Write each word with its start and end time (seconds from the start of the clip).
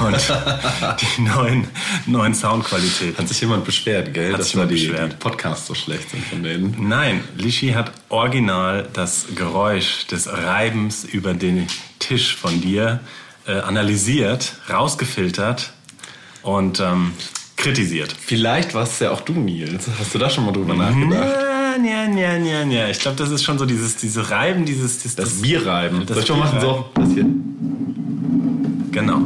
und 0.00 0.32
die 1.16 1.22
neuen, 1.22 1.66
neuen 2.06 2.34
Soundqualitäten. 2.34 3.18
Hat 3.18 3.28
sich 3.28 3.40
jemand 3.40 3.64
beschwert, 3.64 4.12
gell? 4.14 4.32
Hat 4.32 4.40
dass 4.40 4.46
sich 4.46 4.54
jemand 4.54 4.70
die, 4.72 4.86
beschwert. 4.86 5.12
die 5.12 5.16
Podcasts 5.16 5.66
so 5.66 5.74
schlecht 5.74 6.10
sind 6.10 6.24
von 6.24 6.42
denen. 6.42 6.88
Nein, 6.88 7.22
Lishi 7.36 7.70
hat 7.70 7.92
original 8.08 8.88
das 8.92 9.26
Geräusch 9.34 10.06
des 10.06 10.28
Reibens 10.28 11.04
über 11.04 11.34
den 11.34 11.66
Tisch 11.98 12.36
von 12.36 12.60
dir 12.60 13.00
äh, 13.46 13.52
analysiert, 13.52 14.54
rausgefiltert 14.70 15.72
und 16.42 16.80
ähm, 16.80 17.12
kritisiert. 17.56 18.14
Vielleicht 18.18 18.74
warst 18.74 18.94
es 18.94 18.98
ja 19.00 19.10
auch 19.10 19.20
du, 19.20 19.32
Nils. 19.32 19.86
Hast 19.98 20.14
du 20.14 20.18
da 20.18 20.30
schon 20.30 20.46
mal 20.46 20.52
drüber 20.52 20.74
nachgedacht? 20.74 21.28
Ja, 21.84 22.06
ja, 22.06 22.36
ja, 22.36 22.62
ja. 22.64 22.88
Ich 22.88 22.98
glaube, 23.00 23.16
das 23.16 23.30
ist 23.30 23.42
schon 23.44 23.58
so 23.58 23.66
dieses, 23.66 23.96
diese 23.96 24.30
Reiben, 24.30 24.64
dieses, 24.64 24.98
dieses 24.98 25.16
Das 25.16 25.42
Bierreiben. 25.42 26.06
Das 26.06 26.16
Soll 26.16 26.24
ich 26.24 26.30
mal 26.30 26.36
machen? 26.38 26.60
So, 26.60 26.90
das 26.94 27.12
hier. 27.12 27.26
Genau. 28.90 29.20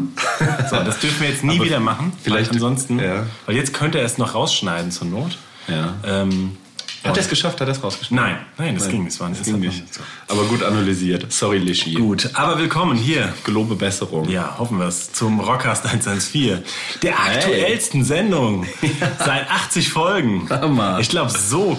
So, 0.78 0.84
das 0.84 0.98
dürfen 0.98 1.20
wir 1.20 1.28
jetzt 1.30 1.44
nie 1.44 1.56
Aber 1.56 1.64
wieder 1.64 1.80
machen. 1.80 2.12
vielleicht- 2.22 2.50
ansonsten, 2.52 2.98
ja. 2.98 3.26
weil 3.46 3.56
jetzt 3.56 3.72
könnte 3.74 3.98
er 3.98 4.04
es 4.06 4.18
noch 4.18 4.34
rausschneiden 4.34 4.90
zur 4.90 5.06
Not. 5.08 5.38
Ja. 5.68 5.94
Ähm, 6.04 6.56
Hat 7.04 7.16
er 7.16 7.22
es 7.22 7.28
geschafft? 7.28 7.60
Hat 7.60 7.66
er 7.66 7.72
es 7.72 7.82
rausgeschnitten? 7.82 8.16
nein, 8.24 8.38
nein, 8.58 8.74
das 8.76 8.88
ging 8.88 9.02
nicht. 9.04 9.14
Das 9.14 9.20
war 9.20 9.28
Das 9.28 9.38
das 9.38 9.46
ging 9.48 9.58
nicht. 9.58 9.92
so. 9.92 10.00
Aber 10.28 10.44
gut 10.44 10.62
analysiert. 10.62 11.32
Sorry, 11.32 11.58
Lischi. 11.58 11.94
Gut, 11.94 12.30
aber 12.34 12.58
willkommen 12.60 12.96
hier. 12.96 13.32
Gelobe 13.44 13.74
Besserung. 13.74 14.28
Ja, 14.28 14.56
hoffen 14.58 14.78
wir 14.78 14.86
es. 14.86 15.12
Zum 15.12 15.40
Rockcast 15.40 15.84
114. 15.86 16.58
Der 17.02 17.18
aktuellsten 17.18 18.04
Sendung. 18.04 18.66
Seit 19.18 19.50
80 19.50 19.88
Folgen. 19.90 20.48
Hammer. 20.48 20.98
Ich 21.00 21.08
glaube, 21.08 21.30
so, 21.32 21.76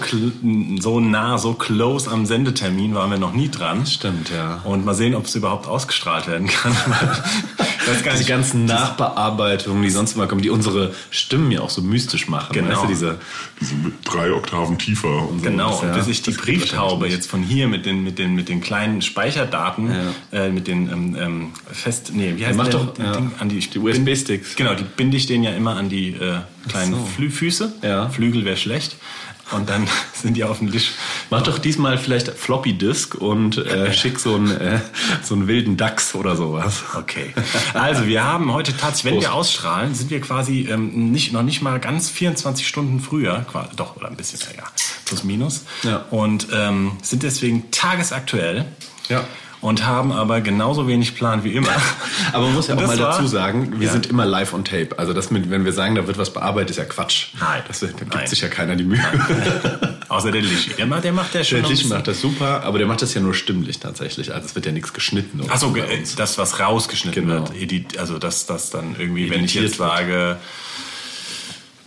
so 0.80 1.00
nah, 1.00 1.38
so 1.38 1.54
close 1.54 2.10
am 2.10 2.26
Sendetermin 2.26 2.94
waren 2.94 3.10
wir 3.10 3.18
noch 3.18 3.32
nie 3.32 3.50
dran. 3.50 3.86
Stimmt, 3.86 4.30
ja. 4.30 4.60
Und 4.64 4.84
mal 4.84 4.94
sehen, 4.94 5.14
ob 5.14 5.24
es 5.24 5.34
überhaupt 5.34 5.66
ausgestrahlt 5.66 6.26
werden 6.26 6.48
kann. 6.48 6.76
ich 7.84 7.90
weiß 7.90 8.02
gar 8.02 8.12
Die 8.14 8.18
nicht, 8.18 8.28
ganzen 8.28 8.64
Nachbearbeitungen, 8.64 9.82
die 9.82 9.90
sonst 9.90 10.14
immer 10.14 10.26
kommen, 10.26 10.42
die 10.42 10.50
unsere 10.50 10.94
Stimmen 11.10 11.50
ja 11.50 11.60
auch 11.60 11.70
so 11.70 11.82
mystisch 11.82 12.28
machen. 12.28 12.52
Genau. 12.52 12.70
Weißt 12.70 12.84
du, 12.84 12.88
diese, 12.88 13.18
diese 13.60 13.74
mit 13.74 13.94
drei 14.04 14.32
Oktaven 14.32 14.78
tiefer 14.78 15.28
und 15.28 15.38
so. 15.38 15.44
Genau, 15.44 15.70
Das, 15.70 15.82
und 15.82 15.88
ja, 15.88 15.94
bis 15.94 16.08
ich 16.08 16.22
die 16.22 16.32
das 16.32 16.40
Brieftaube 16.40 17.08
jetzt 17.08 17.28
von 17.28 17.42
hier 17.42 17.68
mit 17.68 17.86
den, 17.86 18.02
mit 18.02 18.18
den, 18.18 18.34
mit 18.34 18.48
den 18.48 18.60
kleinen 18.60 19.02
Speicherdaten, 19.02 19.90
äh, 20.32 20.48
mit 20.48 20.66
den 20.66 20.90
ähm, 20.90 21.16
ähm, 21.18 21.52
fest, 21.70 22.12
nee, 22.14 22.34
wie 22.36 22.46
heißt 22.46 22.56
mach 22.56 22.68
der, 22.68 22.80
doch, 22.80 22.94
die 22.94 23.02
ja, 23.02 23.12
Ding, 23.12 23.32
an 23.38 23.48
die, 23.48 23.58
die 23.58 23.78
USB-Sticks. 23.78 24.56
Genau, 24.56 24.74
die 24.74 24.84
binde 24.84 25.16
ich 25.16 25.26
denen 25.26 25.44
ja 25.44 25.50
immer 25.50 25.76
an 25.76 25.88
die 25.88 26.10
äh, 26.10 26.38
kleinen 26.68 26.92
so. 26.94 27.04
Flü 27.16 27.30
Füße. 27.30 27.72
Ja. 27.82 28.08
Flügel 28.08 28.44
wäre 28.44 28.56
schlecht. 28.56 28.96
Und 29.50 29.68
dann 29.68 29.86
sind 30.14 30.36
die 30.36 30.44
auf 30.44 30.58
dem 30.58 30.72
Tisch. 30.72 30.92
Mach 31.30 31.42
doch 31.42 31.58
diesmal 31.58 31.98
vielleicht 31.98 32.28
Floppy 32.28 32.72
Disk 32.72 33.14
und 33.14 33.58
äh, 33.58 33.92
schick 33.94 34.18
so 34.18 34.34
einen, 34.34 34.50
äh, 34.50 34.80
so 35.22 35.34
einen 35.34 35.46
wilden 35.46 35.76
Dachs 35.76 36.14
oder 36.14 36.36
sowas. 36.36 36.82
Okay. 36.96 37.32
Also 37.74 38.06
wir 38.06 38.24
haben 38.24 38.52
heute 38.52 38.76
tatsächlich, 38.76 39.04
wenn 39.04 39.14
Prost. 39.14 39.26
wir 39.26 39.34
ausstrahlen, 39.34 39.94
sind 39.94 40.10
wir 40.10 40.20
quasi 40.20 40.68
ähm, 40.70 41.10
nicht, 41.10 41.32
noch 41.32 41.42
nicht 41.42 41.60
mal 41.60 41.80
ganz 41.80 42.08
24 42.08 42.66
Stunden 42.66 43.00
früher, 43.00 43.44
quasi, 43.50 43.70
doch, 43.76 43.96
oder 43.96 44.08
ein 44.08 44.16
bisschen, 44.16 44.38
ja, 44.40 44.62
ja, 44.62 44.64
plus 45.04 45.24
minus. 45.24 45.64
Ja. 45.82 46.04
Und 46.10 46.48
ähm, 46.52 46.92
sind 47.02 47.22
deswegen 47.22 47.70
tagesaktuell. 47.70 48.66
Ja. 49.08 49.24
Und 49.64 49.86
haben 49.86 50.12
aber 50.12 50.42
genauso 50.42 50.86
wenig 50.86 51.14
Plan 51.14 51.42
wie 51.42 51.52
immer. 51.54 51.70
Aber 52.34 52.44
man 52.44 52.54
muss 52.54 52.68
ja 52.68 52.74
auch 52.74 52.80
mal 52.86 52.88
war- 52.98 53.12
dazu 53.12 53.26
sagen, 53.26 53.80
wir 53.80 53.86
Ja. 53.86 53.92
sind 53.94 54.04
immer 54.06 54.26
live 54.26 54.52
on 54.52 54.62
tape. 54.62 54.90
Also 54.98 55.14
das 55.14 55.30
mit, 55.30 55.48
wenn 55.48 55.64
wir 55.64 55.72
sagen, 55.72 55.94
da 55.94 56.06
wird 56.06 56.18
was 56.18 56.34
bearbeitet, 56.34 56.72
ist 56.72 56.76
ja 56.76 56.84
Quatsch. 56.84 57.28
Nein. 57.40 57.62
Das, 57.66 57.80
da 57.80 57.86
gibt 57.86 58.12
Nein. 58.14 58.26
sich 58.26 58.42
ja 58.42 58.48
keiner 58.48 58.76
die 58.76 58.84
Mühe. 58.84 59.00
Außer 60.10 60.30
der 60.32 60.42
Lishi. 60.42 60.74
Der 60.74 60.84
macht, 60.84 61.04
der 61.04 61.12
macht 61.14 61.34
ja 61.34 61.42
schon. 61.42 61.62
Der 61.62 61.68
bisschen- 61.68 61.88
macht 61.88 62.06
das 62.08 62.20
super, 62.20 62.62
aber 62.62 62.76
der 62.76 62.86
macht 62.86 63.00
das 63.00 63.14
ja 63.14 63.22
nur 63.22 63.32
stimmlich 63.32 63.80
tatsächlich. 63.80 64.34
Also 64.34 64.46
es 64.48 64.54
wird 64.54 64.66
ja 64.66 64.72
nichts 64.72 64.92
geschnitten. 64.92 65.40
Achso, 65.48 65.74
das, 66.16 66.36
was 66.36 66.60
rausgeschnitten 66.60 67.26
Genau. 67.26 67.48
wird. 67.48 67.56
Edit, 67.56 67.96
also 67.98 68.18
das, 68.18 68.44
das 68.44 68.68
dann 68.68 68.96
irgendwie, 68.98 69.30
wenn 69.30 69.44
ich 69.44 69.56
Editiert 69.56 69.64
jetzt 69.64 69.78
sage, 69.78 70.36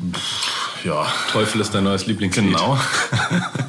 pff, 0.01 0.83
ja, 0.83 1.05
Teufel 1.31 1.61
ist 1.61 1.75
dein 1.75 1.83
neues 1.83 2.07
Lieblingslied. 2.07 2.45
genau. 2.47 2.79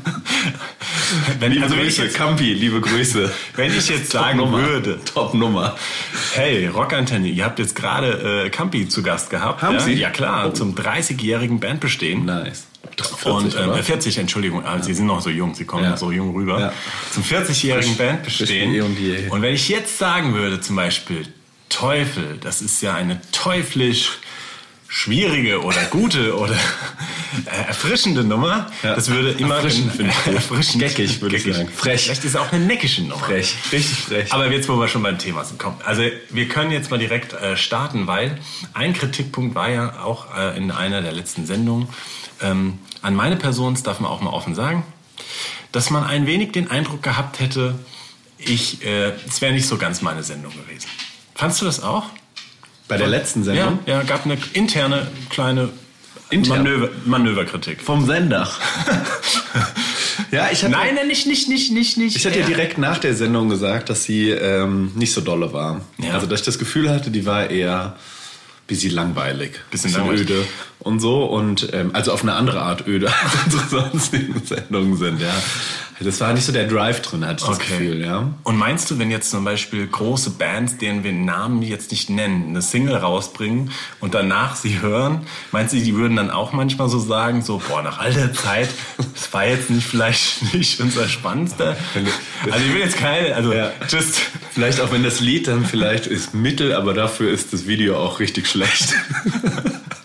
wenn, 1.41 1.53
Liebe 1.53 1.65
also 1.65 1.77
Grüße, 1.77 2.05
jetzt, 2.05 2.17
Campi, 2.17 2.53
liebe 2.55 2.81
Grüße. 2.81 3.31
wenn 3.57 3.77
ich 3.77 3.89
jetzt 3.89 4.11
sagen 4.13 4.39
Top-Nummer. 4.39 4.67
würde, 4.69 5.01
Top 5.05 5.35
Nummer. 5.35 5.77
hey, 6.35 6.67
Rockantenne, 6.67 7.29
ihr 7.29 7.45
habt 7.45 7.59
jetzt 7.59 7.75
gerade 7.75 8.45
äh, 8.47 8.51
Campi 8.51 8.89
zu 8.89 9.03
Gast 9.03 9.31
gehabt. 9.31 9.63
Haben 9.63 9.75
ja? 9.75 9.81
Sie? 9.81 9.93
Ja 9.95 10.11
klar, 10.11 10.47
Oh. 10.49 10.53
zum 10.53 10.75
30-jährigen 10.75 11.61
Bandbestehen. 11.61 12.25
Nice. 12.25 12.67
40, 12.97 13.27
und 13.27 13.69
oder? 13.69 13.83
40, 13.83 14.19
Entschuldigung, 14.19 14.65
aber 14.65 14.83
Sie 14.83 14.95
sind 14.95 15.07
noch 15.07 15.21
so 15.21 15.31
jung, 15.31 15.55
Sie 15.55 15.65
kommen 15.65 15.85
Ja. 15.85 15.91
noch 15.91 15.99
so 15.99 16.11
jung 16.11 16.35
rüber. 16.35 16.59
Ja. 16.61 16.73
Zum 17.13 17.23
40-jährigen 17.23 17.95
Frisch- 17.95 17.99
Band 17.99 18.23
bestehen. 18.25 18.75
eh 18.75 18.81
und 18.81 18.99
je. 18.99 19.29
Und 19.29 19.43
wenn 19.43 19.55
ich 19.55 19.69
jetzt 19.69 19.99
sagen 19.99 20.35
würde, 20.35 20.61
zum 20.61 20.77
Beispiel, 20.77 21.27
Teufel, 21.69 22.39
das 22.41 22.63
ist 22.63 22.81
ja 22.83 22.95
eine 22.95 23.21
teuflisch 23.31 24.11
schwierige 24.89 25.63
oder 25.63 25.83
gute 25.91 26.37
oder 26.39 26.57
äh, 27.47 27.69
erfrischende 27.69 28.25
Nummer, 28.25 28.71
Ja. 28.83 28.95
das 28.95 29.09
würde 29.11 29.31
immer 29.33 29.57
Erfrischend 29.57 29.93
finde 29.93 30.13
ich 30.13 30.25
gut. 30.25 30.35
erfrischend, 30.35 30.79
Geckig, 30.83 31.21
würde 31.21 31.37
ich 31.37 31.45
sagen. 31.45 31.69
Frech. 31.69 32.03
Vielleicht 32.05 32.25
ist 32.25 32.37
auch 32.37 32.53
eine 32.53 32.65
neckische 32.65 33.03
Nummer. 33.03 33.17
Frech. 33.25 33.55
Richtig 33.73 33.99
frech. 33.99 34.33
Aber 34.33 34.51
jetzt, 34.51 34.69
wo 34.69 34.77
wir 34.77 34.89
schon 34.89 35.03
beim 35.03 35.19
Thema 35.19 35.45
sind, 35.45 35.59
komm. 35.59 35.75
Also 35.85 36.03
wir 36.31 36.49
können 36.49 36.71
jetzt 36.71 36.91
mal 36.91 36.99
direkt 36.99 37.33
äh, 37.35 37.57
starten, 37.57 38.07
weil 38.07 38.39
ein 38.75 38.93
Kritikpunkt 38.95 39.55
war 39.55 39.69
ja 39.71 40.01
auch 40.03 40.35
äh, 40.37 40.57
in 40.57 40.71
einer 40.71 41.03
der 41.03 41.13
letzten 41.13 41.47
Sendungen 41.47 41.89
ähm, 42.41 42.79
an 43.03 43.15
meine 43.15 43.37
Person, 43.37 43.75
das 43.75 43.83
darf 43.83 44.01
man 44.01 44.11
auch 44.11 44.21
mal 44.21 44.31
offen 44.31 44.55
sagen, 44.55 44.85
dass 45.73 45.91
man 45.91 46.05
ein 46.05 46.27
wenig 46.27 46.53
den 46.53 46.71
Eindruck 46.71 47.03
gehabt 47.03 47.41
hätte, 47.41 47.75
ich, 48.39 48.85
äh, 48.85 49.13
es 49.29 49.41
wäre 49.41 49.53
nicht 49.53 49.67
so 49.67 49.77
ganz 49.79 50.01
meine 50.01 50.23
Sendung 50.23 50.53
gewesen. 50.53 50.89
Fandst 51.35 51.61
du 51.61 51.65
das 51.65 51.83
auch? 51.83 52.05
Bei 52.87 52.97
der 52.97 53.09
letzten 53.09 53.45
Sendung? 53.45 53.81
Ja, 53.85 53.97
ja, 53.99 54.03
gab 54.03 54.25
eine 54.25 54.39
interne 54.55 55.09
kleine 55.29 55.69
Intern? 56.31 56.59
Manöver, 56.65 56.89
Manöverkritik. 57.07 57.81
Vom 57.81 58.05
Sender. 58.07 58.49
ja, 60.31 60.49
ich 60.53 60.63
hatte, 60.63 60.73
Nein, 60.73 60.95
nein, 60.95 61.07
nicht, 61.09 61.27
nicht, 61.27 61.49
nicht, 61.49 61.73
nicht, 61.73 61.97
nicht. 61.97 62.17
ich 62.17 62.27
hatte 62.27 62.41
Ja. 62.41 62.47
direkt 62.47 62.79
nach 62.79 62.99
der 62.99 63.15
Sendung 63.15 63.49
gesagt, 63.49 63.89
dass 63.91 64.05
sie 64.05 64.31
ähm, 64.31 64.93
nicht 64.95 65.13
so 65.13 65.21
dolle 65.21 65.53
war. 65.53 65.81
Ja. 65.99 66.15
Also, 66.15 66.27
dass 66.27 66.41
ich 66.41 66.47
das 66.47 66.59
Gefühl 66.59 66.91
hatte, 66.91 67.11
die 67.11 67.25
war 67.27 67.49
eher 67.51 67.97
bisschen 68.67 68.93
langweilig. 68.93 69.53
Bisschen 69.71 69.93
langweilig. 69.95 70.23
öde 70.29 70.45
und 70.81 71.01
so. 71.01 71.25
Und 71.25 71.71
ähm, 71.73 71.91
also 71.95 72.13
auf 72.13 72.23
eine 72.23 72.35
andere 72.35 72.61
Art 72.61 72.87
öde, 72.87 73.09
als 73.23 73.55
unsere 73.55 73.69
sonstigen 73.91 74.43
Sendungen 74.45 74.97
sind, 74.99 75.21
ja. 75.23 75.35
Das 76.01 76.21
war 76.21 76.33
nicht 76.33 76.45
so 76.45 76.53
der 76.53 76.67
Drive 76.67 77.03
drin, 77.03 77.27
hatte 77.27 77.43
ich 77.43 77.49
das 77.49 77.59
Gefühl, 77.59 78.01
ja. 78.01 78.31
Und 78.45 78.57
meinst 78.57 78.91
du, 78.91 78.99
wenn 78.99 79.11
jetzt 79.11 79.31
zum 79.31 79.45
Beispiel 79.45 79.87
große 79.87 80.31
Bands, 80.31 80.77
denen 80.79 81.03
wir 81.03 81.13
Namen 81.13 81.63
jetzt 81.63 81.91
nicht 81.91 82.09
nennen, 82.09 82.49
eine 82.49 82.63
Single 82.63 82.95
rausbringen 82.97 83.73
und 84.01 84.15
danach 84.15 84.55
sie 84.57 84.81
hören, 84.81 85.27
meinst 85.51 85.75
du, 85.75 85.79
die 85.79 85.95
würden 85.97 86.17
dann 86.17 86.31
auch 86.31 86.53
manchmal 86.53 86.89
so 86.89 86.99
sagen, 86.99 87.43
so, 87.43 87.61
boah, 87.69 87.83
nach 87.83 87.99
all 87.99 88.13
der 88.13 88.33
Zeit, 88.33 88.69
das 89.15 89.33
war 89.33 89.47
jetzt 89.47 89.71
nicht 89.71 89.87
vielleicht 89.87 90.55
nicht 90.55 90.81
unser 90.81 91.09
Spannendster? 91.09 91.77
Also 92.51 92.65
ich 92.65 92.73
will 92.75 92.81
jetzt 92.81 92.97
keine, 92.97 93.35
also 93.35 93.53
Ja. 93.53 93.73
just, 93.89 94.21
Vielleicht 94.53 94.81
auch 94.81 94.91
wenn 94.91 95.05
das 95.05 95.21
Lied 95.21 95.47
dann 95.47 95.65
vielleicht 95.65 96.07
ist 96.07 96.35
mittel, 96.35 96.75
aber 96.75 96.93
dafür 96.93 97.31
ist 97.31 97.53
das 97.53 97.67
Video 97.69 97.97
auch 97.97 98.19
richtig 98.19 98.49
schlecht. 98.49 98.93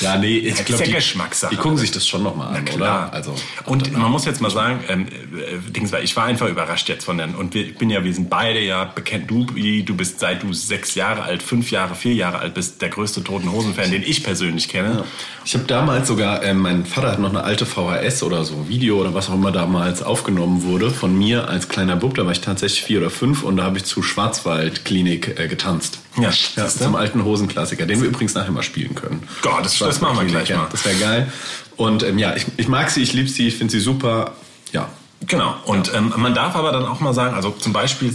ja, 0.00 0.16
nee, 0.16 0.38
ich 0.38 0.64
glaube, 0.64 0.82
ja 0.82 0.88
die, 0.88 0.92
Geschmackssache. 0.94 1.54
die 1.54 1.60
gucken 1.60 1.78
sich 1.78 1.90
das 1.90 2.06
schon 2.06 2.22
nochmal 2.22 2.56
an, 2.56 2.64
Klar. 2.64 2.76
oder? 2.76 3.12
Also, 3.12 3.34
und 3.66 3.92
man 3.92 4.10
muss 4.10 4.24
jetzt 4.24 4.40
mal 4.40 4.50
sagen, 4.50 4.84
ähm, 4.88 5.06
äh, 5.08 6.02
ich 6.02 6.16
war 6.16 6.24
einfach 6.24 6.48
überrascht 6.48 6.88
jetzt 6.88 7.04
von 7.04 7.18
den, 7.18 7.34
und 7.34 7.54
wir, 7.54 7.66
ich 7.66 7.78
bin 7.78 7.90
ja, 7.90 8.04
wir 8.04 8.12
sind 8.12 8.30
beide 8.30 8.60
ja 8.60 8.84
bekannt, 8.84 9.30
du, 9.30 9.44
du 9.44 9.94
bist 9.94 10.20
seit 10.20 10.42
du 10.42 10.52
sechs 10.52 10.94
Jahre 10.94 11.22
alt, 11.22 11.42
fünf 11.42 11.70
Jahre, 11.70 11.94
vier 11.94 12.14
Jahre 12.14 12.38
alt 12.38 12.54
bist, 12.54 12.82
der 12.82 12.88
größte 12.88 13.22
Toten 13.24 13.50
Hosen 13.52 13.74
Fan, 13.74 13.90
den 13.90 14.02
ich 14.02 14.22
persönlich 14.22 14.68
kenne. 14.68 15.04
Ich 15.44 15.54
habe 15.54 15.64
damals 15.64 16.08
sogar, 16.08 16.42
ähm, 16.42 16.58
mein 16.58 16.84
Vater 16.84 17.12
hat 17.12 17.18
noch 17.18 17.30
eine 17.30 17.42
alte 17.42 17.66
VHS 17.66 18.22
oder 18.22 18.44
so, 18.44 18.68
Video 18.68 19.00
oder 19.00 19.14
was 19.14 19.28
auch 19.30 19.34
immer 19.34 19.52
damals 19.52 20.02
aufgenommen 20.02 20.62
wurde 20.62 20.90
von 20.90 21.16
mir 21.16 21.48
als 21.48 21.68
kleiner 21.68 21.96
Bub. 21.96 22.14
Da 22.14 22.24
war 22.24 22.32
ich 22.32 22.40
tatsächlich 22.40 22.82
vier 22.82 23.00
oder 23.00 23.10
fünf 23.10 23.42
und 23.42 23.56
da 23.56 23.64
habe 23.64 23.78
ich 23.78 23.84
zu 23.84 24.02
Schwarzwaldklinik 24.02 25.38
äh, 25.38 25.48
getanzt. 25.48 26.00
Ja, 26.22 26.30
ja 26.56 26.64
siehste? 26.68 26.84
zum 26.84 26.96
alten 26.96 27.24
Hosenklassiker, 27.24 27.86
den 27.86 28.00
wir 28.00 28.08
übrigens 28.08 28.34
nachher 28.34 28.50
mal 28.52 28.62
spielen 28.62 28.94
können. 28.94 29.22
Gott, 29.42 29.64
das- 29.64 29.78
das 29.78 30.00
machen 30.00 30.18
wir 30.18 30.24
gleich 30.26 30.48
ja, 30.48 30.58
mal. 30.58 30.68
Das 30.70 30.84
wäre 30.84 30.96
geil. 30.96 31.32
Und 31.76 32.02
ähm, 32.02 32.18
ja, 32.18 32.34
ich, 32.36 32.46
ich 32.56 32.68
mag 32.68 32.90
sie, 32.90 33.02
ich 33.02 33.12
liebe 33.12 33.28
sie, 33.28 33.48
ich 33.48 33.56
finde 33.56 33.72
sie 33.72 33.80
super. 33.80 34.32
Ja, 34.72 34.88
Genau. 35.26 35.54
Und 35.66 35.92
ähm, 35.94 36.14
man 36.16 36.32
darf 36.34 36.56
aber 36.56 36.72
dann 36.72 36.86
auch 36.86 37.00
mal 37.00 37.12
sagen, 37.12 37.34
also 37.34 37.50
zum 37.50 37.74
Beispiel, 37.74 38.10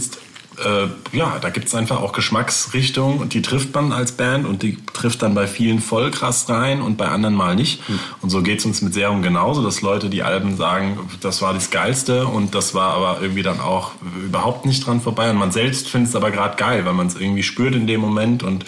äh, 0.64 1.16
ja, 1.16 1.38
da 1.40 1.50
gibt 1.50 1.68
es 1.68 1.74
einfach 1.74 2.00
auch 2.00 2.12
Geschmacksrichtungen 2.12 3.18
und 3.18 3.34
die 3.34 3.42
trifft 3.42 3.74
man 3.74 3.92
als 3.92 4.12
Band 4.12 4.46
und 4.46 4.62
die 4.62 4.78
trifft 4.92 5.22
dann 5.22 5.34
bei 5.34 5.46
vielen 5.46 5.80
voll 5.80 6.10
krass 6.10 6.48
rein 6.48 6.80
und 6.80 6.96
bei 6.96 7.08
anderen 7.08 7.34
mal 7.34 7.54
nicht. 7.54 7.88
Mhm. 7.88 8.00
Und 8.22 8.30
so 8.30 8.42
geht 8.42 8.60
es 8.60 8.66
uns 8.66 8.82
mit 8.82 8.94
Serum 8.94 9.22
genauso, 9.22 9.62
dass 9.62 9.82
Leute 9.82 10.08
die 10.08 10.22
Alben 10.22 10.56
sagen, 10.56 10.98
das 11.20 11.42
war 11.42 11.52
das 11.52 11.70
Geilste 11.70 12.26
und 12.26 12.54
das 12.54 12.74
war 12.74 12.94
aber 12.94 13.18
irgendwie 13.20 13.42
dann 13.42 13.60
auch 13.60 13.92
überhaupt 14.24 14.66
nicht 14.66 14.86
dran 14.86 15.00
vorbei. 15.00 15.30
Und 15.30 15.36
man 15.36 15.52
selbst 15.52 15.88
findet 15.88 16.10
es 16.10 16.16
aber 16.16 16.30
gerade 16.30 16.56
geil, 16.56 16.84
weil 16.84 16.94
man 16.94 17.06
es 17.06 17.16
irgendwie 17.16 17.42
spürt 17.42 17.74
in 17.74 17.86
dem 17.86 18.00
Moment 18.00 18.42
und 18.42 18.64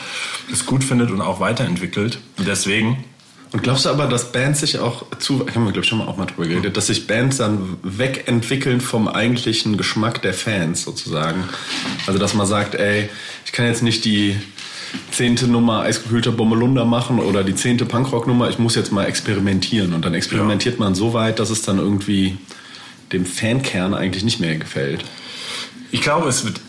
es 0.53 0.67
gut 0.67 0.85
findet 0.85 1.11
und 1.11 1.21
auch 1.21 1.41
weiterentwickelt. 1.41 2.21
Und 2.37 2.47
deswegen 2.47 3.05
und 3.53 3.63
glaubst 3.63 3.87
du 3.87 3.89
aber, 3.89 4.07
dass 4.07 4.31
Bands 4.33 4.61
sich 4.61 4.79
auch 4.79 5.05
zu, 5.19 5.47
haben 5.55 5.65
wir 5.65 5.73
glaube 5.73 5.81
ich 5.81 5.89
schon 5.89 5.99
mal 5.99 6.07
auch 6.07 6.17
mal 6.17 6.27
drüber 6.27 6.47
geredet, 6.47 6.77
dass 6.77 6.89
sich 6.89 7.07
Bands 7.07 7.39
dann 7.39 7.79
wegentwickeln 7.83 8.81
vom 8.81 9.09
eigentlichen 9.09 9.77
Geschmack 9.77 10.21
der 10.21 10.35
Fans 10.35 10.83
sozusagen? 10.83 11.45
Also 12.07 12.19
dass 12.19 12.35
man 12.35 12.47
sagt, 12.47 12.75
ey, 12.75 13.09
ich 13.47 13.53
kann 13.53 13.67
jetzt 13.67 13.83
nicht 13.83 14.05
die 14.05 14.37
zehnte 15.11 15.49
Nummer 15.49 15.81
eisgekühlter 15.81 16.33
Bommelunder 16.33 16.85
machen 16.85 17.19
oder 17.19 17.45
die 17.45 17.55
zehnte 17.55 17.87
Punkrock-Nummer, 17.87 18.51
ich 18.51 18.59
muss 18.59 18.75
jetzt 18.75 18.93
mal 18.93 19.05
experimentieren. 19.05 19.93
Und 19.93 20.05
dann 20.05 20.15
experimentiert 20.15 20.79
ja. 20.79 20.85
man 20.85 20.95
so 20.95 21.13
weit, 21.13 21.39
dass 21.39 21.51
es 21.51 21.63
dann 21.63 21.79
irgendwie 21.79 22.37
dem 23.13 23.25
Fankern 23.25 23.95
eigentlich 23.95 24.25
nicht 24.25 24.41
mehr 24.41 24.57
gefällt. 24.57 25.05
Ich 25.91 26.03
glaube, 26.03 26.29
es 26.29 26.45
wird 26.45 26.61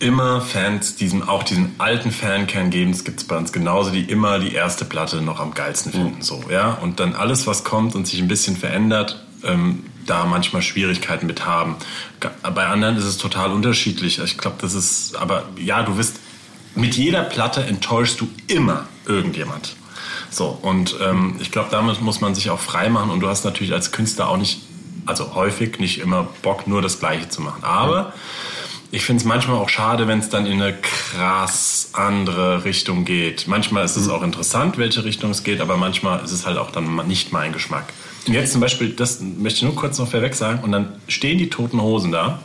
immer 0.00 0.40
Fans, 0.40 0.96
diesen, 0.96 1.26
auch 1.26 1.42
diesen 1.42 1.78
alten 1.78 2.10
Fankern 2.10 2.70
geben. 2.70 2.90
Es 2.90 3.04
gibt 3.04 3.26
bei 3.28 3.36
uns 3.36 3.52
genauso, 3.52 3.90
die 3.90 4.02
immer 4.02 4.38
die 4.38 4.52
erste 4.52 4.84
Platte 4.84 5.22
noch 5.22 5.40
am 5.40 5.54
geilsten 5.54 5.92
finden. 5.92 6.16
Mhm. 6.16 6.22
So, 6.22 6.44
ja? 6.50 6.74
Und 6.74 7.00
dann 7.00 7.14
alles, 7.14 7.46
was 7.46 7.64
kommt 7.64 7.94
und 7.94 8.06
sich 8.06 8.20
ein 8.20 8.28
bisschen 8.28 8.56
verändert, 8.56 9.24
ähm, 9.44 9.84
da 10.06 10.24
manchmal 10.24 10.62
Schwierigkeiten 10.62 11.26
mit 11.26 11.46
haben. 11.46 11.76
Bei 12.54 12.66
anderen 12.66 12.96
ist 12.96 13.04
es 13.04 13.18
total 13.18 13.52
unterschiedlich. 13.52 14.18
Ich 14.18 14.36
glaube, 14.36 14.56
das 14.60 14.74
ist, 14.74 15.16
aber 15.16 15.44
ja, 15.56 15.82
du 15.82 15.96
wirst, 15.96 16.16
mit 16.74 16.96
jeder 16.96 17.22
Platte 17.22 17.62
enttäuschst 17.64 18.20
du 18.20 18.28
immer 18.46 18.86
irgendjemand. 19.06 19.76
So, 20.30 20.58
und 20.60 20.96
ähm, 21.00 21.36
ich 21.40 21.52
glaube, 21.52 21.68
damit 21.70 22.00
muss 22.00 22.20
man 22.20 22.34
sich 22.34 22.50
auch 22.50 22.58
frei 22.58 22.88
machen 22.88 23.10
und 23.10 23.20
du 23.20 23.28
hast 23.28 23.44
natürlich 23.44 23.72
als 23.72 23.92
Künstler 23.92 24.28
auch 24.28 24.36
nicht, 24.36 24.60
also 25.06 25.34
häufig 25.34 25.78
nicht 25.78 26.00
immer 26.00 26.26
Bock, 26.42 26.66
nur 26.66 26.82
das 26.82 26.98
Gleiche 26.98 27.28
zu 27.28 27.40
machen. 27.40 27.62
Aber 27.62 28.12
ich 28.94 29.04
finde 29.04 29.20
es 29.20 29.24
manchmal 29.24 29.56
auch 29.56 29.68
schade, 29.68 30.06
wenn 30.06 30.20
es 30.20 30.28
dann 30.28 30.46
in 30.46 30.62
eine 30.62 30.72
krass 30.72 31.90
andere 31.94 32.64
Richtung 32.64 33.04
geht. 33.04 33.48
Manchmal 33.48 33.84
ist 33.84 33.96
es 33.96 34.06
mhm. 34.06 34.12
auch 34.12 34.22
interessant, 34.22 34.78
welche 34.78 35.04
Richtung 35.04 35.32
es 35.32 35.42
geht, 35.42 35.60
aber 35.60 35.76
manchmal 35.76 36.24
ist 36.24 36.30
es 36.30 36.46
halt 36.46 36.58
auch 36.58 36.70
dann 36.70 36.94
nicht 37.08 37.32
mein 37.32 37.52
Geschmack. 37.52 37.92
Und 38.26 38.34
jetzt 38.34 38.52
zum 38.52 38.60
Beispiel, 38.60 38.90
das 38.90 39.20
möchte 39.20 39.58
ich 39.58 39.62
nur 39.64 39.74
kurz 39.74 39.98
noch 39.98 40.08
vorweg 40.08 40.34
sagen, 40.34 40.60
und 40.62 40.70
dann 40.70 40.92
stehen 41.08 41.38
die 41.38 41.50
Toten 41.50 41.82
Hosen 41.82 42.12
da 42.12 42.40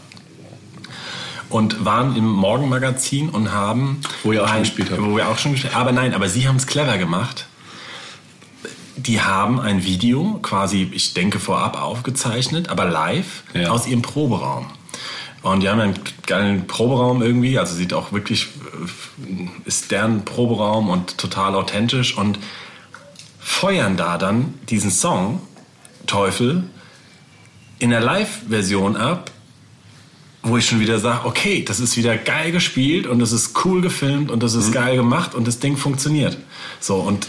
und 1.50 1.86
waren 1.86 2.16
im 2.16 2.28
Morgenmagazin 2.28 3.30
und 3.30 3.52
haben... 3.52 4.02
Wo 4.24 4.34
ihr 4.34 4.44
auch 4.44 4.50
schon 4.50 4.60
gespielt 4.62 4.90
habt. 4.92 5.02
Wo 5.02 5.16
wir 5.16 5.30
auch 5.30 5.38
schon 5.38 5.52
gespielt 5.52 5.76
haben. 5.76 5.82
Aber 5.82 5.92
nein, 5.92 6.16
aber 6.16 6.30
sie 6.30 6.48
haben 6.48 6.56
es 6.56 6.66
clever 6.66 6.98
gemacht. 6.98 7.46
Die 8.98 9.22
haben 9.22 9.60
ein 9.60 9.84
Video 9.84 10.40
quasi, 10.42 10.90
ich 10.92 11.14
denke 11.14 11.40
vorab 11.40 11.80
aufgezeichnet, 11.80 12.70
aber 12.70 12.86
live 12.86 13.44
ja. 13.54 13.70
aus 13.70 13.88
ihrem 13.88 14.02
Proberaum. 14.02 14.66
Und 15.42 15.62
die 15.62 15.70
haben 15.70 15.80
einen 15.80 16.00
geilen 16.28 16.68
Proberaum 16.68 17.22
irgendwie, 17.22 17.58
also 17.58 17.74
sieht 17.76 17.94
auch 17.94 18.12
wirklich, 18.12 18.48
ist 19.66 19.92
deren 19.92 20.26
Proberaum 20.26 20.90
und 20.90 21.18
total 21.18 21.56
authentisch 21.56 22.18
und 22.18 22.40
feuern 23.40 23.96
da 23.96 24.18
dann 24.18 24.54
diesen 24.70 24.92
Song, 24.92 25.42
Teufel, 26.08 26.64
in 27.80 27.92
der 27.92 28.02
Live-Version 28.02 28.98
ab, 28.98 29.32
wo 30.44 30.58
ich 30.58 30.66
schon 30.66 30.80
wieder 30.80 31.00
sage, 31.00 31.26
okay, 31.26 31.64
das 31.64 31.80
ist 31.80 31.96
wieder 31.98 32.18
geil 32.18 32.52
gespielt 32.52 33.08
und 33.08 33.20
das 33.20 33.32
ist 33.32 33.66
cool 33.66 33.82
gefilmt 33.82 34.32
und 34.32 34.44
das 34.44 34.54
ist 34.54 34.70
mhm. 34.70 34.74
geil 34.74 34.96
gemacht 34.98 35.36
und 35.36 35.48
das 35.48 35.60
Ding 35.60 35.78
funktioniert. 35.78 36.38
So, 36.80 36.96
und 36.96 37.28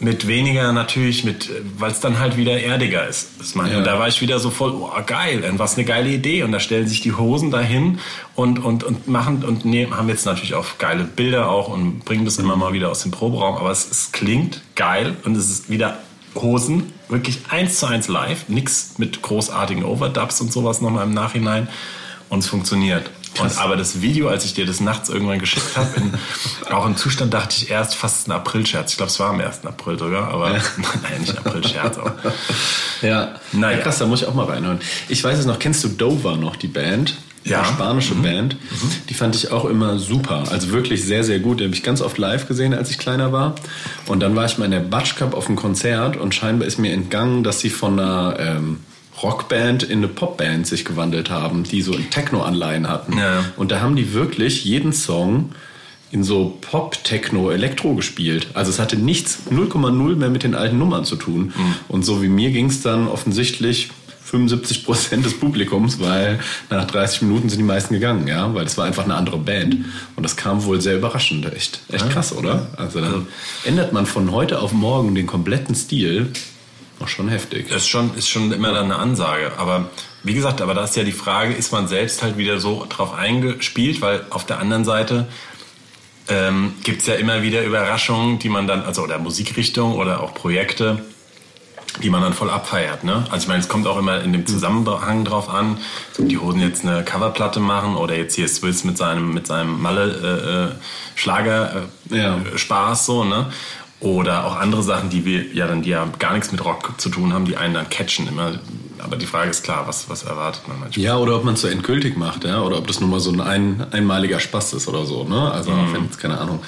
mit 0.00 0.28
weniger 0.28 0.72
natürlich, 0.72 1.24
mit, 1.24 1.50
weil 1.76 1.90
es 1.90 2.00
dann 2.00 2.20
halt 2.20 2.36
wieder 2.36 2.60
erdiger 2.60 3.08
ist. 3.08 3.30
Das 3.38 3.54
meine, 3.54 3.72
ja. 3.72 3.78
Und 3.78 3.84
da 3.84 3.98
war 3.98 4.06
ich 4.06 4.20
wieder 4.20 4.38
so 4.38 4.50
voll, 4.50 4.72
oh 4.72 4.90
geil, 5.04 5.42
was 5.56 5.76
eine 5.76 5.84
geile 5.84 6.08
Idee. 6.08 6.44
Und 6.44 6.52
da 6.52 6.60
stellen 6.60 6.86
sich 6.86 7.00
die 7.00 7.12
Hosen 7.12 7.50
dahin 7.50 7.98
und, 8.34 8.60
und, 8.60 8.84
und 8.84 9.08
machen 9.08 9.44
und 9.44 9.64
nehmen, 9.64 9.96
haben 9.96 10.08
jetzt 10.08 10.24
natürlich 10.24 10.54
auch 10.54 10.78
geile 10.78 11.04
Bilder 11.04 11.50
auch 11.50 11.68
und 11.68 12.04
bringen 12.04 12.24
das 12.24 12.38
mhm. 12.38 12.44
immer 12.44 12.56
mal 12.56 12.72
wieder 12.72 12.90
aus 12.90 13.02
dem 13.02 13.10
Proberaum. 13.10 13.56
Aber 13.56 13.70
es, 13.70 13.90
es 13.90 14.12
klingt 14.12 14.62
geil 14.76 15.16
und 15.24 15.36
es 15.36 15.50
ist 15.50 15.70
wieder 15.70 15.98
Hosen, 16.36 16.92
wirklich 17.08 17.40
eins 17.48 17.80
zu 17.80 17.86
eins 17.86 18.06
live, 18.06 18.48
nix 18.48 18.94
mit 18.98 19.22
großartigen 19.22 19.84
Overdubs 19.84 20.40
und 20.40 20.52
sowas 20.52 20.80
nochmal 20.80 21.06
im 21.06 21.14
Nachhinein. 21.14 21.68
Und 22.28 22.40
es 22.40 22.46
funktioniert. 22.46 23.10
Und, 23.40 23.58
aber 23.58 23.76
das 23.76 24.00
Video, 24.00 24.28
als 24.28 24.44
ich 24.44 24.54
dir 24.54 24.66
das 24.66 24.80
nachts 24.80 25.08
irgendwann 25.08 25.38
geschickt 25.38 25.76
habe, 25.76 25.90
auch 26.70 26.86
im 26.86 26.96
Zustand 26.96 27.34
dachte 27.34 27.56
ich 27.56 27.70
erst 27.70 27.94
fast 27.94 28.28
ein 28.28 28.32
April-Scherz. 28.32 28.92
Ich 28.92 28.96
glaube, 28.96 29.10
es 29.10 29.20
war 29.20 29.30
am 29.30 29.40
1. 29.40 29.64
April 29.64 29.98
sogar, 29.98 30.28
aber 30.28 30.52
ja. 30.52 30.62
nein, 31.02 31.20
nicht 31.20 31.36
April-Scherz. 31.38 31.98
Ja. 33.02 33.34
Naja. 33.52 33.76
ja, 33.76 33.82
krass, 33.82 33.98
da 33.98 34.06
muss 34.06 34.22
ich 34.22 34.28
auch 34.28 34.34
mal 34.34 34.46
reinhören. 34.46 34.80
Ich 35.08 35.22
weiß 35.22 35.38
es 35.38 35.46
noch, 35.46 35.58
kennst 35.58 35.84
du 35.84 35.88
Dover 35.88 36.36
noch, 36.36 36.56
die 36.56 36.68
Band? 36.68 37.16
Ja. 37.44 37.62
Eine 37.62 37.68
spanische 37.68 38.14
mhm. 38.14 38.22
Band. 38.22 38.54
Mhm. 38.54 38.90
Die 39.08 39.14
fand 39.14 39.34
ich 39.34 39.50
auch 39.50 39.64
immer 39.64 39.98
super. 39.98 40.44
Also 40.50 40.70
wirklich 40.70 41.04
sehr, 41.04 41.24
sehr 41.24 41.38
gut. 41.38 41.60
Die 41.60 41.64
habe 41.64 41.74
ich 41.74 41.82
ganz 41.82 42.00
oft 42.00 42.18
live 42.18 42.46
gesehen, 42.46 42.74
als 42.74 42.90
ich 42.90 42.98
kleiner 42.98 43.32
war. 43.32 43.54
Und 44.06 44.20
dann 44.20 44.36
war 44.36 44.44
ich 44.46 44.58
mal 44.58 44.66
in 44.66 44.70
der 44.70 44.80
Batsch 44.80 45.16
Cup 45.16 45.34
auf 45.34 45.46
einem 45.46 45.56
Konzert 45.56 46.16
und 46.16 46.34
scheinbar 46.34 46.68
ist 46.68 46.78
mir 46.78 46.92
entgangen, 46.92 47.44
dass 47.44 47.60
sie 47.60 47.70
von 47.70 47.98
einer 47.98 48.36
ähm, 48.38 48.80
Rockband 49.22 49.82
in 49.82 49.98
eine 49.98 50.08
Popband 50.08 50.66
sich 50.66 50.84
gewandelt 50.84 51.30
haben, 51.30 51.64
die 51.64 51.82
so 51.82 51.92
Techno-Anleihen 51.92 52.88
hatten. 52.88 53.18
Ja. 53.18 53.44
Und 53.56 53.72
da 53.72 53.80
haben 53.80 53.96
die 53.96 54.12
wirklich 54.12 54.64
jeden 54.64 54.92
Song 54.92 55.52
in 56.10 56.24
so 56.24 56.56
Pop, 56.60 57.02
Techno, 57.04 57.50
Elektro 57.50 57.94
gespielt. 57.94 58.48
Also 58.54 58.70
es 58.70 58.78
hatte 58.78 58.96
nichts, 58.96 59.40
0,0 59.50 60.16
mehr 60.16 60.30
mit 60.30 60.42
den 60.42 60.54
alten 60.54 60.78
Nummern 60.78 61.04
zu 61.04 61.16
tun. 61.16 61.52
Mhm. 61.56 61.74
Und 61.88 62.04
so 62.04 62.22
wie 62.22 62.28
mir 62.28 62.50
ging 62.50 62.66
es 62.66 62.82
dann 62.82 63.08
offensichtlich 63.08 63.90
75 64.24 64.84
Prozent 64.84 65.24
des 65.24 65.38
Publikums, 65.38 66.00
weil 66.00 66.38
nach 66.70 66.84
30 66.86 67.22
Minuten 67.22 67.48
sind 67.48 67.58
die 67.58 67.64
meisten 67.64 67.94
gegangen, 67.94 68.26
ja, 68.28 68.52
weil 68.54 68.66
es 68.66 68.76
war 68.76 68.84
einfach 68.84 69.04
eine 69.04 69.14
andere 69.14 69.38
Band. 69.38 69.76
Und 70.16 70.22
das 70.22 70.36
kam 70.36 70.64
wohl 70.64 70.80
sehr 70.80 70.96
überraschend. 70.96 71.50
Echt, 71.52 71.80
echt 71.90 72.10
krass, 72.10 72.34
oder? 72.36 72.68
Also 72.76 73.00
dann 73.00 73.26
ändert 73.64 73.92
man 73.92 74.06
von 74.06 74.32
heute 74.32 74.60
auf 74.60 74.72
morgen 74.72 75.14
den 75.14 75.26
kompletten 75.26 75.74
Stil 75.74 76.30
auch 77.00 77.08
schon 77.08 77.28
heftig. 77.28 77.70
Ist 77.70 77.88
schon, 77.88 78.14
ist 78.14 78.28
schon 78.28 78.52
immer 78.52 78.72
dann 78.72 78.86
eine 78.86 78.96
Ansage. 78.96 79.52
Aber 79.56 79.90
wie 80.22 80.34
gesagt, 80.34 80.60
aber 80.60 80.74
da 80.74 80.84
ist 80.84 80.96
ja 80.96 81.04
die 81.04 81.12
Frage, 81.12 81.54
ist 81.54 81.72
man 81.72 81.88
selbst 81.88 82.22
halt 82.22 82.36
wieder 82.36 82.60
so 82.60 82.86
drauf 82.88 83.14
eingespielt, 83.14 84.00
weil 84.00 84.26
auf 84.30 84.44
der 84.46 84.58
anderen 84.58 84.84
Seite 84.84 85.28
ähm, 86.28 86.74
gibt 86.82 87.02
es 87.02 87.06
ja 87.06 87.14
immer 87.14 87.42
wieder 87.42 87.64
Überraschungen, 87.64 88.38
die 88.38 88.48
man 88.48 88.66
dann, 88.66 88.82
also 88.82 89.02
oder 89.02 89.18
Musikrichtung 89.18 89.94
oder 89.94 90.22
auch 90.22 90.34
Projekte, 90.34 91.04
die 92.02 92.10
man 92.10 92.20
dann 92.20 92.34
voll 92.34 92.50
abfeiert. 92.50 93.04
Ne? 93.04 93.24
Also 93.30 93.44
ich 93.44 93.48
meine, 93.48 93.60
es 93.60 93.68
kommt 93.68 93.86
auch 93.86 93.98
immer 93.98 94.20
in 94.22 94.32
dem 94.32 94.46
Zusammenhang 94.46 95.24
drauf 95.24 95.48
an, 95.48 95.78
ob 96.18 96.28
die 96.28 96.38
Hosen 96.38 96.60
jetzt 96.60 96.84
eine 96.84 97.02
Coverplatte 97.02 97.60
machen 97.60 97.96
oder 97.96 98.14
jetzt 98.16 98.34
hier 98.34 98.48
Swiss 98.48 98.84
mit 98.84 98.98
seinem 98.98 99.32
mit 99.32 99.46
seinem 99.46 99.80
Malle 99.80 100.74
äh, 100.74 100.74
äh 100.74 100.78
Schlager 101.14 101.86
äh, 102.10 102.16
ja. 102.16 102.38
Spaß 102.54 103.06
so, 103.06 103.24
ne? 103.24 103.50
Oder 104.00 104.46
auch 104.46 104.56
andere 104.56 104.84
Sachen, 104.84 105.10
die 105.10 105.24
wir 105.24 105.52
ja 105.54 105.66
dann, 105.66 105.82
die 105.82 105.90
ja 105.90 106.08
gar 106.20 106.32
nichts 106.32 106.52
mit 106.52 106.64
Rock 106.64 106.94
zu 106.98 107.08
tun 107.08 107.32
haben, 107.32 107.46
die 107.46 107.56
einen 107.56 107.74
dann 107.74 107.88
catchen 107.88 108.28
immer. 108.28 108.60
Aber 109.00 109.16
die 109.16 109.26
Frage 109.26 109.50
ist 109.50 109.64
klar, 109.64 109.86
was, 109.86 110.08
was 110.08 110.22
erwartet 110.22 110.68
man 110.68 110.78
manchmal? 110.78 111.04
Ja, 111.04 111.16
oder 111.16 111.36
ob 111.36 111.44
man 111.44 111.54
es 111.54 111.62
so 111.62 111.68
endgültig 111.68 112.16
macht, 112.16 112.44
ja, 112.44 112.62
oder 112.62 112.78
ob 112.78 112.86
das 112.86 113.00
nur 113.00 113.08
mal 113.08 113.20
so 113.20 113.30
ein, 113.30 113.40
ein 113.40 113.86
einmaliger 113.92 114.38
Spaß 114.38 114.72
ist 114.74 114.88
oder 114.88 115.04
so, 115.04 115.24
ne? 115.24 115.50
Also, 115.50 115.70
mhm. 115.70 115.94
wenn 115.94 116.04
jetzt, 116.04 116.18
keine 116.18 116.38
Ahnung, 116.38 116.60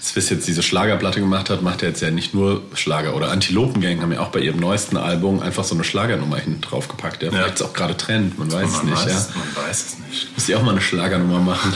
Swiss 0.00 0.30
jetzt 0.30 0.46
diese 0.46 0.62
Schlagerplatte 0.62 1.20
gemacht 1.20 1.50
hat, 1.50 1.62
macht 1.62 1.82
er 1.82 1.88
jetzt 1.88 2.00
ja 2.00 2.10
nicht 2.10 2.32
nur 2.32 2.62
Schlager. 2.74 3.14
Oder 3.14 3.30
Antilopengang 3.30 4.00
haben 4.00 4.12
ja 4.12 4.20
auch 4.20 4.28
bei 4.28 4.40
ihrem 4.40 4.60
neuesten 4.60 4.96
Album 4.96 5.40
einfach 5.40 5.64
so 5.64 5.74
eine 5.74 5.84
Schlagernummer 5.84 6.36
hinten 6.36 6.60
drauf 6.60 6.88
gepackt, 6.88 7.22
ja. 7.22 7.30
Vielleicht 7.30 7.56
ist 7.56 7.62
auch 7.62 7.72
gerade 7.72 7.96
Trend, 7.96 8.38
man 8.38 8.52
weiß 8.52 8.70
man 8.70 8.70
es 8.70 8.82
nicht, 8.84 9.06
weiß, 9.06 9.30
ja. 9.34 9.40
Man 9.40 9.66
weiß 9.66 9.86
es 9.86 9.98
nicht. 9.98 10.34
Müsst 10.34 10.48
ihr 10.48 10.58
auch 10.58 10.62
mal 10.62 10.72
eine 10.72 10.80
Schlagernummer 10.80 11.40
machen? 11.40 11.74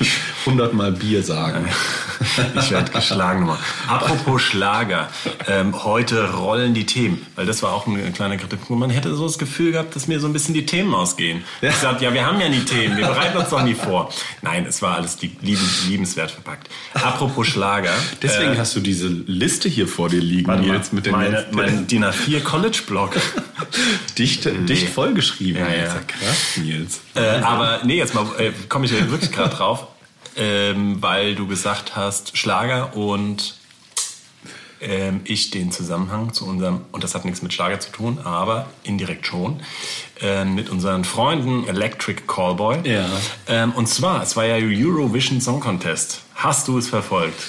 100 0.46 0.74
Mal 0.74 0.92
Bier 0.92 1.22
sagen. 1.22 1.68
Ich 2.54 2.70
werde 2.70 2.92
geschlagen 2.92 3.40
nochmal. 3.40 3.58
Apropos 3.88 4.42
Schlager. 4.42 5.08
Ähm, 5.48 5.84
heute 5.84 6.32
rollen 6.34 6.72
die 6.72 6.86
Themen, 6.86 7.26
weil 7.34 7.46
das 7.46 7.64
war 7.64 7.72
auch 7.72 7.88
ein 7.88 8.12
kleiner 8.12 8.36
Kritikpunkt. 8.36 8.78
Man 8.78 8.90
hätte 8.90 9.14
so 9.16 9.26
das 9.26 9.38
Gefühl 9.38 9.72
gehabt, 9.72 9.96
dass 9.96 10.06
mir 10.06 10.20
so 10.20 10.28
ein 10.28 10.32
bisschen 10.32 10.54
die 10.54 10.64
Themen 10.64 10.94
ausgehen. 10.94 11.42
Ja. 11.60 11.70
Ich 11.70 11.76
sagte, 11.76 12.04
ja, 12.04 12.14
wir 12.14 12.24
haben 12.24 12.40
ja 12.40 12.48
nie 12.48 12.60
Themen, 12.60 12.96
wir 12.96 13.06
bereiten 13.06 13.36
uns 13.36 13.50
doch 13.50 13.62
nie 13.62 13.74
vor. 13.74 14.12
Nein, 14.40 14.66
es 14.66 14.82
war 14.82 14.96
alles 14.96 15.20
liebens, 15.20 15.86
liebenswert 15.88 16.30
verpackt. 16.30 16.68
Apropos 16.94 17.48
Schlager. 17.48 17.92
Deswegen 18.22 18.52
äh, 18.52 18.58
hast 18.58 18.76
du 18.76 18.80
diese 18.80 19.08
Liste 19.08 19.68
hier 19.68 19.88
vor 19.88 20.08
dir 20.08 20.20
liegen, 20.20 20.46
warte 20.46 20.62
Nils, 20.62 20.92
mit 20.92 21.06
dem 21.06 21.12
meine, 21.12 21.46
mein 21.50 21.88
DIN 21.88 22.04
A4 22.04 22.40
College-Blog. 22.40 23.16
dicht, 24.18 24.46
nee. 24.46 24.66
dicht 24.66 24.88
vollgeschrieben. 24.88 25.60
Ja, 25.60 25.74
ja. 25.74 25.94
Krass, 26.06 26.56
Nils. 26.56 27.00
Äh, 27.14 27.40
aber 27.42 27.80
nee, 27.84 27.96
jetzt 27.96 28.14
mal 28.14 28.26
äh, 28.38 28.52
komme 28.68 28.86
ich 28.86 28.92
wirklich 29.10 29.32
gerade 29.32 29.54
drauf 29.54 29.88
ähm, 30.36 31.02
weil 31.02 31.34
du 31.34 31.46
gesagt 31.46 31.96
hast 31.96 32.36
Schlager 32.36 32.96
und 32.96 33.56
ähm, 34.82 35.20
ich 35.24 35.50
den 35.50 35.70
Zusammenhang 35.70 36.32
zu 36.32 36.46
unserem, 36.46 36.80
und 36.90 37.04
das 37.04 37.14
hat 37.14 37.24
nichts 37.24 37.42
mit 37.42 37.52
Schlager 37.52 37.78
zu 37.80 37.90
tun, 37.92 38.18
aber 38.24 38.68
indirekt 38.82 39.26
schon, 39.26 39.60
äh, 40.20 40.44
mit 40.44 40.70
unseren 40.70 41.04
Freunden 41.04 41.66
Electric 41.68 42.22
Callboy. 42.26 42.80
Ja. 42.84 43.06
Ähm, 43.46 43.72
und 43.72 43.86
zwar, 43.88 44.22
es 44.22 44.36
war 44.36 44.44
ja 44.44 44.56
Eurovision 44.56 45.40
Song 45.40 45.60
Contest. 45.60 46.22
Hast 46.34 46.68
du 46.68 46.78
es 46.78 46.88
verfolgt? 46.88 47.40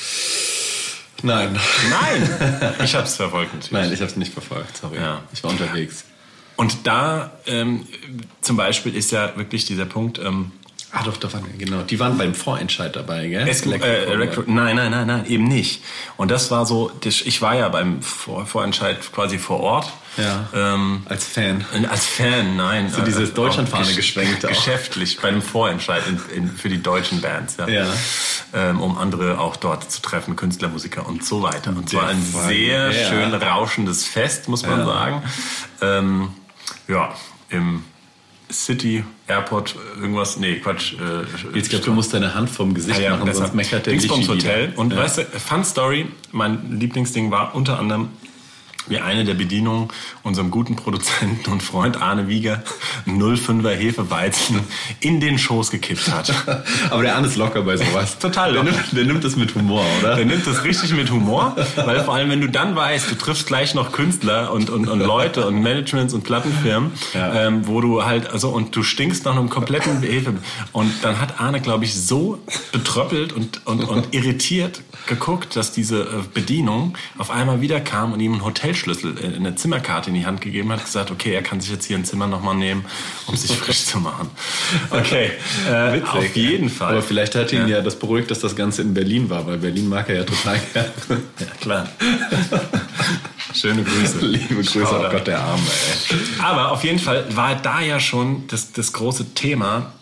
Nein. 1.23 1.57
Nein! 1.89 2.73
Ich 2.83 2.95
habe 2.95 3.05
es 3.05 3.15
verfolgt 3.15 3.53
natürlich. 3.53 3.71
Nein, 3.71 3.93
ich 3.93 3.99
habe 4.01 4.11
es 4.11 4.17
nicht 4.17 4.33
verfolgt, 4.33 4.77
sorry. 4.77 4.97
Ja. 4.97 5.21
Ich 5.31 5.43
war 5.43 5.51
unterwegs. 5.51 6.05
Und 6.55 6.85
da 6.85 7.31
ähm, 7.47 7.87
zum 8.41 8.57
Beispiel 8.57 8.95
ist 8.95 9.11
ja 9.11 9.35
wirklich 9.37 9.65
dieser 9.65 9.85
Punkt, 9.85 10.19
ähm, 10.19 10.51
Ah, 10.95 11.01
doch, 11.03 11.17
doch, 11.17 11.31
genau. 11.57 11.81
Die 11.81 11.99
waren 11.99 12.19
beim 12.19 12.35
Vorentscheid 12.35 12.95
dabei, 12.95 13.27
gell? 13.27 13.47
Es, 13.47 13.65
äh, 13.65 14.05
Electro, 14.05 14.43
nein, 14.45 14.75
nein, 14.75 14.91
nein, 14.91 15.07
nein, 15.07 15.25
eben 15.25 15.45
nicht. 15.45 15.83
Und 16.17 16.29
das 16.29 16.51
war 16.51 16.67
so, 16.67 16.91
ich 17.03 17.41
war 17.41 17.55
ja 17.55 17.67
beim 17.69 18.03
Vor 18.03 18.45
Vorentscheid 18.45 18.99
quasi 19.11 19.39
vor 19.39 19.59
Ort. 19.61 19.91
Ja. 20.17 20.47
Ähm, 20.53 21.01
als 21.09 21.25
Fan. 21.25 21.65
Als 21.89 22.05
Fan, 22.05 22.55
nein. 22.55 22.91
So 22.91 23.01
dieses 23.01 23.31
äh, 23.31 23.33
Deutschlandfahne 23.33 23.87
gesch 23.87 23.95
geschwenkt. 23.95 24.45
Auch. 24.45 24.49
Geschäftlich, 24.49 25.19
bei 25.19 25.29
einem 25.29 25.41
Vorentscheid 25.41 26.03
in, 26.07 26.43
in, 26.43 26.47
für 26.51 26.69
die 26.69 26.83
deutschen 26.83 27.21
Bands. 27.21 27.57
Ja. 27.57 27.67
ja. 27.67 27.93
Ähm, 28.53 28.79
um 28.79 28.95
andere 28.95 29.39
auch 29.39 29.55
dort 29.55 29.89
zu 29.91 29.99
treffen, 29.99 30.35
Künstler, 30.35 30.67
Musiker 30.67 31.07
und 31.07 31.25
so 31.25 31.41
weiter. 31.41 31.71
Und 31.71 31.89
zwar 31.89 32.09
ein 32.09 32.21
sehr 32.21 32.91
ja. 32.91 33.09
schön 33.09 33.33
rauschendes 33.33 34.05
Fest, 34.05 34.47
muss 34.47 34.63
man 34.63 34.81
Ja. 34.81 34.85
sagen. 34.85 35.23
Ähm, 35.81 36.29
ja, 36.87 37.15
im 37.49 37.83
City 38.53 39.03
Airport 39.27 39.75
irgendwas, 39.99 40.37
nee, 40.37 40.55
Quatsch. 40.55 40.93
Äh, 40.93 41.55
Jetzt 41.57 41.69
glaube 41.69 41.85
du 41.85 41.93
musst 41.93 42.13
deine 42.13 42.33
Hand 42.35 42.49
vom 42.49 42.73
Gesicht 42.73 42.99
ja, 42.99 43.05
ja, 43.05 43.09
machen, 43.11 43.25
deshalb 43.25 43.47
sonst 43.47 43.55
meckert 43.55 43.85
der 43.85 43.93
Dingsbums 43.93 44.27
Hotel. 44.27 44.69
wieder. 44.69 44.79
Und 44.79 44.93
ja. 44.93 44.99
weißt 44.99 45.17
du, 45.19 45.23
Fun 45.23 45.63
Story, 45.63 46.07
mein 46.31 46.79
Lieblingsding 46.79 47.31
war 47.31 47.55
unter 47.55 47.79
anderem, 47.79 48.09
wie 48.87 48.99
eine 48.99 49.23
der 49.25 49.33
Bedienungen 49.33 49.89
unserem 50.23 50.51
guten 50.51 50.75
Produzenten 50.75 51.49
und 51.51 51.63
Freund 51.63 52.01
Arne 52.01 52.27
Wieger 52.27 52.63
05er 53.07 53.71
Hefeweizen 53.71 54.59
in 54.99 55.19
den 55.19 55.37
Schoß 55.37 55.71
gekippt 55.71 56.11
hat. 56.11 56.33
Aber 56.89 57.01
der 57.03 57.15
Arne 57.15 57.27
ist 57.27 57.35
locker 57.37 57.61
bei 57.61 57.77
sowas. 57.77 58.19
Total 58.19 58.53
Der 58.53 58.63
locker. 58.63 58.75
nimmt, 58.77 58.97
der 58.97 59.03
nimmt 59.05 59.23
das 59.23 59.35
mit 59.35 59.55
Humor, 59.55 59.85
oder? 60.01 60.15
Der 60.15 60.25
nimmt 60.25 60.45
das 60.47 60.63
richtig 60.63 60.93
mit 60.93 61.09
Humor, 61.11 61.55
weil 61.75 62.03
vor 62.03 62.15
allem, 62.15 62.29
wenn 62.29 62.41
du 62.41 62.49
dann 62.49 62.75
weißt, 62.75 63.09
du 63.11 63.15
triffst 63.15 63.47
gleich 63.47 63.73
noch 63.75 63.91
Künstler 63.91 64.51
und, 64.51 64.69
und, 64.69 64.87
und 64.87 64.99
Leute 64.99 65.45
und 65.47 65.61
Managements 65.61 66.13
und 66.13 66.23
Plattenfirmen, 66.23 66.91
Ja. 67.13 67.47
ähm, 67.47 67.67
wo 67.67 67.81
du 67.81 68.03
halt, 68.03 68.29
also, 68.31 68.49
und 68.49 68.75
du 68.75 68.83
stinkst 68.83 69.25
nach 69.25 69.35
einem 69.35 69.49
kompletten 69.49 70.01
Hefe. 70.01 70.33
Und 70.71 70.91
dann 71.03 71.19
hat 71.19 71.39
Arne, 71.39 71.61
glaube 71.61 71.85
ich, 71.85 71.93
so 71.99 72.39
betröppelt 72.71 73.33
und, 73.33 73.65
und, 73.65 73.83
und 73.83 74.13
irritiert 74.13 74.81
geguckt, 75.07 75.55
dass 75.55 75.71
diese 75.71 76.01
äh, 76.01 76.05
Bedienung 76.33 76.97
auf 77.17 77.29
einmal 77.29 77.61
wieder 77.61 77.79
kam 77.81 78.13
und 78.13 78.19
ihm 78.19 78.33
einen 78.33 78.43
Hotelschlüssel, 78.73 79.15
äh, 79.17 79.35
eine 79.35 79.55
Zimmerkarte 79.55 80.09
in 80.09 80.15
die 80.15 80.25
Hand 80.25 80.41
gegeben 80.41 80.71
hat, 80.71 80.83
gesagt, 80.83 81.11
okay, 81.11 81.33
er 81.33 81.43
kann 81.43 81.61
sich 81.61 81.71
jetzt 81.71 81.85
hier 81.85 81.97
ein 81.97 82.05
Zimmer 82.05 82.27
nochmal 82.27 82.55
nehmen, 82.55 82.85
um 83.27 83.35
sich 83.35 83.55
frisch 83.55 83.85
zu 83.85 83.99
machen. 83.99 84.29
Okay, 84.89 85.31
äh, 85.69 85.93
Witzig, 85.93 86.13
auf 86.13 86.35
jeden. 86.35 86.69
Fall. 86.69 86.91
Aber 86.91 87.01
vielleicht 87.01 87.35
hat 87.35 87.51
ihn 87.51 87.67
Ja. 87.67 87.77
ja. 87.77 87.81
das 87.81 87.97
beruhigt, 87.97 88.29
dass 88.31 88.39
das 88.39 88.55
Ganze 88.55 88.81
in 88.81 88.93
Berlin 88.93 89.29
war, 89.29 89.45
weil 89.47 89.57
Berlin 89.57 89.87
mag 89.89 90.09
er 90.09 90.17
ja 90.17 90.23
total 90.23 90.59
gerne. 90.73 90.91
Ja, 91.39 91.45
klar. 91.59 91.89
Schöne 93.53 93.83
Grüße. 93.83 94.25
Liebe 94.25 94.55
Grüße, 94.55 94.79
Shoutout. 94.81 95.05
oh 95.07 95.11
Gott, 95.11 95.27
der 95.27 95.39
Arme, 95.41 95.61
ey. 96.09 96.17
Aber 96.43 96.71
auf 96.71 96.83
jeden 96.83 96.99
Fall 96.99 97.25
war 97.35 97.55
da 97.55 97.81
ja 97.81 97.99
schon 97.99 98.47
das, 98.47 98.71
das 98.71 98.93
große 98.93 99.33
Thema, 99.33 99.93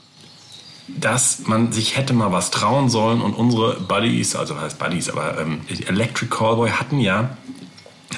dass 0.88 1.48
man 1.48 1.72
sich 1.72 1.98
hätte 1.98 2.14
mal 2.14 2.32
was 2.32 2.52
trauen 2.52 2.90
sollen 2.90 3.22
und 3.22 3.34
unsere 3.34 3.80
Buddies, 3.80 4.36
also 4.36 4.56
was 4.56 4.64
heißt 4.64 4.80
Buddies, 4.80 5.10
aber 5.10 5.40
ähm, 5.40 5.62
Electric 5.88 6.30
Callboy 6.30 6.70
hatten 6.70 7.00
ja 7.00 7.38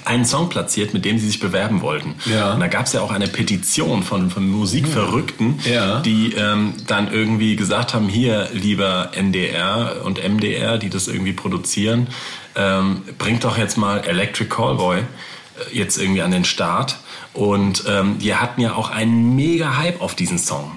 einen 0.06 0.26
Song 0.26 0.50
platziert, 0.50 0.94
mit 0.94 1.06
dem 1.06 1.18
sie 1.18 1.28
sich 1.28 1.40
bewerben 1.40 1.82
wollten. 1.82 2.16
Ja. 2.26 2.54
Und 2.54 2.60
da 2.60 2.68
gab 2.68 2.86
es 2.86 2.94
ja 2.94 3.02
auch 3.02 3.12
eine 3.12 3.28
Petition 3.28 4.04
von, 4.04 4.30
von 4.30 4.48
Musikverrückten, 4.50 5.60
Ja. 5.70 6.00
die 6.02 6.34
ähm, 6.34 6.74
dann 6.88 7.12
irgendwie 7.12 7.56
gesagt 7.56 7.94
haben, 7.94 8.10
hier, 8.10 8.50
lieber 8.54 9.12
NDR 9.16 10.02
und 10.04 10.20
MDR, 10.24 10.78
die 10.78 10.90
das 10.90 11.08
irgendwie 11.08 11.34
produzieren, 11.34 12.08
ähm, 12.56 13.02
bringt 13.18 13.44
doch 13.44 13.58
jetzt 13.58 13.78
mal 13.78 14.00
Electric 14.06 14.50
Callboy 14.50 15.00
äh, 15.00 15.04
jetzt 15.78 15.98
irgendwie 15.98 16.22
an 16.22 16.32
den 16.32 16.46
Start. 16.46 16.98
Und 17.34 17.84
ähm, 17.88 18.20
die 18.20 18.36
hatten 18.36 18.62
ja 18.62 18.76
auch 18.76 18.90
einen 18.92 19.36
mega 19.36 19.78
Hype 19.78 20.02
auf 20.02 20.16
diesen 20.16 20.38
Song. 20.38 20.72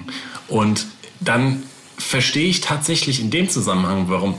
Und 0.47 0.87
dann 1.19 1.63
verstehe 1.97 2.47
ich 2.47 2.61
tatsächlich 2.61 3.19
in 3.19 3.29
dem 3.29 3.49
Zusammenhang, 3.49 4.05
warum 4.07 4.35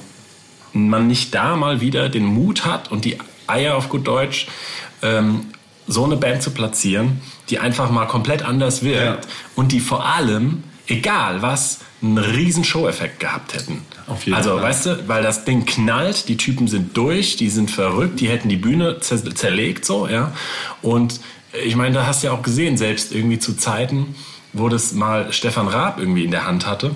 man 0.73 1.07
nicht 1.07 1.35
da 1.35 1.57
mal 1.57 1.81
wieder 1.81 2.09
den 2.09 2.25
Mut 2.25 2.65
hat 2.65 2.91
und 2.93 3.05
die 3.05 3.19
Eier 3.49 3.77
auf 3.77 3.89
gut 3.89 4.07
Deutsch, 4.07 4.47
ähm, 5.03 5.47
so 5.87 6.05
eine 6.05 6.17
Band 6.17 6.43
zu 6.43 6.51
platzieren, 6.51 7.21
die 7.49 7.59
einfach 7.59 7.91
mal 7.91 8.07
komplett 8.07 8.43
anders 8.43 8.83
wirkt 8.83 9.25
Ja. 9.25 9.31
und 9.57 9.73
die 9.73 9.81
vor 9.81 10.05
allem, 10.07 10.63
egal 10.87 11.41
was, 11.43 11.81
einen 12.01 12.19
riesen 12.19 12.63
Show-Effekt 12.63 13.19
gehabt 13.21 13.55
hätten. 13.55 13.83
Auf 14.07 14.25
jeden 14.25 14.37
also, 14.37 14.51
Fall. 14.51 14.63
weißt 14.63 14.87
du, 14.87 15.09
weil 15.09 15.23
das 15.23 15.45
Ding 15.45 15.65
knallt, 15.67 16.29
die 16.29 16.37
Typen 16.37 16.69
sind 16.69 16.97
durch, 16.97 17.37
die 17.37 17.49
sind 17.51 17.71
verrückt, 17.71 18.21
die 18.21 18.29
hätten 18.29 18.49
die 18.49 18.57
Bühne 18.57 19.01
zer 19.01 19.35
zerlegt, 19.35 19.85
so, 19.85 20.07
ja. 20.07 20.33
Und 20.83 21.21
ich 21.65 21.75
meine, 21.75 21.95
da 21.95 22.07
hast 22.07 22.23
du 22.23 22.29
ja 22.29 22.33
auch 22.35 22.43
gesehen, 22.43 22.77
selbst 22.77 23.13
irgendwie 23.13 23.39
zu 23.39 23.57
Zeiten, 23.57 24.15
wo 24.53 24.69
das 24.69 24.93
mal 24.93 25.33
Stefan 25.33 25.67
Raab 25.67 25.99
irgendwie 25.99 26.25
in 26.25 26.31
der 26.31 26.47
Hand 26.47 26.67
hatte, 26.67 26.93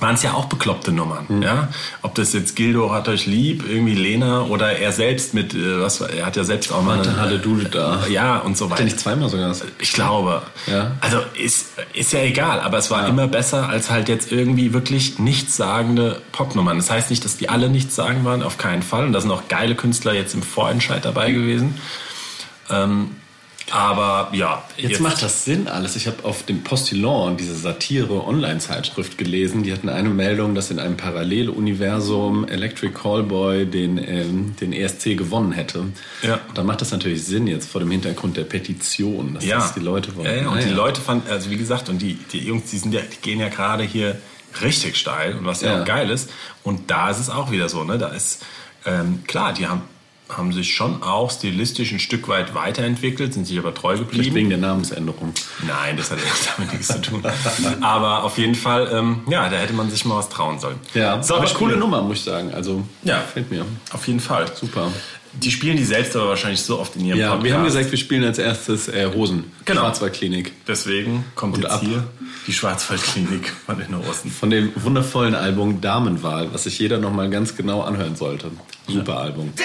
waren 0.00 0.14
es 0.14 0.22
ja 0.22 0.34
auch 0.34 0.46
bekloppte 0.46 0.92
Nummern, 0.92 1.24
Mhm. 1.28 1.42
ja. 1.42 1.68
Ob 2.02 2.14
das 2.14 2.32
jetzt 2.32 2.56
Gildo 2.56 2.92
hat 2.92 3.08
euch 3.08 3.26
lieb, 3.26 3.64
irgendwie 3.68 3.94
Lena 3.94 4.42
oder 4.42 4.72
er 4.78 4.92
selbst 4.92 5.34
mit, 5.34 5.54
äh, 5.54 5.80
was, 5.80 6.00
war- 6.00 6.10
er 6.10 6.26
hat 6.26 6.36
ja 6.36 6.44
selbst 6.44 6.72
auch 6.72 6.82
mal 6.82 6.98
Warte, 6.98 7.16
hatte 7.20 7.38
du 7.38 7.56
da. 7.62 8.06
ja 8.08 8.38
und 8.38 8.56
so 8.56 8.64
Hat 8.66 8.70
er 8.70 8.74
weiter. 8.74 8.84
nicht 8.84 9.00
zweimal 9.00 9.28
sogar? 9.28 9.54
Ich 9.78 9.92
glaube. 9.92 10.42
Ja. 10.66 10.92
Also 11.00 11.18
ist, 11.42 11.66
ist 11.94 12.12
ja 12.12 12.20
egal, 12.20 12.60
aber 12.60 12.78
es 12.78 12.90
war 12.90 13.06
immer 13.08 13.26
besser 13.28 13.68
als 13.68 13.90
halt 13.90 14.08
jetzt 14.08 14.30
irgendwie 14.32 14.72
wirklich 14.72 15.18
nichtssagende 15.18 16.20
Popnummern. 16.32 16.76
Das 16.76 16.90
heißt 16.90 17.10
nicht, 17.10 17.24
dass 17.24 17.36
die 17.36 17.48
alle 17.48 17.68
nichtssagend 17.68 18.24
waren, 18.24 18.42
auf 18.42 18.58
keinen 18.58 18.82
Fall. 18.82 19.04
Und 19.06 19.12
da 19.12 19.20
sind 19.20 19.30
auch 19.30 19.48
geile 19.48 19.74
Künstler 19.74 20.12
jetzt 20.14 20.34
im 20.34 20.42
Vorentscheid 20.42 21.04
dabei 21.04 21.32
gewesen. 21.32 21.78
Ähm, 22.70 23.12
aber 23.72 24.28
ja, 24.32 24.62
Jetzt, 24.76 25.00
macht 25.00 25.22
das 25.22 25.44
Sinn 25.44 25.66
alles. 25.66 25.96
Ich 25.96 26.06
habe 26.06 26.24
auf 26.24 26.44
dem 26.44 26.62
Postillon 26.62 27.36
diese 27.36 27.56
Satire-Online-Zeitschrift 27.56 29.18
gelesen. 29.18 29.62
Die 29.64 29.72
hatten 29.72 29.88
eine 29.88 30.08
Meldung, 30.08 30.54
dass 30.54 30.70
in 30.70 30.78
einem 30.78 30.96
Paralleluniversum 30.96 32.46
Electric 32.46 32.94
Callboy 32.94 33.66
den, 33.66 33.98
ähm, 33.98 34.54
den 34.60 34.72
ESC 34.72 35.16
gewonnen 35.16 35.52
hätte. 35.52 35.84
Ja. 36.22 36.40
Da 36.54 36.62
macht 36.62 36.80
das 36.80 36.92
natürlich 36.92 37.24
Sinn 37.24 37.46
jetzt 37.46 37.68
vor 37.68 37.80
dem 37.80 37.90
Hintergrund 37.90 38.36
der 38.36 38.44
Petition, 38.44 39.34
dass 39.34 39.44
ja. 39.44 39.56
das 39.58 39.74
die 39.74 39.80
Leute 39.80 40.14
wollen. 40.16 40.26
Ja, 40.26 40.42
ja, 40.42 40.48
und 40.48 40.58
Ah, 40.58 40.60
die 40.60 40.68
ja. 40.70 40.74
Leute 40.76 41.00
fanden, 41.00 41.28
also 41.30 41.50
wie 41.50 41.56
gesagt, 41.56 41.88
und 41.88 42.00
die, 42.00 42.14
die 42.32 42.38
Jungs, 42.38 42.70
die, 42.70 42.78
sind 42.78 42.94
ja, 42.94 43.00
die 43.00 43.20
gehen 43.20 43.40
ja 43.40 43.48
gerade 43.48 43.82
hier 43.82 44.16
richtig 44.62 44.96
steil 44.96 45.34
und 45.36 45.44
was 45.44 45.60
ja, 45.60 45.74
Ja. 45.74 45.80
auch 45.82 45.84
geil 45.84 46.08
ist. 46.10 46.30
Und 46.62 46.90
da 46.90 47.10
ist 47.10 47.18
es 47.18 47.30
auch 47.30 47.50
wieder 47.50 47.68
so, 47.68 47.84
ne? 47.84 47.98
Da 47.98 48.08
ist, 48.08 48.44
ähm, 48.86 49.24
klar, 49.26 49.52
die 49.52 49.66
haben, 49.66 49.82
haben 50.28 50.52
sich 50.52 50.74
schon 50.74 51.02
auch 51.02 51.30
stilistisch 51.30 51.92
ein 51.92 52.00
Stück 52.00 52.26
weit 52.28 52.54
weiterentwickelt, 52.54 53.32
sind 53.34 53.46
sich 53.46 53.58
aber 53.58 53.72
treu 53.74 53.94
Vielleicht 53.96 54.10
geblieben. 54.10 54.34
wegen 54.36 54.48
der 54.50 54.58
Namensänderung. 54.58 55.32
Nein, 55.66 55.96
das 55.96 56.10
hat 56.10 56.18
ja 56.18 56.24
damit 56.56 56.72
nichts 56.72 56.88
zu 56.88 57.00
tun. 57.00 57.22
Aber 57.80 58.24
auf 58.24 58.36
jeden 58.38 58.54
Fall, 58.56 58.90
ähm, 58.92 59.20
ja, 59.28 59.48
da 59.48 59.56
hätte 59.56 59.72
man 59.72 59.88
sich 59.90 60.04
mal 60.04 60.16
was 60.18 60.28
trauen 60.28 60.58
sollen. 60.58 60.76
Ja, 60.94 61.22
so, 61.22 61.36
aber 61.36 61.46
coole 61.46 61.76
Nummer, 61.76 62.02
muss 62.02 62.18
ich 62.18 62.24
sagen. 62.24 62.52
Also, 62.52 62.82
Ja. 63.04 63.20
gefällt 63.20 63.50
mir. 63.50 63.64
Auf 63.92 64.06
jeden 64.08 64.20
Fall. 64.20 64.46
Super. 64.54 64.90
Die 65.32 65.50
spielen 65.50 65.76
die 65.76 65.84
selbst 65.84 66.16
aber 66.16 66.28
wahrscheinlich 66.30 66.62
so 66.62 66.78
oft 66.80 66.96
in 66.96 67.04
ihrem 67.04 67.18
Ja, 67.18 67.26
Podcast. 67.28 67.44
wir 67.44 67.54
haben 67.54 67.64
gesagt, 67.66 67.90
wir 67.90 67.98
spielen 67.98 68.24
als 68.24 68.38
erstes 68.38 68.88
äh, 68.88 69.10
Hosen. 69.14 69.52
Genau. 69.66 69.82
Schwarzwaldklinik. 69.82 70.52
Deswegen 70.66 71.24
kommt 71.34 71.56
Und 71.56 71.62
jetzt 71.62 71.72
ab. 71.72 71.80
hier 71.84 72.04
die 72.46 72.52
Schwarzwaldklinik 72.54 73.52
von 73.66 73.78
den 73.78 73.94
Osten. 73.94 74.30
Von 74.30 74.48
dem 74.50 74.72
wundervollen 74.76 75.34
Album 75.34 75.80
Damenwahl, 75.82 76.52
was 76.54 76.64
sich 76.64 76.78
jeder 76.78 76.98
nochmal 76.98 77.28
ganz 77.28 77.54
genau 77.54 77.82
anhören 77.82 78.16
sollte. 78.16 78.50
Super 78.88 79.18
Album. 79.18 79.52
Der 79.58 79.64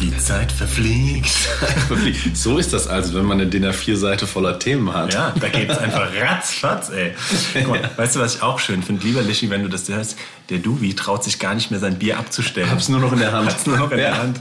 Die 0.00 0.16
Zeit 0.18 0.52
verfliegt. 0.52 1.30
So 2.34 2.58
ist 2.58 2.72
das 2.72 2.86
also, 2.88 3.14
wenn 3.14 3.24
man 3.24 3.40
eine 3.40 3.48
DIN 3.48 3.64
A4-Seite 3.64 4.26
voller 4.26 4.58
Themen 4.58 4.92
hat. 4.92 5.14
Ja, 5.14 5.32
da 5.38 5.48
geht's 5.48 5.78
einfach 5.78 6.08
ratzfatz, 6.20 6.90
ey. 6.90 7.14
Guck 7.54 7.68
mal, 7.68 7.90
weißt 7.96 8.16
du, 8.16 8.20
was 8.20 8.36
ich 8.36 8.42
auch 8.42 8.58
schön 8.58 8.82
finde? 8.82 9.06
Lieber 9.06 9.22
Lischi, 9.22 9.48
wenn 9.50 9.62
du 9.62 9.68
das 9.68 9.88
hörst, 9.88 10.16
der 10.50 10.58
Duvi 10.58 10.94
traut 10.94 11.24
sich 11.24 11.38
gar 11.38 11.54
nicht 11.54 11.70
mehr 11.70 11.80
sein 11.80 11.98
Bier 11.98 12.18
abzustellen. 12.18 12.70
Hab's 12.70 12.88
nur 12.88 13.00
noch 13.00 13.12
in 13.12 13.18
der 13.18 13.32
Hand. 13.32 13.50
Hab's 13.50 13.66
nur 13.66 13.78
noch 13.78 13.90
in 13.90 13.96
der 13.96 14.18
Hand. 14.18 14.38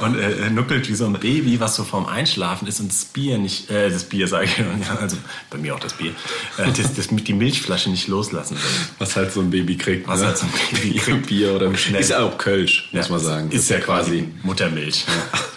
Und 0.00 0.18
äh, 0.18 0.50
nuckelt 0.50 0.88
wie 0.88 0.94
so 0.94 1.04
ein 1.04 1.12
Baby, 1.12 1.60
was 1.60 1.74
so 1.74 1.84
vorm 1.84 2.06
Einschlafen 2.06 2.66
ist 2.66 2.80
und 2.80 2.88
das 2.88 3.04
Bier 3.04 3.36
nicht, 3.36 3.70
äh, 3.70 3.90
das 3.90 4.04
Bier 4.04 4.28
sage 4.28 4.46
ich, 4.46 4.64
also 5.00 5.16
bei 5.50 5.58
mir 5.58 5.74
auch 5.74 5.80
das 5.80 5.92
Bier, 5.92 6.12
äh, 6.56 6.72
das, 6.72 6.94
das, 6.94 7.08
die 7.08 7.32
Milchflasche 7.34 7.90
nicht 7.90 8.08
loslassen 8.08 8.56
will. 8.56 8.70
Was 8.98 9.16
halt 9.16 9.32
so 9.32 9.40
ein 9.40 9.50
Baby 9.50 9.76
kriegt. 9.76 10.08
Was 10.08 10.20
ne? 10.20 10.28
halt 10.28 10.38
so 10.38 10.46
ein 10.46 10.52
Baby 10.70 10.98
kriegt. 10.98 11.26
Bier 11.26 11.52
oder 11.52 11.74
Schnell. 11.76 12.00
Ist 12.00 12.10
ja 12.10 12.20
auch 12.20 12.38
Kölsch, 12.38 12.88
muss 12.92 13.10
man 13.10 13.20
sagen. 13.20 13.50
Ist 13.50 13.68
ja 13.68 13.80
quasi 13.80 14.28
Muttermilch. 14.42 15.04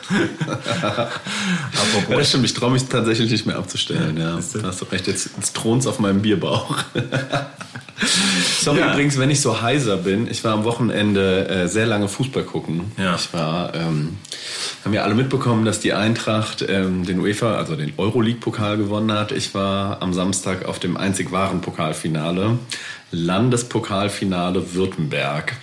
Apropos. 0.10 2.10
Ja, 2.10 2.18
das 2.18 2.30
stimmt, 2.30 2.46
ich 2.46 2.54
traue 2.54 2.72
mich 2.72 2.86
tatsächlich 2.86 3.32
nicht 3.32 3.46
mehr 3.46 3.58
abzustellen. 3.58 4.18
Ja, 4.18 4.38
ja. 4.38 4.64
hast 4.64 4.82
du 4.82 4.86
recht, 4.86 5.08
jetzt, 5.08 5.32
jetzt 5.36 5.56
thront 5.56 5.86
auf 5.88 6.00
meinem 6.00 6.22
Bierbauch. 6.22 6.78
Sorry 8.62 8.80
ja. 8.80 8.92
übrigens, 8.92 9.18
wenn 9.18 9.30
ich 9.30 9.42
so 9.42 9.62
heiser 9.86 9.98
bin. 9.98 10.28
Ich 10.30 10.44
war 10.44 10.54
am 10.54 10.64
Wochenende 10.64 11.48
äh, 11.48 11.68
sehr 11.68 11.86
lange 11.86 12.08
Fußball 12.08 12.44
gucken. 12.44 12.92
Ja. 12.98 13.16
Ich 13.16 13.34
war, 13.34 13.74
ähm, 13.76 14.18
haben 14.84 14.94
ja 14.94 15.04
alle 15.04 15.14
mitbekommen, 15.16 15.66
dass 15.66 15.80
die 15.80 15.94
Eintracht 15.94 16.66
ähm, 16.68 17.06
den 17.06 17.20
UEFA, 17.20 17.56
also 17.56 17.76
den 17.76 17.94
Euroleague-Pokal 17.98 18.78
gewonnen 18.78 19.12
hat. 19.12 19.32
Ich 19.32 19.54
war 19.54 20.02
am 20.02 20.14
Samstag 20.14 20.66
auf 20.66 20.80
dem 20.80 20.98
einzig 20.98 21.32
wahren 21.32 21.62
Pokalfinale. 21.62 22.58
Landespokalfinale 23.12 24.74
Württemberg. 24.74 25.56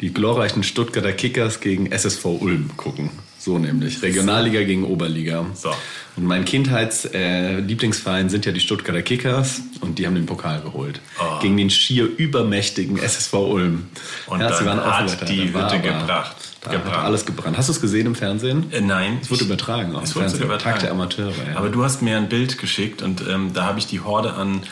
Die 0.00 0.12
glorreichen 0.12 0.62
Stuttgarter 0.62 1.12
Kickers 1.12 1.60
gegen 1.60 1.90
SSV 1.90 2.24
Ulm 2.26 2.70
gucken. 2.76 3.10
So 3.42 3.58
nämlich. 3.58 4.00
Regionalliga 4.02 4.62
gegen 4.62 4.84
Oberliga. 4.84 5.44
So. 5.54 5.70
Und 6.14 6.26
mein 6.26 6.44
Kindheitslieblingsverein 6.44 8.26
äh, 8.26 8.30
sind 8.30 8.46
ja 8.46 8.52
die 8.52 8.60
Stuttgarter 8.60 9.02
Kickers 9.02 9.62
und 9.80 9.98
die 9.98 10.06
haben 10.06 10.14
den 10.14 10.26
Pokal 10.26 10.60
geholt. 10.60 11.00
Oh. 11.18 11.40
Gegen 11.40 11.56
den 11.56 11.68
schier 11.68 12.04
übermächtigen 12.04 12.98
SSV 12.98 13.32
Ulm. 13.34 13.88
Und 14.28 14.40
ja, 14.40 14.48
dann 14.48 14.84
hat 14.84 15.28
die 15.28 15.52
Hütte 15.52 15.80
gebracht. 15.80 16.36
Da 16.60 16.70
gebracht. 16.70 16.96
hat 16.96 17.04
alles 17.04 17.26
gebrannt. 17.26 17.58
Hast 17.58 17.68
du 17.68 17.72
es 17.72 17.80
gesehen 17.80 18.06
im 18.06 18.14
Fernsehen? 18.14 18.70
Äh, 18.70 18.80
nein. 18.80 19.18
Es 19.20 19.28
wurde 19.28 19.42
übertragen. 19.42 19.92
Es 20.00 20.14
wurde 20.14 20.26
übertragen. 20.36 20.62
Tag 20.62 20.78
der 20.78 20.92
Amateure. 20.92 21.32
Ja. 21.32 21.56
Aber 21.56 21.68
du 21.68 21.82
hast 21.82 22.00
mir 22.00 22.16
ein 22.18 22.28
Bild 22.28 22.58
geschickt 22.58 23.02
und 23.02 23.24
ähm, 23.28 23.52
da 23.54 23.64
habe 23.64 23.80
ich 23.80 23.88
die 23.88 23.98
Horde 23.98 24.34
an 24.34 24.62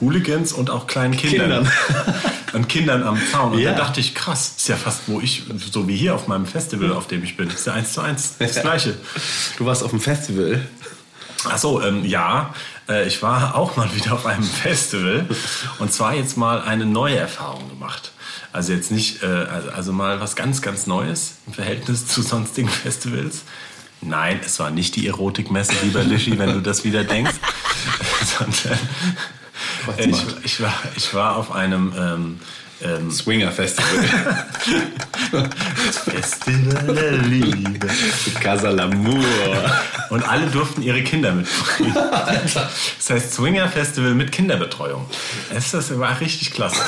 Hooligans 0.00 0.52
und 0.52 0.70
auch 0.70 0.86
kleinen 0.86 1.16
Kindern. 1.16 1.64
Kindern. 1.64 1.72
und 2.52 2.68
Kindern 2.68 3.02
am 3.02 3.18
Zaun. 3.30 3.52
Und 3.52 3.58
ja. 3.58 3.72
da 3.72 3.78
dachte 3.78 4.00
ich, 4.00 4.14
krass, 4.14 4.54
ist 4.56 4.68
ja 4.68 4.76
fast, 4.76 5.02
wo 5.06 5.20
ich, 5.20 5.44
so 5.72 5.88
wie 5.88 5.96
hier 5.96 6.14
auf 6.14 6.28
meinem 6.28 6.46
Festival, 6.46 6.92
auf 6.92 7.06
dem 7.06 7.24
ich 7.24 7.36
bin, 7.36 7.48
ist 7.48 7.66
ja 7.66 7.74
eins 7.74 7.92
zu 7.92 8.00
eins 8.00 8.36
das 8.38 8.54
Gleiche. 8.60 8.94
Du 9.56 9.66
warst 9.66 9.82
auf 9.82 9.90
dem 9.90 10.00
Festival? 10.00 10.60
Ach 11.44 11.58
so, 11.58 11.82
ähm, 11.82 12.04
ja. 12.04 12.54
Äh, 12.88 13.06
ich 13.06 13.22
war 13.22 13.54
auch 13.54 13.76
mal 13.76 13.94
wieder 13.94 14.12
auf 14.12 14.26
einem 14.26 14.44
Festival 14.44 15.26
und 15.78 15.92
zwar 15.92 16.14
jetzt 16.14 16.36
mal 16.36 16.62
eine 16.62 16.86
neue 16.86 17.16
Erfahrung 17.16 17.68
gemacht. 17.68 18.12
Also 18.52 18.72
jetzt 18.72 18.90
nicht, 18.90 19.22
äh, 19.22 19.26
also, 19.26 19.70
also 19.70 19.92
mal 19.92 20.20
was 20.20 20.34
ganz, 20.34 20.62
ganz 20.62 20.86
Neues 20.86 21.34
im 21.46 21.52
Verhältnis 21.52 22.06
zu 22.06 22.22
sonstigen 22.22 22.68
Festivals. 22.68 23.42
Nein, 24.00 24.40
es 24.44 24.58
war 24.58 24.70
nicht 24.70 24.96
die 24.96 25.08
Erotikmesse, 25.08 25.72
lieber 25.82 26.04
Lischi, 26.04 26.38
wenn 26.38 26.52
du 26.52 26.60
das 26.60 26.84
wieder 26.84 27.04
denkst, 27.04 27.34
sondern 28.38 28.78
ich, 29.96 30.24
ich, 30.44 30.60
war, 30.60 30.74
ich 30.96 31.14
war 31.14 31.36
auf 31.36 31.52
einem 31.52 31.92
ähm, 31.96 32.40
ähm, 32.82 33.10
Swinger 33.10 33.50
Festival. 33.50 34.04
Festival 36.10 36.94
der 36.94 37.12
Liebe. 37.12 37.88
Casa 38.40 38.70
l'Amour. 38.70 39.24
Und 40.10 40.28
alle 40.28 40.46
durften 40.46 40.82
ihre 40.82 41.02
Kinder 41.02 41.32
mitbringen. 41.32 41.94
Das 41.94 43.10
heißt 43.10 43.34
Swinger 43.34 43.68
Festival 43.68 44.14
mit 44.14 44.32
Kinderbetreuung. 44.32 45.06
Das, 45.52 45.72
das 45.72 45.98
war 45.98 46.20
richtig 46.20 46.52
klasse. 46.52 46.80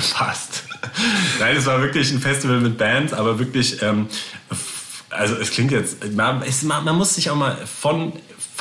Fast. 0.00 0.64
Nein, 1.40 1.56
es 1.56 1.66
war 1.66 1.80
wirklich 1.80 2.10
ein 2.12 2.20
Festival 2.20 2.60
mit 2.60 2.78
Bands, 2.78 3.12
aber 3.12 3.38
wirklich, 3.38 3.82
ähm, 3.82 4.08
also 5.10 5.36
es 5.36 5.50
klingt 5.50 5.72
jetzt, 5.72 6.12
man, 6.12 6.42
es, 6.42 6.62
man, 6.62 6.84
man 6.84 6.96
muss 6.96 7.14
sich 7.14 7.30
auch 7.30 7.36
mal 7.36 7.56
von 7.66 8.12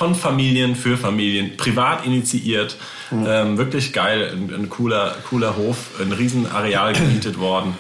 von 0.04 0.16
Familien 0.16 0.76
für 0.76 0.98
Familien, 0.98 1.56
privat 1.56 2.06
initiiert. 2.06 2.76
Mhm. 3.10 3.26
Ähm, 3.26 3.58
wirklich 3.58 3.94
geil, 3.94 4.34
ein, 4.34 4.54
ein, 4.54 4.70
cooler, 4.70 5.16
cooler 5.30 5.56
Hof, 5.56 5.78
ein 6.02 6.12
Riesenareal 6.12 6.92
gemietet 7.00 7.40
worden. 7.40 7.76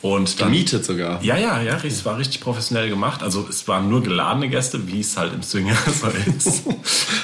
Und 0.00 0.40
dann, 0.40 0.48
Gemietet 0.48 0.84
sogar. 0.84 1.22
Ja, 1.22 1.36
ja, 1.36 1.60
ja, 1.60 1.76
es 1.84 2.04
war 2.04 2.18
richtig 2.18 2.40
professionell 2.40 2.88
gemacht. 2.88 3.22
Also 3.22 3.46
es 3.48 3.66
waren 3.68 3.88
nur 3.88 4.02
geladene 4.02 4.48
Gäste, 4.48 4.88
wie 4.88 5.00
es 5.00 5.16
halt 5.16 5.32
im 5.34 5.42
Swinger 5.42 5.76
so 6.00 6.08
ist. 6.08 6.62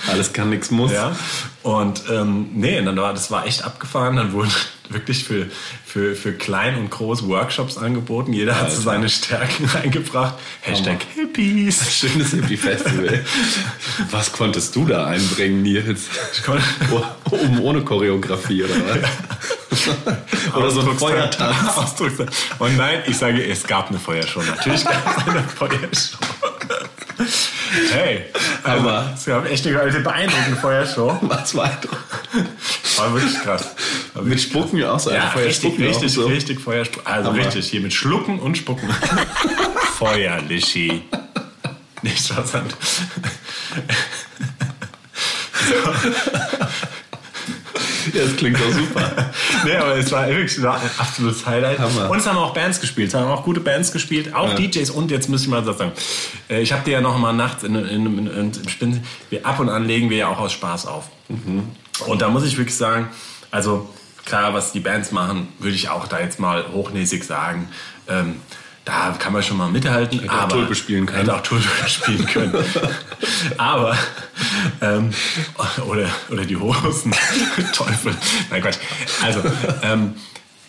Alles 0.08 0.32
kann, 0.32 0.50
nichts 0.50 0.70
muss. 0.70 0.92
Ja. 0.92 1.16
Und 1.62 2.02
ähm, 2.10 2.50
nee, 2.54 2.80
dann 2.82 2.96
war, 2.96 3.12
das 3.12 3.30
war 3.30 3.46
echt 3.46 3.64
abgefahren. 3.64 4.16
Dann 4.16 4.32
wurden 4.32 4.50
wirklich 4.90 5.24
für, 5.24 5.46
für, 5.84 6.14
für 6.14 6.32
klein 6.32 6.76
und 6.76 6.90
groß 6.90 7.26
Workshops 7.28 7.78
angeboten. 7.78 8.32
Jeder 8.32 8.54
Alter. 8.54 8.66
hat 8.66 8.72
so 8.72 8.82
seine 8.82 9.08
Stärken 9.08 9.64
reingebracht. 9.74 10.34
Hashtag 10.60 10.98
Hippies. 11.14 11.90
Schönes 11.98 12.30
Hippie-Festival. 12.32 13.24
Was 14.10 14.32
konntest 14.32 14.76
du 14.76 14.86
da 14.86 15.06
einbringen, 15.06 15.62
Nils? 15.62 16.08
Oben 17.30 17.58
ohne 17.60 17.82
Choreografie 17.82 18.64
oder 18.64 18.74
was? 18.74 19.10
oder 20.56 20.70
so 20.70 20.80
ein 20.80 20.98
Feuertanz. 20.98 22.00
Und 22.58 22.76
nein, 22.76 23.02
ich 23.06 23.16
sage, 23.18 23.44
es 23.44 23.66
gab 23.66 23.88
eine 23.88 23.98
Feuershow. 23.98 24.42
Natürlich 24.42 24.84
gab 24.84 25.18
es 25.18 25.28
eine 25.28 25.42
Feuershow. 25.42 26.18
Hey, 27.92 28.24
aber 28.62 29.12
es 29.14 29.24
gab 29.24 29.50
echt 29.50 29.66
eine 29.66 30.00
beeindruckende 30.00 30.56
Feuershow. 30.56 31.18
Was 31.22 31.54
war 31.54 31.70
War 32.96 33.14
wirklich 33.14 33.34
krass. 33.40 33.74
War 34.14 34.22
mit 34.22 34.40
Spucken 34.40 34.82
auch 34.84 35.00
so. 35.00 35.10
Ja, 35.10 35.30
richtig, 35.30 35.78
richtig, 35.78 36.12
so. 36.12 36.26
richtig 36.26 36.60
Feuerspucken. 36.60 37.06
Also 37.06 37.30
aber 37.30 37.38
richtig, 37.38 37.68
hier 37.68 37.80
mit 37.80 37.92
Schlucken 37.92 38.38
und 38.38 38.56
Spucken. 38.56 38.88
Feuer, 39.98 40.40
Lischi. 40.42 41.02
Nicht 42.02 42.36
was 42.36 42.54
an. 42.54 42.66
Ja, 48.12 48.22
das 48.24 48.36
klingt 48.36 48.58
doch 48.58 48.70
super. 48.70 49.32
nee, 49.64 49.76
aber 49.76 49.96
es 49.96 50.12
war 50.12 50.28
wirklich 50.28 50.58
ein 50.58 50.66
absolutes 50.98 51.46
Highlight. 51.46 51.78
Hammer. 51.78 52.10
Und 52.10 52.18
es 52.18 52.26
haben 52.26 52.36
auch 52.36 52.52
Bands 52.52 52.80
gespielt, 52.80 53.08
es 53.08 53.14
haben 53.14 53.30
auch 53.30 53.42
gute 53.44 53.60
Bands 53.60 53.92
gespielt, 53.92 54.34
auch 54.34 54.50
ja. 54.50 54.54
DJs. 54.54 54.90
Und 54.90 55.10
jetzt 55.10 55.28
muss 55.28 55.42
ich 55.42 55.48
mal 55.48 55.64
sagen, 55.64 55.92
äh, 56.50 56.60
ich 56.60 56.72
habe 56.72 56.84
dir 56.84 56.92
ja 56.92 57.00
noch 57.00 57.18
mal 57.18 57.32
nachts 57.32 57.62
in, 57.64 57.74
in, 57.74 58.26
in, 58.26 58.52
in 58.80 59.44
ab 59.44 59.58
und 59.58 59.68
an 59.68 59.86
legen 59.86 60.10
wir 60.10 60.18
ja 60.18 60.28
auch 60.28 60.38
aus 60.38 60.52
Spaß 60.52 60.86
auf. 60.86 61.08
Mhm. 61.28 61.70
Und 62.06 62.22
da 62.22 62.28
muss 62.28 62.44
ich 62.44 62.56
wirklich 62.56 62.76
sagen, 62.76 63.08
also 63.50 63.88
klar, 64.24 64.54
was 64.54 64.72
die 64.72 64.80
Bands 64.80 65.12
machen, 65.12 65.48
würde 65.58 65.76
ich 65.76 65.88
auch 65.88 66.08
da 66.08 66.20
jetzt 66.20 66.40
mal 66.40 66.64
hochnäsig 66.72 67.24
sagen. 67.24 67.68
Ähm, 68.08 68.36
da 68.84 69.14
kann 69.18 69.32
man 69.32 69.42
schon 69.42 69.56
mal 69.56 69.70
mithalten. 69.70 70.20
Hätte 70.20 70.32
aber, 70.32 70.44
auch 70.44 70.48
Tulpe 70.48 70.74
spielen 70.74 71.06
können. 71.06 71.20
Hätte 71.20 71.34
auch 71.34 71.42
Tulpe 71.42 71.68
spielen 71.88 72.26
können. 72.26 72.52
aber, 73.56 73.96
ähm, 74.80 75.10
oder, 75.86 76.08
oder 76.30 76.44
die 76.44 76.56
Hosen. 76.56 77.14
Teufel. 77.72 78.14
Nein, 78.50 78.62
Quatsch. 78.62 78.78
Also, 79.22 79.40
ähm, 79.82 80.14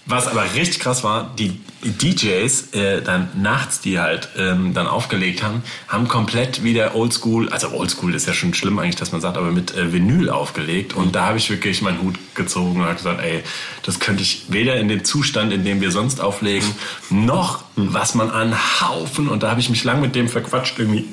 was 0.06 0.28
aber 0.28 0.46
richtig 0.54 0.80
krass 0.80 1.04
war, 1.04 1.34
die 1.38 1.60
DJs 1.84 2.74
äh, 2.74 3.02
dann 3.02 3.30
nachts, 3.36 3.80
die 3.80 4.00
halt 4.00 4.30
ähm, 4.38 4.74
dann 4.74 4.88
aufgelegt 4.88 5.44
haben, 5.44 5.62
haben 5.88 6.08
komplett 6.08 6.64
wieder 6.64 6.96
Oldschool, 6.96 7.50
also 7.50 7.70
Oldschool 7.72 8.16
ist 8.16 8.28
ja 8.28 8.34
schon 8.34 8.54
schlimm 8.54 8.80
eigentlich, 8.80 8.96
dass 8.96 9.12
man 9.12 9.22
sagt, 9.22 9.38
aber 9.38 9.52
mit 9.52 9.76
äh, 9.76 9.94
Vinyl 9.94 10.30
aufgelegt. 10.30 10.94
Und 10.94 11.16
da 11.16 11.28
habe 11.28 11.38
ich 11.38 11.50
wirklich 11.50 11.82
meinen 11.82 12.02
Hut 12.02 12.16
gezogen 12.34 12.80
und 12.80 12.86
habe 12.86 12.96
gesagt, 12.96 13.22
ey, 13.22 13.44
das 13.84 14.00
könnte 14.00 14.24
ich 14.24 14.46
weder 14.50 14.78
in 14.78 14.88
dem 14.88 15.04
Zustand, 15.04 15.54
in 15.54 15.64
dem 15.64 15.82
wir 15.82 15.92
sonst 15.92 16.22
auflegen, 16.22 16.70
noch 17.10 17.64
was 17.76 18.16
man 18.16 18.32
an 18.32 18.56
Haufen. 18.82 19.28
Und 19.28 19.44
da 19.44 19.52
habe 19.52 19.60
ich 19.60 19.70
mich 19.70 19.84
lang 19.84 20.02
mit 20.02 20.16
dem 20.16 20.28
verquatscht 20.28 20.80
irgendwie. 20.80 21.06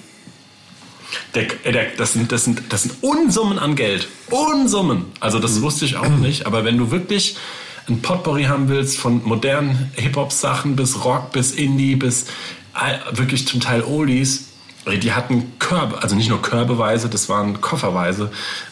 Der, 1.35 1.44
der, 1.44 1.87
das, 1.96 2.14
sind, 2.14 2.33
das, 2.33 2.44
sind, 2.44 2.62
das 2.70 2.83
sind 2.83 2.94
Unsummen 3.03 3.59
an 3.59 3.77
Geld. 3.77 4.09
Unsummen. 4.31 5.07
Also 5.20 5.38
das 5.38 5.61
wusste 5.61 5.85
ich 5.85 5.96
auch 5.96 6.09
nicht. 6.20 6.46
Aber 6.46 6.64
wenn 6.64 6.79
du 6.79 6.90
wirklich 6.90 7.37
ein 7.88 8.01
Potpourri 8.01 8.45
haben 8.45 8.68
willst, 8.68 8.99
von 8.99 9.23
modernen 9.25 9.90
Hip-Hop-Sachen 9.97 10.77
bis 10.77 11.05
Rock, 11.05 11.33
bis 11.33 11.53
Indie, 11.53 11.97
bis 11.97 12.27
wirklich 13.12 13.47
zum 13.47 13.61
Teil 13.61 13.83
Oldies, 13.83 14.52
die 14.87 15.12
hatten 15.12 15.53
Körbe, 15.61 16.03
also 16.03 16.16
nicht 16.16 16.29
nur 16.29 16.42
körbeweise, 16.42 17.09
das 17.09 17.29
waren 17.29 17.61
kofferweise 17.61 18.31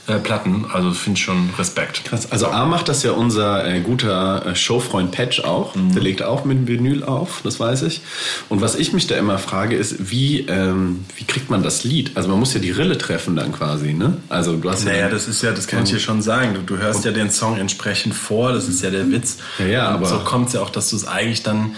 äh, 0.09 0.19
Platten. 0.19 0.67
Also 0.73 0.91
finde 0.91 1.19
ich 1.19 1.25
schon 1.25 1.51
Respekt. 1.57 2.05
Krass. 2.05 2.33
Also 2.33 2.49
A 2.49 2.67
macht 2.67 2.89
das 2.89 3.03
ja 3.05 3.13
unser 3.13 3.65
äh, 3.65 3.81
guter 3.81 4.45
äh, 4.45 4.57
Showfreund 4.57 5.13
Patch 5.13 5.41
auch. 5.45 5.77
Mhm. 5.77 5.93
Der 5.93 6.03
legt 6.03 6.23
auch 6.23 6.45
mit 6.45 6.67
Vinyl 6.67 7.05
auf, 7.05 7.41
das 7.45 7.61
weiß 7.61 7.83
ich. 7.83 8.01
Und 8.49 8.61
was 8.61 8.75
ich 8.75 8.93
mich 8.93 9.07
da 9.07 9.17
immer 9.17 9.39
frage, 9.39 9.77
ist, 9.77 10.11
wie, 10.11 10.41
ähm, 10.41 11.05
wie 11.17 11.25
kriegt 11.25 11.49
man 11.49 11.63
das 11.63 11.85
Lied? 11.85 12.13
Also 12.17 12.29
man 12.29 12.41
muss 12.41 12.55
ja 12.55 12.61
die 12.61 12.73
Rille 12.73 12.99
treffen 12.99 13.37
dann 13.37 13.53
quasi, 13.53 13.93
ne? 13.93 14.17
Also 14.29 14.57
du 14.57 14.69
hast 14.69 14.85
naja, 14.85 14.99
ja 14.99 15.09
das 15.09 15.29
ist 15.29 15.43
ja, 15.43 15.53
das 15.53 15.69
kann 15.69 15.85
ich 15.85 15.91
dir 15.91 16.01
schon 16.01 16.23
sagen. 16.23 16.55
Du, 16.55 16.63
du 16.63 16.83
hörst 16.83 17.05
ja 17.05 17.13
den 17.13 17.31
Song 17.31 17.57
entsprechend 17.57 18.15
vor, 18.15 18.53
das 18.53 18.67
ist 18.69 18.83
ja 18.83 18.91
der 18.91 19.11
Witz. 19.13 19.39
Ja, 19.61 19.67
ja 19.67 19.89
aber 19.89 20.07
so 20.07 20.19
kommt 20.19 20.49
es 20.49 20.55
ja 20.55 20.61
auch, 20.61 20.71
dass 20.71 20.91
du 20.91 20.97
es 20.97 21.07
eigentlich 21.07 21.45
dann 21.45 21.77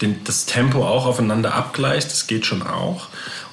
den, 0.00 0.24
das 0.24 0.46
Tempo 0.46 0.84
auch 0.84 1.06
aufeinander 1.06 1.54
abgleicht. 1.54 2.10
Das 2.10 2.26
geht 2.26 2.46
schon 2.46 2.62
auch. 2.62 3.08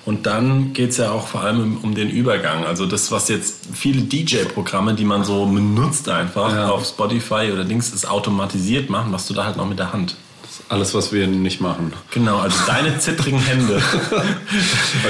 Und 0.06 0.26
dann 0.26 0.74
geht 0.74 0.92
es 0.92 0.98
ja 0.98 1.12
auch 1.12 1.28
vor 1.28 1.42
allem 1.42 1.78
um 1.84 1.94
den 1.94 2.10
Übergang. 2.10 2.66
Also 2.66 2.86
das, 2.88 3.12
was 3.12 3.30
jetzt 3.30 3.68
viele 3.74 4.02
DJ-Programme, 4.02 4.96
die 4.96 5.06
man 5.06 5.24
so 5.24 5.46
benutzt 5.46 6.10
einfach 6.10 6.52
ja. 6.52 6.70
auf 6.70 6.86
Spotify 6.86 7.52
oder 7.54 7.64
Dings, 7.64 7.94
ist 7.94 8.10
automatisiert 8.10 8.90
machen, 8.90 9.12
machst 9.12 9.30
du 9.30 9.34
da 9.34 9.46
halt 9.46 9.58
noch 9.58 9.68
mit 9.68 9.78
der 9.78 9.94
Hand. 9.94 10.16
Alles, 10.70 10.94
was 10.94 11.12
wir 11.12 11.28
nicht 11.28 11.62
machen. 11.62 11.94
Genau, 12.12 12.40
also 12.40 12.58
deine 12.66 12.98
zittrigen 13.00 13.40
Hände. 13.40 13.82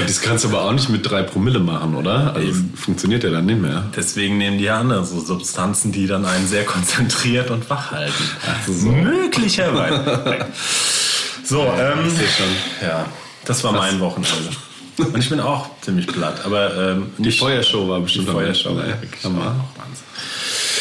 das 0.06 0.20
kannst 0.20 0.44
du 0.44 0.48
aber 0.48 0.62
auch 0.62 0.72
nicht 0.72 0.88
mit 0.88 1.08
drei 1.08 1.22
Promille 1.22 1.60
machen, 1.60 1.94
oder? 1.94 2.34
Also 2.34 2.48
das 2.48 2.80
funktioniert 2.80 3.24
ja 3.24 3.30
dann 3.30 3.46
nicht 3.46 3.60
mehr. 3.60 3.84
Deswegen 3.96 4.38
nehmen 4.38 4.58
die 4.58 4.70
andere 4.70 5.04
so 5.04 5.20
Substanzen, 5.20 5.92
die 5.92 6.06
dann 6.06 6.24
einen 6.26 6.46
sehr 6.46 6.64
konzentriert 6.64 7.50
und 7.50 7.70
wach 7.70 7.92
halten. 7.92 8.24
So. 8.66 8.90
Möglicherweise. 8.90 10.46
so, 11.44 11.62
ähm, 11.62 12.10
ja, 12.80 13.06
das 13.44 13.64
war 13.64 13.72
mein 13.72 14.00
Wochenende. 14.00 14.50
Und 14.98 15.18
ich 15.18 15.28
bin 15.28 15.40
auch 15.40 15.70
ziemlich 15.80 16.06
platt, 16.06 16.44
aber 16.44 16.92
ähm, 16.92 17.12
die 17.18 17.32
Feuershow 17.32 17.88
war 17.88 18.00
bestimmt 18.00 18.28
die 18.28 18.32
Feuershow. 18.32 18.78
Ja, 18.78 18.98
Hammer. 19.24 19.64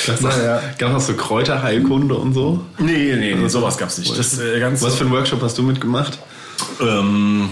Gab 0.05 0.17
es 0.17 0.93
noch 0.93 0.99
so 0.99 1.13
Kräuterheilkunde 1.13 2.15
und 2.15 2.33
so? 2.33 2.65
Nee, 2.79 3.15
nee, 3.15 3.35
nee 3.35 3.47
sowas 3.47 3.77
gab 3.77 3.89
es 3.89 3.99
nicht. 3.99 4.17
Das, 4.17 4.39
äh, 4.39 4.61
Was 4.81 4.95
für 4.95 5.05
einen 5.05 5.13
Workshop 5.13 5.41
hast 5.41 5.57
du 5.57 5.63
mitgemacht? 5.63 6.17
Ähm, 6.81 7.49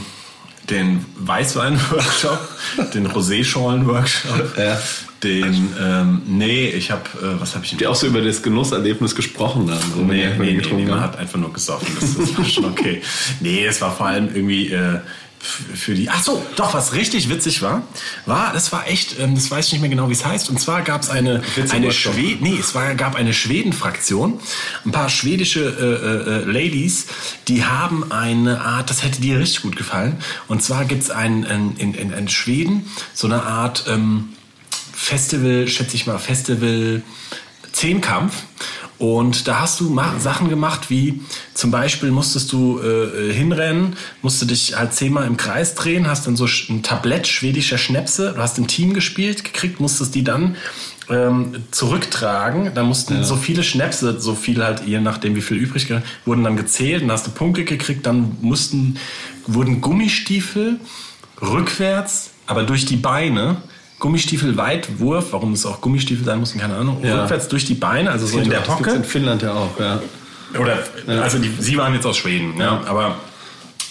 den 0.69 1.05
Weißwein-Workshop, 1.17 2.39
den 2.93 3.07
Rosé-Schorlen-Workshop, 3.07 4.57
ja. 4.57 4.79
den, 5.23 5.73
ähm, 5.79 6.21
nee, 6.27 6.69
ich 6.69 6.91
habe, 6.91 7.03
äh, 7.21 7.39
was 7.39 7.55
habe 7.55 7.65
ich 7.65 7.75
Die 7.77 7.87
auch 7.87 7.95
so 7.95 8.07
über 8.07 8.21
das 8.21 8.43
Genusserlebnis 8.43 9.15
gesprochen 9.15 9.69
haben. 9.71 9.93
So 9.95 10.01
nee, 10.01 10.27
nee, 10.37 10.53
nee, 10.53 10.73
nee, 10.73 10.85
man 10.85 11.01
hat 11.01 11.17
einfach 11.17 11.39
nur 11.39 11.53
gesoffen, 11.53 11.87
das, 11.99 12.17
das 12.17 12.37
war 12.37 12.45
schon 12.45 12.65
okay. 12.65 13.01
nee, 13.39 13.65
es 13.65 13.81
war 13.81 13.95
vor 13.95 14.07
allem 14.07 14.29
irgendwie... 14.33 14.71
Äh, 14.71 14.99
für 15.39 15.95
die. 15.95 16.09
Ach 16.09 16.21
so, 16.21 16.45
doch, 16.55 16.73
was 16.73 16.93
richtig 16.93 17.29
witzig 17.29 17.61
war, 17.61 17.83
war, 18.25 18.51
das 18.53 18.71
war 18.71 18.87
echt, 18.87 19.17
ähm, 19.19 19.35
das 19.35 19.49
weiß 19.49 19.67
ich 19.67 19.73
nicht 19.73 19.81
mehr 19.81 19.89
genau, 19.89 20.09
wie 20.09 20.13
es 20.13 20.25
heißt. 20.25 20.49
Und 20.49 20.59
zwar 20.59 20.81
gab 20.81 21.01
es 21.01 21.09
eine, 21.09 21.41
eine 21.69 21.91
Schweden, 21.91 22.43
nee, 22.43 22.57
es 22.59 22.75
war, 22.75 22.93
gab 22.95 23.15
eine 23.15 23.33
Schweden-Fraktion, 23.33 24.39
ein 24.85 24.91
paar 24.91 25.09
schwedische 25.09 25.61
äh, 25.61 26.29
äh, 26.29 26.41
äh, 26.41 26.51
Ladies, 26.51 27.07
die 27.47 27.63
haben 27.63 28.11
eine 28.11 28.61
Art, 28.61 28.89
das 28.89 29.03
hätte 29.03 29.21
dir 29.21 29.39
richtig 29.39 29.61
gut 29.61 29.77
gefallen. 29.77 30.17
Und 30.47 30.61
zwar 30.61 30.85
gibt 30.85 31.03
es 31.03 31.09
ein, 31.09 31.45
ein, 31.45 31.75
in, 31.77 31.93
in, 31.93 32.11
in 32.11 32.27
Schweden 32.27 32.89
so 33.13 33.27
eine 33.27 33.43
Art 33.43 33.85
ähm, 33.87 34.29
Festival, 34.93 35.67
schätze 35.67 35.95
ich 35.95 36.05
mal, 36.05 36.19
Festival 36.19 37.01
Zehnkampf. 37.71 38.43
Und 38.99 39.47
da 39.47 39.61
hast 39.61 39.79
du 39.79 39.97
Sachen 40.19 40.49
gemacht, 40.49 40.89
wie 40.89 41.21
zum 41.53 41.71
Beispiel 41.71 42.11
musstest 42.11 42.51
du 42.51 42.81
äh, 42.81 43.31
hinrennen, 43.31 43.95
musst 44.21 44.41
du 44.41 44.45
dich 44.45 44.77
halt 44.77 44.93
zehnmal 44.93 45.25
im 45.25 45.37
Kreis 45.37 45.73
drehen, 45.73 46.07
hast 46.07 46.27
dann 46.27 46.35
so 46.35 46.45
ein 46.45 46.83
Tablett 46.83 47.25
schwedischer 47.25 47.77
Schnäpse, 47.77 48.33
du 48.35 48.41
hast 48.41 48.57
im 48.57 48.67
Team 48.67 48.93
gespielt, 48.93 49.45
gekriegt, 49.45 49.79
musstest 49.79 50.15
die 50.15 50.25
dann 50.25 50.57
ähm, 51.09 51.63
zurücktragen. 51.71 52.73
Da 52.75 52.83
mussten 52.83 53.15
ja. 53.15 53.23
so 53.23 53.37
viele 53.37 53.63
Schnäpse, 53.63 54.19
so 54.19 54.35
viel 54.35 54.61
halt, 54.63 54.85
je 54.85 54.99
nachdem 54.99 55.33
wie 55.35 55.41
viel 55.41 55.57
übrig 55.57 55.87
wurden 56.25 56.43
dann 56.43 56.57
gezählt, 56.57 57.01
dann 57.01 57.11
hast 57.11 57.25
du 57.25 57.31
Punkte 57.31 57.63
gekriegt, 57.63 58.05
dann 58.05 58.37
mussten, 58.41 58.97
wurden 59.47 59.79
Gummistiefel 59.79 60.77
rückwärts, 61.41 62.31
aber 62.47 62.63
durch 62.63 62.85
die 62.85 62.97
Beine 62.97 63.61
Gummistiefel 63.99 64.57
Weitwurf, 64.57 65.33
warum 65.33 65.53
es 65.53 65.65
auch 65.65 65.81
Gummistiefel 65.81 66.25
sein 66.25 66.39
mussten, 66.39 66.59
keine 66.59 66.75
Ahnung, 66.75 67.03
ja. 67.03 67.21
rückwärts 67.21 67.47
durch 67.47 67.65
die 67.65 67.75
Beine, 67.75 68.11
also 68.11 68.25
so 68.25 68.39
in 68.39 68.49
der 68.49 68.65
Hocke. 68.67 68.83
Das 68.83 68.95
in 68.95 69.03
Finnland 69.03 69.41
ja 69.41 69.53
auch, 69.53 69.79
ja. 69.79 70.01
Oder, 70.59 70.79
ja. 71.05 71.21
also 71.21 71.37
die, 71.37 71.53
sie 71.59 71.77
waren 71.77 71.93
jetzt 71.93 72.05
aus 72.05 72.17
Schweden, 72.17 72.57
ja, 72.57 72.81
aber 72.87 73.17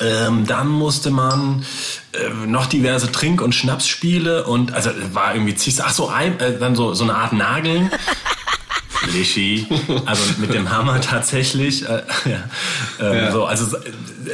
ähm, 0.01 0.47
dann 0.47 0.69
musste 0.69 1.11
man 1.11 1.65
äh, 2.13 2.47
noch 2.47 2.67
diverse 2.67 3.11
Trink- 3.11 3.43
und 3.43 3.55
Schnapsspiele 3.55 4.45
und 4.45 4.73
also 4.73 4.91
war 5.13 5.35
irgendwie 5.35 5.57
ach 5.83 5.91
so 5.91 6.09
ein, 6.09 6.39
äh, 6.41 6.59
dann 6.59 6.77
so 6.77 6.95
so 6.95 7.05
eine 7.05 7.15
Art 7.15 7.33
Nageln 7.33 7.91
Lischi, 9.07 9.67
also 10.07 10.23
mit 10.39 10.53
dem 10.53 10.71
Hammer 10.71 11.01
tatsächlich. 11.01 11.89
Äh, 11.89 12.03
ja, 12.25 12.45
äh, 13.01 13.25
ja. 13.25 13.33
So, 13.33 13.45
also 13.45 13.77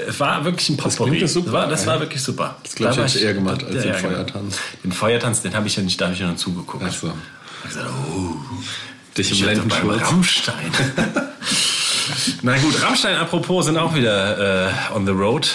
es 0.09 0.21
war 0.21 0.45
wirklich 0.45 0.69
ein 0.71 0.77
Potpourri. 0.77 1.21
Das, 1.21 1.35
das, 1.35 1.53
war, 1.53 1.69
das 1.69 1.87
war 1.87 2.01
wirklich 2.01 2.23
super. 2.23 2.57
Das 2.63 2.75
glaube 2.75 2.95
ich, 2.95 3.15
hätte 3.15 3.25
eher 3.25 3.35
gemacht 3.35 3.65
als 3.65 3.83
den 3.83 3.95
Feuertanz. 3.95 4.59
Den 4.83 4.93
Feuertanz, 4.93 5.43
den 5.43 5.55
habe 5.55 5.67
ich 5.67 5.77
ja 5.77 5.83
nicht, 5.83 6.01
da 6.01 6.07
habe 6.07 6.15
ich 6.15 6.21
ja 6.21 6.27
nur 6.27 6.37
zugeguckt. 6.37 6.85
Ach 6.87 6.93
so. 6.93 7.13
Ich 7.65 7.71
gesagt, 7.71 7.89
oh, 8.11 8.37
dich 9.17 9.31
im 9.31 9.47
Blendenschutz. 9.47 10.03
Rammstein. 10.03 10.73
Na 12.43 12.59
gut, 12.59 12.83
Rammstein 12.83 13.17
apropos 13.17 13.67
sind 13.67 13.79
auch 13.79 13.95
wieder 13.95 14.69
äh, 14.69 14.95
on 14.95 15.07
the 15.07 15.13
road. 15.13 15.49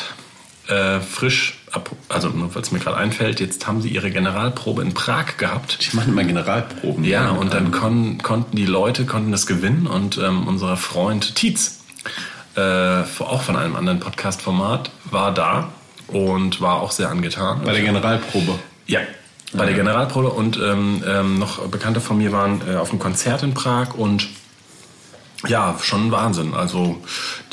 Äh, 0.69 0.99
frisch, 0.99 1.57
also 2.09 2.29
nur 2.29 2.53
weil 2.53 2.61
es 2.61 2.71
mir 2.71 2.77
gerade 2.77 2.95
einfällt, 2.95 3.39
jetzt 3.39 3.65
haben 3.65 3.81
sie 3.81 3.89
ihre 3.89 4.11
Generalprobe 4.11 4.83
in 4.83 4.93
Prag 4.93 5.37
gehabt. 5.37 5.79
Die 5.81 5.95
machen 5.95 6.13
immer 6.13 6.23
Generalproben. 6.23 7.03
Ja, 7.03 7.31
und 7.31 7.55
dann 7.55 7.71
kon 7.71 8.19
konnten 8.21 8.55
die 8.55 8.67
Leute 8.67 9.07
konnten 9.07 9.31
das 9.31 9.47
gewinnen 9.47 9.87
und 9.87 10.19
ähm, 10.19 10.47
unser 10.47 10.77
Freund 10.77 11.33
Tietz, 11.33 11.79
äh, 12.55 12.61
auch 12.61 13.41
von 13.41 13.55
einem 13.55 13.75
anderen 13.75 13.99
Podcast-Format, 13.99 14.91
war 15.09 15.33
da 15.33 15.69
und 16.07 16.61
war 16.61 16.83
auch 16.83 16.91
sehr 16.91 17.09
angetan. 17.09 17.61
Bei 17.65 17.73
der 17.73 17.81
Generalprobe? 17.81 18.59
Ja, 18.85 18.99
bei 19.53 19.65
der 19.65 19.73
Generalprobe 19.73 20.29
und 20.29 20.57
ähm, 20.57 21.03
ähm, 21.03 21.39
noch 21.39 21.67
Bekannte 21.69 21.99
von 21.99 22.19
mir 22.19 22.31
waren 22.31 22.61
äh, 22.69 22.75
auf 22.75 22.91
einem 22.91 22.99
Konzert 22.99 23.41
in 23.41 23.55
Prag 23.55 23.95
und 23.95 24.27
ja, 25.47 25.77
schon 25.81 26.11
Wahnsinn. 26.11 26.53
Also 26.53 26.97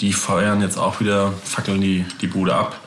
die 0.00 0.12
feuern 0.12 0.60
jetzt 0.60 0.78
auch 0.78 1.00
wieder, 1.00 1.32
fackeln 1.44 1.80
die, 1.80 2.04
die 2.20 2.26
Bude 2.26 2.54
ab. 2.54 2.80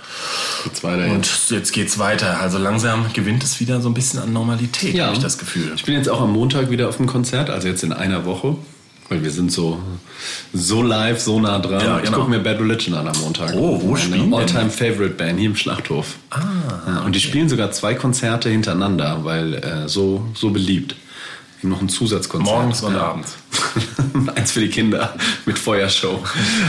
Geht's 0.63 0.83
weiter 0.83 1.05
und 1.11 1.25
jetzt. 1.25 1.51
jetzt 1.51 1.71
geht's 1.71 1.99
weiter. 1.99 2.39
Also 2.41 2.57
langsam 2.57 3.05
gewinnt 3.13 3.43
es 3.43 3.59
wieder 3.59 3.79
so 3.81 3.89
ein 3.89 3.93
bisschen 3.93 4.19
an 4.19 4.33
Normalität, 4.33 4.93
ja. 4.93 5.05
habe 5.05 5.15
ich 5.15 5.21
das 5.21 5.37
Gefühl. 5.37 5.71
Ich 5.75 5.85
bin 5.85 5.95
jetzt 5.95 6.09
auch 6.09 6.21
am 6.21 6.33
Montag 6.33 6.69
wieder 6.69 6.89
auf 6.89 6.97
dem 6.97 7.07
Konzert, 7.07 7.49
also 7.49 7.67
jetzt 7.67 7.83
in 7.83 7.93
einer 7.93 8.25
Woche. 8.25 8.57
Weil 9.07 9.23
wir 9.23 9.31
sind 9.31 9.51
so, 9.51 9.79
so 10.53 10.83
live, 10.83 11.19
so 11.19 11.39
nah 11.39 11.57
dran. 11.57 11.81
Ja, 11.83 11.97
genau. 11.97 12.03
Ich 12.03 12.11
gucke 12.11 12.29
mir 12.29 12.39
Bad 12.39 12.59
Religion 12.59 12.93
an 12.93 13.07
am 13.07 13.19
Montag. 13.21 13.55
Oh, 13.55 13.81
wo 13.81 13.95
spielen 13.95 14.31
All-Time 14.31 14.69
Favorite 14.69 15.15
Band 15.15 15.39
hier 15.39 15.49
im 15.49 15.55
Schlachthof. 15.55 16.17
Ah. 16.29 16.41
Ja, 16.85 16.97
und 16.97 17.01
okay. 17.01 17.11
die 17.13 17.19
spielen 17.19 17.49
sogar 17.49 17.71
zwei 17.71 17.95
Konzerte 17.95 18.49
hintereinander, 18.49 19.21
weil 19.23 19.55
äh, 19.55 19.87
so, 19.89 20.27
so 20.35 20.51
beliebt 20.51 20.95
noch 21.61 21.81
ein 21.81 21.89
Zusatzkonzert. 21.89 22.55
Morgens 22.55 22.81
und 22.81 22.93
ja. 22.93 23.01
abends. 23.01 23.35
Eins 24.35 24.51
für 24.51 24.61
die 24.61 24.69
Kinder 24.69 25.13
mit 25.45 25.59
Feuershow. 25.59 26.23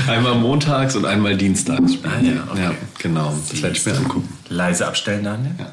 Einmal 0.08 0.34
montags 0.34 0.96
und 0.96 1.06
einmal 1.06 1.36
dienstags. 1.36 1.92
Ah, 2.02 2.20
ja, 2.20 2.44
okay. 2.50 2.62
ja, 2.62 2.74
genau. 2.98 3.34
Das 3.48 3.62
werde 3.62 3.76
ich 3.76 3.86
mir 3.86 3.96
angucken. 3.96 4.28
Leise 4.48 4.86
abstellen, 4.86 5.24
dann, 5.24 5.56
Ja. 5.58 5.72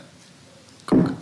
Guck. 0.86 1.14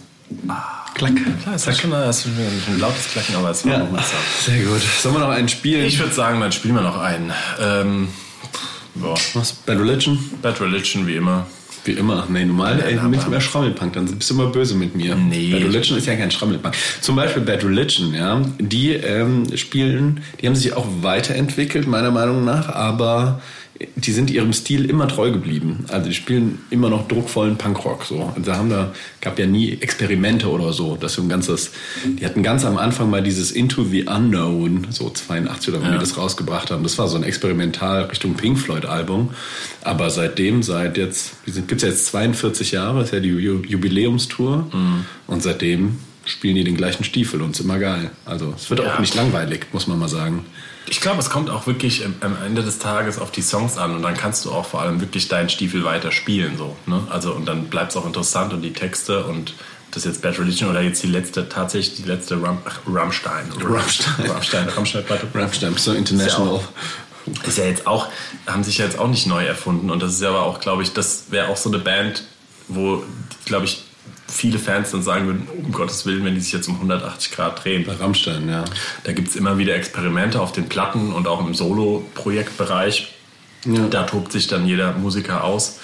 Ah. 0.48 0.86
Klack. 0.96 1.14
Klar, 1.44 1.56
es 1.56 1.68
ist 1.68 1.82
schon 1.82 1.92
das 1.92 2.26
ist 2.26 2.28
ein 2.68 2.80
lautes 2.80 3.10
Klacken, 3.12 3.36
aber 3.36 3.52
es 3.52 3.66
war 3.66 3.74
ja. 3.74 3.80
gut. 3.80 4.00
Sehr 4.46 4.64
gut. 4.64 4.82
Sollen 5.02 5.16
wir 5.16 5.20
noch 5.20 5.30
einen 5.30 5.50
spielen? 5.50 5.86
Ich 5.86 6.00
würde 6.00 6.14
sagen, 6.14 6.40
dann 6.40 6.54
spielen 6.54 6.76
wir 6.76 6.82
noch 6.82 6.98
einen. 6.98 7.34
Ähm, 7.60 8.08
Was? 8.96 9.52
Bad 9.52 9.78
Religion? 9.78 10.18
Bad 10.42 10.62
Religion, 10.62 11.06
wie 11.06 11.18
immer. 11.18 11.48
Wie 11.86 11.92
immer. 11.92 12.26
Nee, 12.30 12.46
normal 12.46 12.82
ey, 12.82 12.96
mit 13.08 13.30
mehr 13.30 13.40
Schrammelpunk, 13.40 13.94
dann 13.94 14.06
bist 14.06 14.30
du 14.30 14.34
immer 14.34 14.48
böse 14.48 14.76
mit 14.76 14.96
mir. 14.96 15.16
Nee. 15.16 15.52
Bad 15.52 15.62
Religion 15.62 15.98
ist 15.98 16.08
ja 16.08 16.16
kein 16.16 16.32
Schrammelpunk. 16.32 16.76
Zum 17.00 17.16
Beispiel 17.16 17.44
Bad 17.44 17.64
Religion, 17.64 18.14
ja, 18.14 18.42
die 18.60 18.94
ähm, 18.94 19.46
spielen, 19.56 20.22
die 20.42 20.48
haben 20.48 20.56
sich 20.56 20.74
auch 20.74 20.88
weiterentwickelt, 21.02 21.88
meiner 21.88 22.10
Meinung 22.10 22.44
nach, 22.44 22.70
aber 22.70 23.40
die 23.96 24.12
sind 24.12 24.30
ihrem 24.30 24.54
Stil 24.54 24.86
immer 24.90 25.08
treu 25.08 25.32
geblieben. 25.32 25.86
Also 25.90 26.08
die 26.08 26.16
spielen 26.16 26.60
immer 26.70 26.90
noch 26.90 27.08
druckvollen 27.10 27.58
Punkrock. 27.58 28.06
So. 28.06 28.32
Also 28.36 28.52
da 28.52 28.58
haben 28.58 28.70
da 28.70 28.94
gab 29.20 29.38
ja 29.38 29.48
nie 29.48 29.72
Experimente 29.82 30.50
oder 30.50 30.72
so. 30.72 30.96
Das 30.96 31.14
so 31.14 31.22
ein 31.22 31.28
ganzes. 31.28 31.72
Die 32.06 32.26
hatten 32.26 32.42
ganz 32.42 32.64
am 32.64 32.78
Anfang 32.78 33.10
mal 33.10 33.22
dieses 33.22 33.52
Into 33.52 33.84
the 33.84 34.04
Unknown, 34.04 34.88
so 34.92 35.10
82 35.10 35.74
oder 35.74 35.82
wann 35.82 35.92
ja. 35.92 35.98
die 35.98 36.00
das 36.00 36.18
rausgebracht 36.18 36.72
haben. 36.72 36.84
Das 36.84 36.98
war 36.98 37.10
so 37.10 37.18
ein 37.18 37.24
Experimental 37.24 38.04
Richtung 38.04 38.36
Pink 38.36 38.58
Floyd 38.60 38.86
Album. 38.86 39.32
Aber 39.84 40.10
seitdem, 40.10 40.64
seit 40.64 40.98
jetzt, 40.98 41.34
gibt 41.46 41.74
es 41.74 41.82
ja 41.82 41.90
jetzt 41.90 42.06
42 42.08 42.72
Jahre, 42.72 43.04
ist 43.04 43.12
ja 43.12 43.20
die 43.20 43.30
Jubiläumstour. 43.30 44.70
Mhm. 44.72 45.06
Und 45.28 45.44
seitdem 45.44 45.98
spielen 46.24 46.56
die 46.56 46.64
den 46.64 46.78
gleichen 46.78 47.04
Stiefel 47.04 47.42
und 47.42 47.52
ist 47.52 47.60
immer 47.60 47.78
geil. 47.78 48.10
Also 48.24 48.54
es 48.56 48.70
wird 48.70 48.80
ja. 48.80 48.94
auch 48.94 49.00
nicht 49.00 49.16
langweilig, 49.16 49.68
muss 49.74 49.88
man 49.88 50.00
mal 50.00 50.08
sagen. 50.10 50.46
Ich 50.88 51.02
glaube, 51.02 51.20
es 51.20 51.30
kommt 51.30 51.50
auch 51.50 51.66
wirklich 51.68 52.06
am 52.22 52.38
Ende 52.46 52.64
des 52.64 52.80
Tages 52.80 53.18
auf 53.18 53.32
die 53.32 53.42
Songs 53.42 53.78
an 53.78 53.96
und 53.96 54.04
dann 54.04 54.16
kannst 54.16 54.46
du 54.46 54.52
auch 54.52 54.66
vor 54.66 54.82
allem 54.82 55.02
wirklich 55.02 55.28
deinen 55.28 55.50
Stiefel 55.50 55.84
weiter 55.84 56.12
spielen. 56.12 56.58
So, 56.58 56.76
ne? 56.86 57.02
also, 57.10 57.34
und 57.34 57.46
dann 57.46 57.66
bleibt 57.66 57.92
es 57.92 57.98
auch 57.98 58.06
interessant 58.06 58.54
und 58.54 58.62
die 58.62 58.74
Texte 58.74 59.26
und 59.26 59.54
das 59.92 60.04
jetzt 60.04 60.22
Bad 60.22 60.38
Religion 60.38 60.70
oder 60.70 60.82
jetzt 60.82 61.02
die 61.04 61.08
letzte, 61.08 61.50
tatsächlich 61.50 61.96
die 61.96 62.04
letzte 62.04 62.42
Ram, 62.42 62.60
ach, 62.66 62.80
Rammstein. 62.88 63.52
Rammstein. 63.64 64.30
Rammstein, 64.30 64.70
Rammstein, 64.70 65.04
Rammstein, 65.34 65.78
so 65.78 65.94
international. 65.94 66.60
Ist 67.26 67.38
ja, 67.38 67.48
ist 67.48 67.58
ja 67.58 67.66
jetzt 67.66 67.88
auch, 67.88 68.08
haben 68.46 68.64
sich 68.64 68.78
ja 68.78 68.86
jetzt 68.86 69.00
auch 69.00 69.08
nicht 69.08 69.26
neu 69.26 69.46
erfunden 69.46 69.90
und 69.90 70.04
das 70.04 70.14
ist 70.14 70.22
ja 70.22 70.30
aber 70.30 70.44
auch, 70.44 70.60
glaube 70.60 70.84
ich, 70.84 70.94
das 70.94 71.26
wäre 71.30 71.48
auch 71.48 71.58
so 71.58 71.70
eine 71.70 71.80
Band, 71.80 72.24
wo, 72.68 73.04
glaube 73.46 73.66
ich, 73.66 73.85
viele 74.28 74.60
Fans 74.60 74.92
dann 74.92 75.04
sagen 75.04 75.28
würden, 75.28 75.48
um 75.64 75.72
Gottes 75.72 76.06
Willen, 76.06 76.26
wenn 76.26 76.36
die 76.36 76.42
sich 76.42 76.54
jetzt 76.54 76.68
um 76.68 76.76
180 76.76 77.32
Grad 77.32 77.64
drehen. 77.64 77.86
Bei 77.86 77.94
Rammstein, 77.94 78.50
ja. 78.50 78.66
Da 79.04 79.14
gibt 79.14 79.30
es 79.30 79.36
immer 79.36 79.58
wieder 79.58 79.76
Experimente 79.76 80.42
auf 80.42 80.52
den 80.52 80.68
Platten 80.68 81.14
und 81.14 81.28
auch 81.28 81.46
im 81.46 81.54
Solo-Projektbereich. 81.54 83.14
Ja. 83.66 83.88
Da 83.88 84.04
tobt 84.04 84.32
sich 84.32 84.48
dann 84.48 84.68
jeder 84.68 84.94
Musiker 84.94 85.44
aus. 85.44 85.80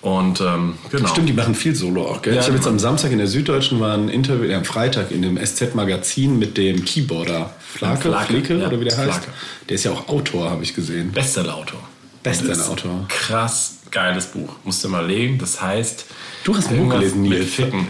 Und 0.00 0.40
ähm, 0.42 0.74
genau. 0.90 1.08
Stimmt, 1.08 1.30
die 1.30 1.32
machen 1.32 1.54
viel 1.54 1.74
Solo 1.74 2.06
auch, 2.06 2.20
gell? 2.20 2.34
Ja, 2.34 2.40
ich 2.40 2.46
habe 2.46 2.56
jetzt 2.56 2.66
am 2.66 2.78
Samstag 2.78 3.10
in 3.10 3.18
der 3.18 3.26
Süddeutschen 3.26 3.80
war 3.80 3.96
ein 3.96 4.10
Interview, 4.10 4.44
äh, 4.44 4.54
am 4.54 4.64
Freitag 4.64 5.10
in 5.10 5.22
dem 5.22 5.38
SZ-Magazin 5.38 6.38
mit 6.38 6.58
dem 6.58 6.84
Keyboarder 6.84 7.54
Flake, 7.58 8.02
Flake, 8.02 8.26
Flake 8.26 8.58
ja, 8.58 8.66
oder 8.66 8.80
wie 8.80 8.84
der 8.84 8.98
heißt. 8.98 9.10
Flake. 9.10 9.26
Der 9.68 9.74
ist 9.76 9.84
ja 9.84 9.92
auch 9.92 10.08
Autor, 10.08 10.50
habe 10.50 10.62
ich 10.62 10.74
gesehen. 10.74 11.10
Bestsellerautor. 11.12 11.80
Bestsellerautor. 12.22 13.06
Krass 13.08 13.78
geiles 13.90 14.26
Buch. 14.26 14.56
Musst 14.64 14.84
du 14.84 14.90
mal 14.90 15.06
legen. 15.06 15.38
Das 15.38 15.62
heißt. 15.62 16.04
Du 16.44 16.54
hast 16.56 16.68
ein 16.70 16.76
Buch 16.78 16.90
gelesen, 16.94 17.22
Nils. 17.22 17.54
Ficken. 17.54 17.88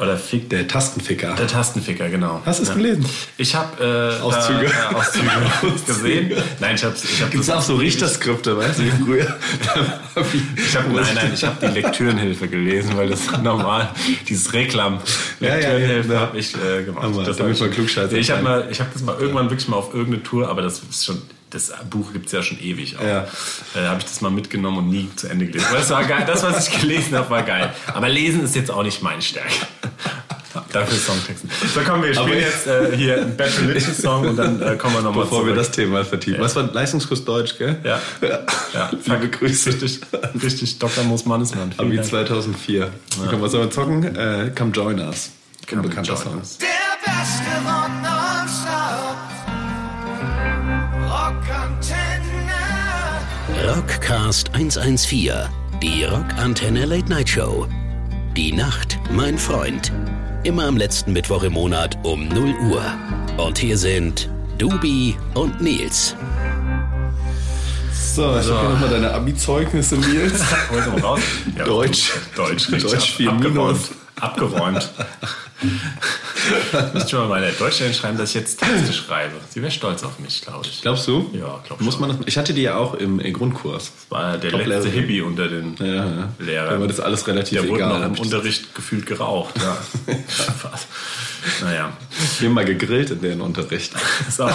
Oder 0.00 0.16
Fick. 0.16 0.50
Der 0.50 0.66
Tastenficker. 0.66 1.34
Der 1.36 1.46
Tastenficker, 1.46 2.08
genau. 2.08 2.42
Hast 2.44 2.58
du 2.58 2.64
es 2.64 2.68
Ja. 2.70 2.74
gelesen? 2.74 3.06
Ich 3.36 3.54
habe 3.54 4.18
äh, 4.18 4.22
Auszüge. 4.22 4.66
Da, 4.66 4.90
äh, 4.90 4.94
Auszüge 4.94 5.30
gesehen. 5.86 6.32
Nein, 6.58 6.74
ich 6.74 6.84
habe 6.84 6.94
ich 7.00 7.22
hab 7.22 7.30
Gibt 7.30 7.44
es 7.44 7.50
auch 7.50 7.62
so 7.62 7.76
Richterskripte, 7.76 8.56
weißt 8.56 8.80
du, 8.80 8.82
wie 8.84 8.90
früher? 8.90 9.36
Ich 10.56 10.76
hab, 10.76 10.88
nein, 10.92 11.04
nein, 11.14 11.32
ich 11.34 11.44
habe 11.44 11.56
die 11.66 11.80
Lektürenhilfe 11.80 12.46
gelesen, 12.48 12.96
weil 12.96 13.08
das 13.08 13.20
normal, 13.42 13.88
dieses 14.28 14.52
Reklam 14.52 15.00
Ja, 15.40 15.48
ja, 15.48 15.54
Lektürenhilfe 15.56 16.12
ja. 16.12 16.20
habe 16.20 16.38
ich 16.38 16.54
äh, 16.54 16.84
gemacht. 16.84 17.02
Hammer, 17.04 17.24
das 17.24 17.36
damit 17.36 17.54
hab 17.54 17.60
man 17.62 17.70
Klugscheißer 17.72 18.12
Ich 18.16 18.30
habe 18.30 18.48
habe 18.48 18.90
das 18.92 19.02
mal 19.02 19.16
irgendwann 19.18 19.50
wirklich 19.50 19.68
mal 19.68 19.76
auf 19.76 19.92
irgendeine 19.92 20.22
Tour, 20.22 20.48
aber 20.48 20.62
das 20.62 20.80
ist 20.88 21.04
schon, 21.04 21.20
das 21.54 21.72
Buch 21.88 22.12
gibt's 22.12 22.32
ja 22.32 22.42
schon 22.42 22.58
ewig. 22.60 22.98
Auch. 22.98 23.02
Ja. 23.04 23.26
Äh, 23.74 23.86
habe 23.86 24.00
ich 24.00 24.04
das 24.04 24.20
mal 24.20 24.30
mitgenommen 24.30 24.78
und 24.78 24.90
nie 24.90 25.08
zu 25.16 25.28
Ende 25.28 25.46
gelesen. 25.46 25.66
Das 25.72 25.88
war 25.90 26.04
geil. 26.04 26.24
Das, 26.26 26.42
was 26.42 26.68
ich 26.68 26.80
gelesen 26.80 27.16
habe, 27.16 27.30
war 27.30 27.42
geil. 27.42 27.72
Aber 27.86 28.08
lesen 28.08 28.44
ist 28.44 28.56
jetzt 28.56 28.70
auch 28.70 28.82
nicht 28.82 29.02
meine 29.02 29.22
Stärke. 29.22 29.50
Dafür 30.72 30.98
Songtexten. 30.98 31.50
So, 31.74 31.80
komm, 31.84 32.02
wir 32.02 32.14
spielen 32.14 32.38
jetzt 32.40 32.66
äh, 32.66 32.96
hier 32.96 33.20
einen 33.22 33.36
Bad 33.36 33.50
Religious 33.60 33.98
Song 33.98 34.28
und 34.28 34.36
dann 34.36 34.60
äh, 34.62 34.76
kommen 34.76 34.94
wir 34.94 35.02
nochmal 35.02 35.24
Bevor 35.24 35.40
zurück. 35.40 35.52
wir 35.52 35.54
das 35.56 35.70
Thema 35.70 36.04
vertiefen. 36.04 36.40
Was 36.40 36.54
war 36.54 36.64
Leistungskurs 36.72 37.24
Deutsch, 37.24 37.58
gell? 37.58 37.76
Ja. 37.82 38.00
ja. 38.72 38.90
Liebe 39.04 39.30
Grüße. 39.30 39.70
Richtig, 39.70 40.00
richtig 40.42 40.78
Dr. 40.78 41.02
Moos 41.04 41.24
Mannesmann. 41.24 41.72
Abi 41.76 41.96
Dank. 41.96 42.08
2004. 42.08 42.90
Komm, 43.30 43.42
was 43.42 43.52
sollen 43.52 43.64
wir 43.64 43.70
zocken? 43.70 44.16
Äh, 44.16 44.52
Come 44.56 44.70
Join 44.72 45.00
Us. 45.00 45.30
Come 45.68 45.82
Unbekannter 45.82 46.14
join 46.14 46.22
Song. 46.22 46.38
us. 46.38 46.58
Der 46.58 46.68
beste 47.04 47.50
Rock 47.68 48.23
Rockcast 53.66 54.54
114, 54.54 55.32
die 55.82 56.04
Rockantenne 56.04 56.84
Late 56.84 57.08
Night 57.08 57.28
Show. 57.28 57.66
Die 58.36 58.52
Nacht, 58.52 58.98
mein 59.10 59.38
Freund. 59.38 59.92
Immer 60.42 60.64
am 60.66 60.76
letzten 60.76 61.12
Mittwoch 61.12 61.42
im 61.42 61.54
Monat 61.54 61.96
um 62.02 62.28
0 62.28 62.54
Uhr. 62.70 62.82
Und 63.36 63.58
hier 63.58 63.78
sind 63.78 64.28
Dubi 64.58 65.16
und 65.34 65.60
Nils. 65.60 66.14
So, 67.92 68.38
ich 68.38 68.48
habe 68.48 68.60
hier 68.60 68.68
nochmal 68.68 68.90
deine 68.90 69.12
Abi-Zeugnisse, 69.12 69.96
Nils. 69.96 70.40
Deutsch. 71.64 72.12
Deutsch, 72.36 72.70
richtig. 72.70 72.92
Deutsch 72.92 73.12
vier 73.12 73.30
abgeräumt. 73.32 73.54
Minus. 73.54 73.90
Abgeräumt. 74.20 74.90
Ich 76.88 76.94
muss 76.94 77.10
schon 77.10 77.20
mal 77.20 77.40
meine 77.40 77.52
Deutschstellen 77.52 77.94
schreiben, 77.94 78.18
dass 78.18 78.30
ich 78.30 78.34
jetzt 78.36 78.58
Texte 78.60 78.92
schreibe. 78.92 79.34
Sie 79.48 79.62
wäre 79.62 79.70
stolz 79.70 80.02
auf 80.02 80.18
mich, 80.18 80.42
glaube 80.42 80.66
ich. 80.66 80.82
Glaubst 80.82 81.06
du? 81.08 81.30
Ja, 81.32 81.62
glaub 81.66 81.80
Muss 81.80 81.98
man 81.98 82.10
das, 82.10 82.18
ich 82.26 82.36
hatte 82.36 82.52
die 82.52 82.62
ja 82.62 82.76
auch 82.76 82.94
im 82.94 83.20
äh, 83.20 83.30
Grundkurs. 83.32 83.92
war 84.10 84.36
der 84.38 84.50
Top 84.50 84.66
letzte. 84.66 84.90
Hippie 84.90 85.20
unter 85.22 85.48
den 85.48 85.74
Ja, 85.78 85.86
ja. 85.86 86.04
Da 86.38 86.44
Lehrern. 86.44 86.80
war 86.80 86.88
das 86.88 87.00
alles 87.00 87.26
relativ 87.26 87.60
Der 87.60 87.68
wurde 87.68 87.76
egal. 87.82 87.88
noch 87.90 88.00
Hab 88.00 88.06
im 88.06 88.12
ich 88.14 88.18
das- 88.20 88.26
Unterricht 88.32 88.74
gefühlt 88.74 89.06
geraucht. 89.06 89.54
Ja. 89.58 89.76
Naja, 91.60 91.92
Wir 92.38 92.48
haben 92.48 92.54
mal 92.54 92.64
gegrillt 92.64 93.10
in 93.10 93.20
deren 93.20 93.40
Unterricht. 93.42 93.92
auch 94.38 94.50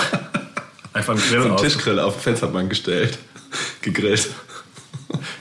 einfach 0.94 1.14
ein 1.14 1.20
Grill 1.22 1.42
So 1.44 1.48
einen. 1.50 1.58
Tischgrill 1.58 2.00
auf 2.00 2.16
den 2.16 2.22
Fensterbank 2.22 2.70
gestellt. 2.70 3.18
Gegrillt. 3.82 4.28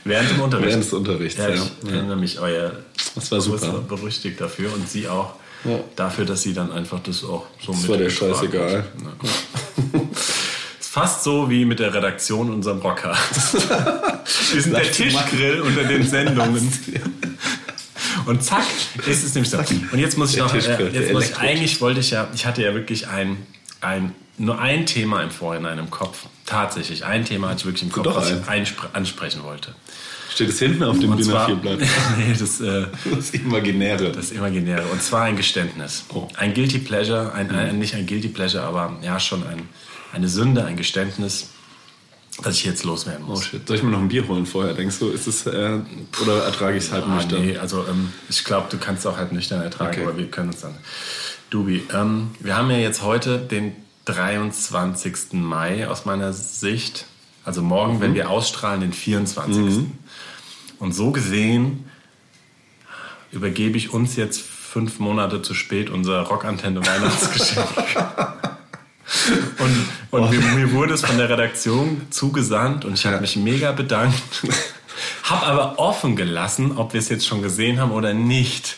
Während 0.05 0.31
dem 0.31 0.41
Unterricht. 0.41 0.69
Während 0.69 0.85
des 0.85 0.93
Unterrichts, 0.93 1.39
Ja, 1.39 1.49
ich 1.49 1.61
Ja. 1.87 1.95
erinnere 1.97 2.17
mich, 2.17 2.39
euer 2.39 2.73
Das 3.15 3.31
war 3.31 3.41
super. 3.41 3.79
berüchtigt 3.89 4.41
dafür 4.41 4.73
und 4.75 4.89
sie 4.89 5.09
auch 5.09 5.35
Ja. 5.65 5.81
dafür, 5.97 6.25
dass 6.25 6.43
sie 6.43 6.55
dann 6.55 6.71
einfach 6.73 7.01
das 7.01 7.25
auch 7.25 7.47
so 7.61 7.73
Das 7.73 7.89
war 7.89 7.97
der 7.97 8.11
scheißegal. 8.11 8.85
gut. 9.19 9.31
Ist 10.81 10.89
fast 10.91 11.25
so 11.25 11.51
wie 11.51 11.65
mit 11.65 11.81
der 11.81 11.93
Redaktion 11.93 12.51
unserem 12.51 12.79
Rockcast. 12.79 13.55
Wir 14.53 14.63
sind 14.63 14.73
der. 14.77 14.91
Tischgrill 14.93 15.61
unter 15.61 15.85
den 15.85 16.07
Sendungen. 16.09 16.73
Und 18.27 18.45
zack, 18.45 18.65
ist 19.07 19.25
es 19.25 19.35
nämlich 19.35 19.51
so. 19.51 19.59
Und 19.59 19.99
jetzt 19.99 20.19
muss 20.19 20.33
ich 20.33 20.39
noch, 20.39 20.55
äh, 20.55 20.89
jetzt 20.91 21.13
muss 21.13 21.31
ich, 21.31 21.37
eigentlich 21.39 21.81
wollte 21.81 22.01
ich 22.01 22.11
ja, 22.11 22.29
ich 22.35 22.45
hatte 22.47 22.63
ja 22.63 22.75
wirklich 22.75 23.09
ein, 23.09 23.39
ein, 23.81 24.15
nur 24.37 24.59
ein 24.61 24.85
Thema 24.87 25.23
im 25.23 25.31
Vorhinein 25.31 25.79
im 25.79 25.91
Kopf. 25.91 26.27
Tatsächlich, 26.45 27.05
ein 27.05 27.25
Thema 27.25 27.49
hatte 27.49 27.61
ich 27.61 27.65
wirklich 27.67 27.83
im 27.85 27.93
Kopf, 27.93 28.05
Doch 28.05 28.17
was 28.17 28.31
ich 28.31 28.37
ansprechen 28.93 29.43
wollte. 29.45 29.75
Steht 30.31 30.49
es 30.51 30.59
hinten 30.59 30.83
auf 30.85 30.99
dem 30.99 31.17
DIN 31.17 31.25
zwar, 31.25 31.49
A4 31.49 31.55
Blatt? 31.57 31.79
nee, 32.19 32.35
das, 32.39 32.61
äh, 32.61 32.87
Das 33.15 33.31
Imaginäre. 33.31 34.13
das 34.13 34.31
Imaginäre. 34.31 34.87
Und 34.89 35.03
zwar 35.03 35.23
ein 35.25 35.37
Geständnis. 35.37 36.05
Oh. 36.15 36.29
Ein 36.37 36.55
Guilty 36.55 36.79
Pleasure, 36.79 37.33
ein, 37.33 37.51
ein, 37.51 37.79
nicht 37.79 37.95
ein 37.95 38.07
Guilty 38.07 38.29
Pleasure, 38.29 38.63
aber 38.65 38.97
ja 39.03 39.19
schon 39.19 39.47
ein, 39.47 39.69
eine 40.13 40.29
Sünde, 40.29 40.65
ein 40.65 40.77
Geständnis, 40.77 41.49
das 42.43 42.57
ich 42.57 42.65
jetzt 42.65 42.85
loswerden 42.85 43.25
Oh 43.27 43.31
muss. 43.31 43.47
shit. 43.47 43.67
Soll 43.67 43.77
ich 43.79 43.83
mir 43.83 43.91
noch 43.91 43.99
ein 44.01 44.09
Bier 44.09 44.29
holen 44.29 44.47
vorher? 44.47 44.75
Denkst 44.75 44.99
du, 45.01 45.09
ist 45.09 45.27
es, 45.27 45.47
äh, 45.47 45.79
oder 46.23 46.45
ertrage 46.45 46.77
ich 46.77 46.85
es 46.85 46.93
halt 46.93 47.05
Ah, 47.05 47.17
nüchtern? 47.17 47.45
nee, 47.45 47.57
also 47.57 47.85
ähm, 47.89 48.13
ich 48.29 48.45
glaube, 48.45 48.69
du 48.71 48.79
kannst 48.79 49.07
auch 49.07 49.17
halt 49.17 49.33
nüchtern 49.33 49.61
ertragen, 49.63 49.91
Okay. 49.93 50.03
aber 50.07 50.17
wir 50.19 50.27
können 50.31 50.51
uns 50.51 50.61
dann. 50.61 50.75
Dubi, 51.51 51.83
ähm, 51.95 52.31
wir 52.41 52.57
haben 52.57 52.71
ja 52.71 52.77
jetzt 52.77 53.03
heute 53.03 53.39
den 53.39 53.73
23. 54.05 55.33
Mai 55.33 55.89
aus 55.89 56.05
meiner 56.05 56.33
Sicht. 56.33 57.07
Also 57.45 57.63
morgen, 57.63 57.97
Mhm. 57.97 58.01
wenn 58.01 58.15
wir 58.15 58.31
ausstrahlen, 58.31 58.81
den 58.81 58.93
24. 58.93 59.87
Und 60.79 60.93
so 60.93 61.11
gesehen 61.11 61.85
übergebe 63.33 63.77
ich 63.77 63.93
uns 63.93 64.17
jetzt 64.17 64.41
fünf 64.41 64.99
Monate 64.99 65.43
zu 65.43 65.55
spät 65.55 65.91
unser 65.91 66.21
Rockantenne 66.23 66.85
Weihnachtsgeschenk. 66.87 67.67
Und, 69.59 69.87
und 70.11 70.31
mir, 70.31 70.41
mir 70.41 70.73
wurde 70.73 70.93
es 70.95 71.03
von 71.03 71.17
der 71.17 71.29
Redaktion 71.31 72.03
zugesandt 72.11 72.85
und 72.85 72.95
ich 72.95 73.07
habe 73.07 73.21
mich 73.21 73.37
mega 73.37 73.73
bedankt. 73.73 74.23
Hab 75.23 75.47
aber 75.47 75.79
offen 75.79 76.15
gelassen, 76.15 76.77
ob 76.77 76.93
wir 76.93 77.01
es 77.01 77.09
jetzt 77.09 77.27
schon 77.27 77.41
gesehen 77.43 77.81
haben 77.81 77.91
oder 77.91 78.13
nicht. 78.15 78.77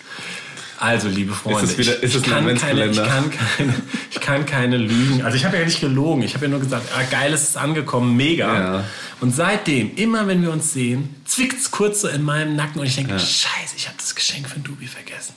Also, 0.80 1.08
liebe 1.08 1.34
Freunde, 1.34 1.60
Ist 1.62 1.72
es 1.72 1.78
wieder- 1.78 1.96
ich, 1.98 2.02
ist 2.04 2.14
es 2.14 2.22
ich, 2.22 2.28
kann 2.30 2.46
keine, 2.56 2.86
ich, 2.86 2.96
kann 2.96 3.30
keine, 3.30 3.74
ich 4.10 4.20
kann 4.20 4.46
keine 4.46 4.76
Lügen. 4.78 5.22
Also 5.22 5.36
ich 5.36 5.44
habe 5.44 5.58
ja 5.58 5.64
nicht 5.66 5.78
gelogen. 5.80 6.22
Ich 6.22 6.32
habe 6.34 6.46
ja 6.46 6.50
nur 6.50 6.60
gesagt, 6.60 6.88
ah, 6.96 7.02
geil, 7.10 7.34
es 7.34 7.42
ist 7.50 7.56
angekommen, 7.58 8.16
mega. 8.16 8.58
Ja. 8.58 8.84
Und 9.20 9.36
seitdem, 9.36 9.94
immer 9.96 10.26
wenn 10.26 10.40
wir 10.40 10.50
uns 10.50 10.72
sehen, 10.72 11.14
zwickt 11.26 11.60
es 11.60 11.70
kurz 11.70 12.00
so 12.00 12.08
in 12.08 12.22
meinem 12.22 12.56
Nacken 12.56 12.80
und 12.80 12.86
ich 12.86 12.96
denke, 12.96 13.12
scheiße, 13.18 13.74
ich 13.76 13.86
habe 13.88 13.96
das 13.98 14.14
Geschenk 14.14 14.48
von 14.48 14.62
Dubi 14.64 14.86
vergessen. 14.86 15.34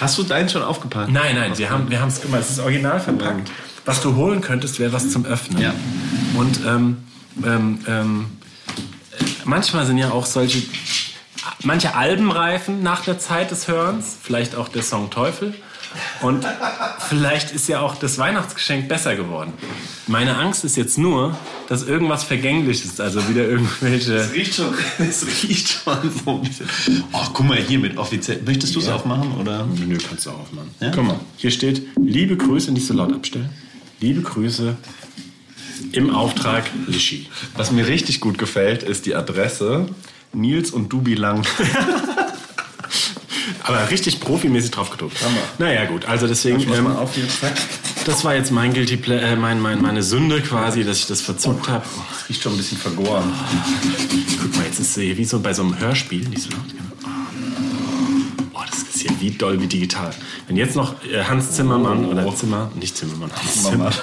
Hast 0.00 0.16
du 0.16 0.22
deinen 0.22 0.48
schon 0.48 0.62
aufgepackt? 0.62 1.10
Nein, 1.10 1.34
nein, 1.34 1.58
wir 1.58 1.70
haben 1.70 1.90
wir 1.90 2.00
es 2.06 2.20
gemacht. 2.20 2.42
Es 2.42 2.50
ist 2.50 2.60
original 2.60 3.00
verpackt. 3.00 3.50
Was 3.84 4.00
du 4.00 4.14
holen 4.14 4.40
könntest, 4.40 4.78
wäre 4.78 4.92
was 4.92 5.10
zum 5.10 5.24
Öffnen. 5.26 5.60
Ja. 5.60 5.74
Und 6.34 6.60
ähm, 6.66 6.98
ähm, 7.44 7.78
ähm, 7.88 8.26
äh, 9.18 9.24
manchmal 9.44 9.86
sind 9.86 9.98
ja 9.98 10.10
auch 10.12 10.24
solche, 10.26 10.62
manche 11.62 11.94
Alben 11.94 12.30
reifen 12.30 12.82
nach 12.82 13.04
der 13.04 13.18
Zeit 13.18 13.50
des 13.50 13.68
Hörens, 13.68 14.16
vielleicht 14.20 14.54
auch 14.54 14.68
der 14.68 14.82
Song 14.82 15.10
Teufel. 15.10 15.54
Und 16.22 16.44
vielleicht 17.08 17.52
ist 17.52 17.68
ja 17.68 17.80
auch 17.80 17.94
das 17.94 18.18
Weihnachtsgeschenk 18.18 18.88
besser 18.88 19.14
geworden. 19.14 19.52
Meine 20.06 20.36
Angst 20.36 20.64
ist 20.64 20.76
jetzt 20.76 20.98
nur, 20.98 21.36
dass 21.68 21.84
irgendwas 21.84 22.24
vergänglich 22.24 22.84
ist, 22.84 23.00
also 23.00 23.28
wieder 23.28 23.46
irgendwelche. 23.48 24.14
Es 24.16 24.32
riecht 24.32 24.54
schon, 24.54 24.74
es 24.98 25.26
riecht 25.26 25.68
schon 25.68 26.10
so. 26.24 26.42
Oh, 27.12 27.26
guck 27.32 27.46
mal 27.46 27.58
hier 27.58 27.78
mit 27.78 27.96
offiziell. 27.96 28.40
Möchtest 28.44 28.74
du 28.74 28.80
es 28.80 28.88
aufmachen 28.88 29.32
oder? 29.40 29.66
Nö, 29.86 29.96
kannst 29.98 30.26
du 30.26 30.30
aufmachen. 30.30 30.70
Ja? 30.80 30.90
Guck 30.94 31.04
mal, 31.04 31.20
hier 31.36 31.50
steht, 31.50 31.82
liebe 31.96 32.36
Grüße, 32.36 32.72
nicht 32.72 32.86
so 32.86 32.94
laut 32.94 33.12
abstellen. 33.12 33.50
Liebe 34.00 34.22
Grüße 34.22 34.76
im 35.92 36.10
Auftrag 36.14 36.64
Lischi. 36.86 37.28
Was 37.56 37.70
mir 37.70 37.86
richtig 37.86 38.20
gut 38.20 38.38
gefällt, 38.38 38.82
ist 38.82 39.06
die 39.06 39.14
Adresse 39.14 39.86
Nils 40.34 40.70
und 40.70 40.92
Dubi 40.92 41.14
Lang. 41.14 41.46
Aber 43.66 43.90
richtig 43.90 44.20
profimäßig 44.20 44.72
drauf 44.72 44.90
gedruckt. 44.90 45.16
Hammer. 45.22 45.40
Naja, 45.58 45.86
gut, 45.86 46.04
also 46.04 46.26
deswegen, 46.26 46.62
Mach 46.68 46.76
ähm, 46.76 46.84
mal 46.84 46.96
auf. 46.96 47.12
Zack. 47.40 47.54
das 48.04 48.22
war 48.22 48.34
jetzt 48.34 48.50
mein 48.50 48.74
Guilty 48.74 48.98
Ple 48.98 49.18
äh, 49.20 49.36
mein, 49.36 49.58
mein, 49.58 49.80
meine 49.80 50.02
Sünde 50.02 50.42
quasi, 50.42 50.84
dass 50.84 50.98
ich 50.98 51.06
das 51.06 51.22
verzockt 51.22 51.68
habe. 51.68 51.84
Es 52.12 52.28
riecht 52.28 52.42
schon 52.42 52.52
ein 52.52 52.58
bisschen 52.58 52.76
vergoren. 52.76 53.32
Guck 54.42 54.56
mal, 54.56 54.66
jetzt 54.66 54.80
ist 54.80 54.96
es 54.96 55.16
wie 55.16 55.24
so 55.24 55.40
bei 55.40 55.54
so 55.54 55.62
einem 55.62 55.78
Hörspiel, 55.78 56.28
nicht 56.28 56.42
so 56.42 56.50
laut. 56.50 56.60
Boah, 58.52 58.66
das 58.70 58.82
ist 58.82 59.00
hier 59.00 59.12
wie 59.20 59.30
doll 59.30 59.58
wie 59.60 59.66
digital. 59.66 60.10
Wenn 60.46 60.56
jetzt 60.58 60.76
noch 60.76 61.02
äh, 61.04 61.24
Hans 61.24 61.52
Zimmermann 61.52 62.04
oder 62.04 62.36
Zimmer, 62.36 62.70
nicht 62.74 62.94
Zimmermann, 62.96 63.30
Hans 63.34 63.54
Zimmer, 63.54 63.70
Zimmermann. 63.70 63.94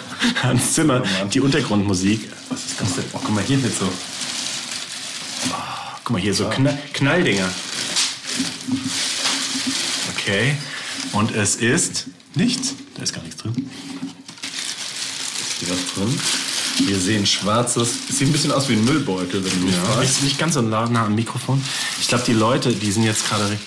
Hans 0.41 0.73
Zimmer, 0.73 1.03
die 1.31 1.39
Untergrundmusik. 1.39 2.27
Was 2.49 2.65
ist 2.65 2.81
das 2.81 2.95
denn? 2.95 3.03
Oh, 3.13 3.19
guck 3.23 3.35
mal, 3.35 3.43
hier 3.43 3.61
wird 3.61 3.75
so. 3.75 3.85
Guck 6.03 6.11
mal, 6.11 6.21
hier 6.21 6.33
so 6.33 6.49
Knall 6.49 6.77
Knalldinger. 6.93 7.49
Okay. 10.15 10.55
Und 11.13 11.35
es 11.35 11.55
ist 11.55 12.07
nichts. 12.35 12.73
Da 12.95 13.03
ist 13.03 13.13
gar 13.13 13.23
nichts 13.23 13.41
drin. 13.41 13.69
Ist 15.39 15.59
hier 15.59 15.69
was 15.69 15.93
drin? 15.93 16.19
Wir 16.87 16.99
sehen 16.99 17.25
schwarzes. 17.25 17.93
Sieht 18.09 18.29
ein 18.29 18.31
bisschen 18.31 18.51
aus 18.51 18.69
wie 18.69 18.73
ein 18.73 18.85
Müllbeutel, 18.85 19.43
wenn 19.43 19.61
du 19.61 19.67
Ja, 19.67 20.01
ist 20.01 20.23
nicht 20.23 20.39
ganz 20.39 20.55
so 20.55 20.61
nah 20.61 20.83
am 20.83 21.15
Mikrofon. 21.15 21.63
Ich 21.99 22.07
glaube, 22.07 22.23
die 22.25 22.33
Leute, 22.33 22.73
die 22.73 22.91
sind 22.91 23.03
jetzt 23.03 23.27
gerade. 23.27 23.57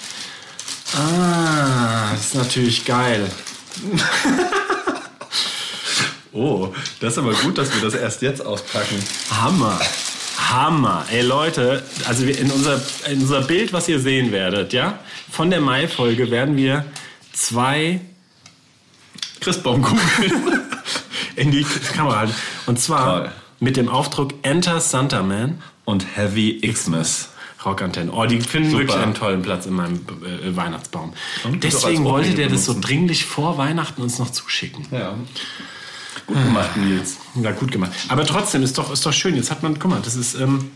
Ah, 0.96 2.12
das 2.12 2.26
ist 2.26 2.34
natürlich 2.34 2.84
geil. 2.84 3.30
Oh, 6.36 6.74
das 6.98 7.12
ist 7.12 7.18
aber 7.18 7.32
gut, 7.32 7.56
dass 7.58 7.72
wir 7.72 7.80
das 7.80 7.94
erst 7.94 8.20
jetzt 8.22 8.44
auspacken. 8.44 9.00
Hammer. 9.30 9.78
Hammer. 10.50 11.06
Ey 11.10 11.22
Leute, 11.22 11.82
also 12.06 12.24
in 12.24 12.50
unser, 12.50 12.80
in 13.10 13.20
unser 13.20 13.42
Bild, 13.42 13.72
was 13.72 13.88
ihr 13.88 14.00
sehen 14.00 14.32
werdet, 14.32 14.72
ja, 14.72 14.98
von 15.30 15.50
der 15.50 15.60
Mai-Folge 15.60 16.30
werden 16.30 16.56
wir 16.56 16.84
zwei 17.32 18.00
Christbaumkugeln. 19.40 20.62
in 21.36 21.50
die 21.50 21.64
Kamera 21.94 22.18
halten. 22.20 22.34
Und 22.66 22.80
zwar 22.80 23.22
Toll. 23.22 23.32
mit 23.60 23.76
dem 23.76 23.88
Aufdruck 23.88 24.34
Enter 24.42 24.80
Santa 24.80 25.22
Man. 25.22 25.62
Und 25.84 26.16
Heavy 26.16 26.60
Xmas. 26.62 27.28
Rockantenne. 27.64 28.12
Oh, 28.12 28.24
die 28.26 28.40
finden 28.40 28.70
Super. 28.70 28.82
wirklich 28.82 29.02
einen 29.02 29.14
tollen 29.14 29.42
Platz 29.42 29.66
in 29.66 29.72
meinem 29.72 30.00
äh, 30.44 30.54
Weihnachtsbaum. 30.54 31.14
Und 31.44 31.64
Deswegen 31.64 32.04
wollte 32.04 32.34
der 32.34 32.48
das 32.48 32.66
so 32.66 32.76
dringlich 32.78 33.24
vor 33.24 33.56
Weihnachten 33.58 34.02
uns 34.02 34.18
noch 34.18 34.30
zuschicken. 34.30 34.86
Ja. 34.90 35.14
Gut 36.26 36.36
gemacht, 36.42 36.76
Nils. 36.76 37.16
Ja, 37.42 37.50
gut 37.52 37.70
gemacht. 37.70 37.92
Aber 38.08 38.24
trotzdem 38.24 38.62
ist 38.62 38.78
doch, 38.78 38.90
ist 38.92 39.04
doch 39.04 39.12
schön. 39.12 39.36
Jetzt 39.36 39.50
hat 39.50 39.62
man, 39.62 39.78
guck 39.78 39.90
mal, 39.90 40.00
das 40.02 40.14
ist 40.16 40.34
ähm, 40.34 40.70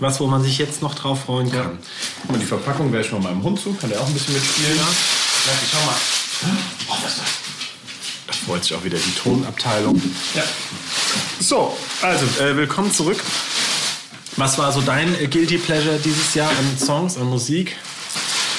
was, 0.00 0.20
wo 0.20 0.26
man 0.26 0.42
sich 0.42 0.58
jetzt 0.58 0.82
noch 0.82 0.94
drauf 0.94 1.24
freuen 1.24 1.50
kann. 1.50 1.78
Guck 2.22 2.30
mal, 2.32 2.38
die 2.38 2.44
Verpackung 2.46 2.92
wäre 2.92 3.02
ich 3.04 3.10
mal 3.12 3.20
meinem 3.20 3.42
Hund 3.42 3.58
zu. 3.60 3.72
Kann 3.74 3.88
der 3.90 4.00
auch 4.00 4.06
ein 4.06 4.12
bisschen 4.12 4.34
mitspielen? 4.34 4.76
Ja, 4.76 4.84
schau 5.72 5.86
mal. 5.86 5.94
Oh, 6.88 6.94
was 7.02 7.12
ist 7.12 7.18
das? 7.20 7.26
Da 8.26 8.32
freut 8.46 8.64
sich 8.64 8.74
auch 8.74 8.84
wieder 8.84 8.98
die 8.98 9.14
Tonabteilung. 9.14 10.00
Ja. 10.34 10.42
So, 11.40 11.76
also, 12.02 12.26
äh, 12.42 12.56
willkommen 12.56 12.92
zurück. 12.92 13.22
Was 14.36 14.58
war 14.58 14.70
so 14.72 14.82
dein 14.82 15.14
äh, 15.18 15.26
Guilty 15.28 15.56
Pleasure 15.58 15.98
dieses 16.04 16.34
Jahr 16.34 16.50
an 16.50 16.78
Songs, 16.78 17.16
an 17.16 17.24
Musik? 17.30 17.76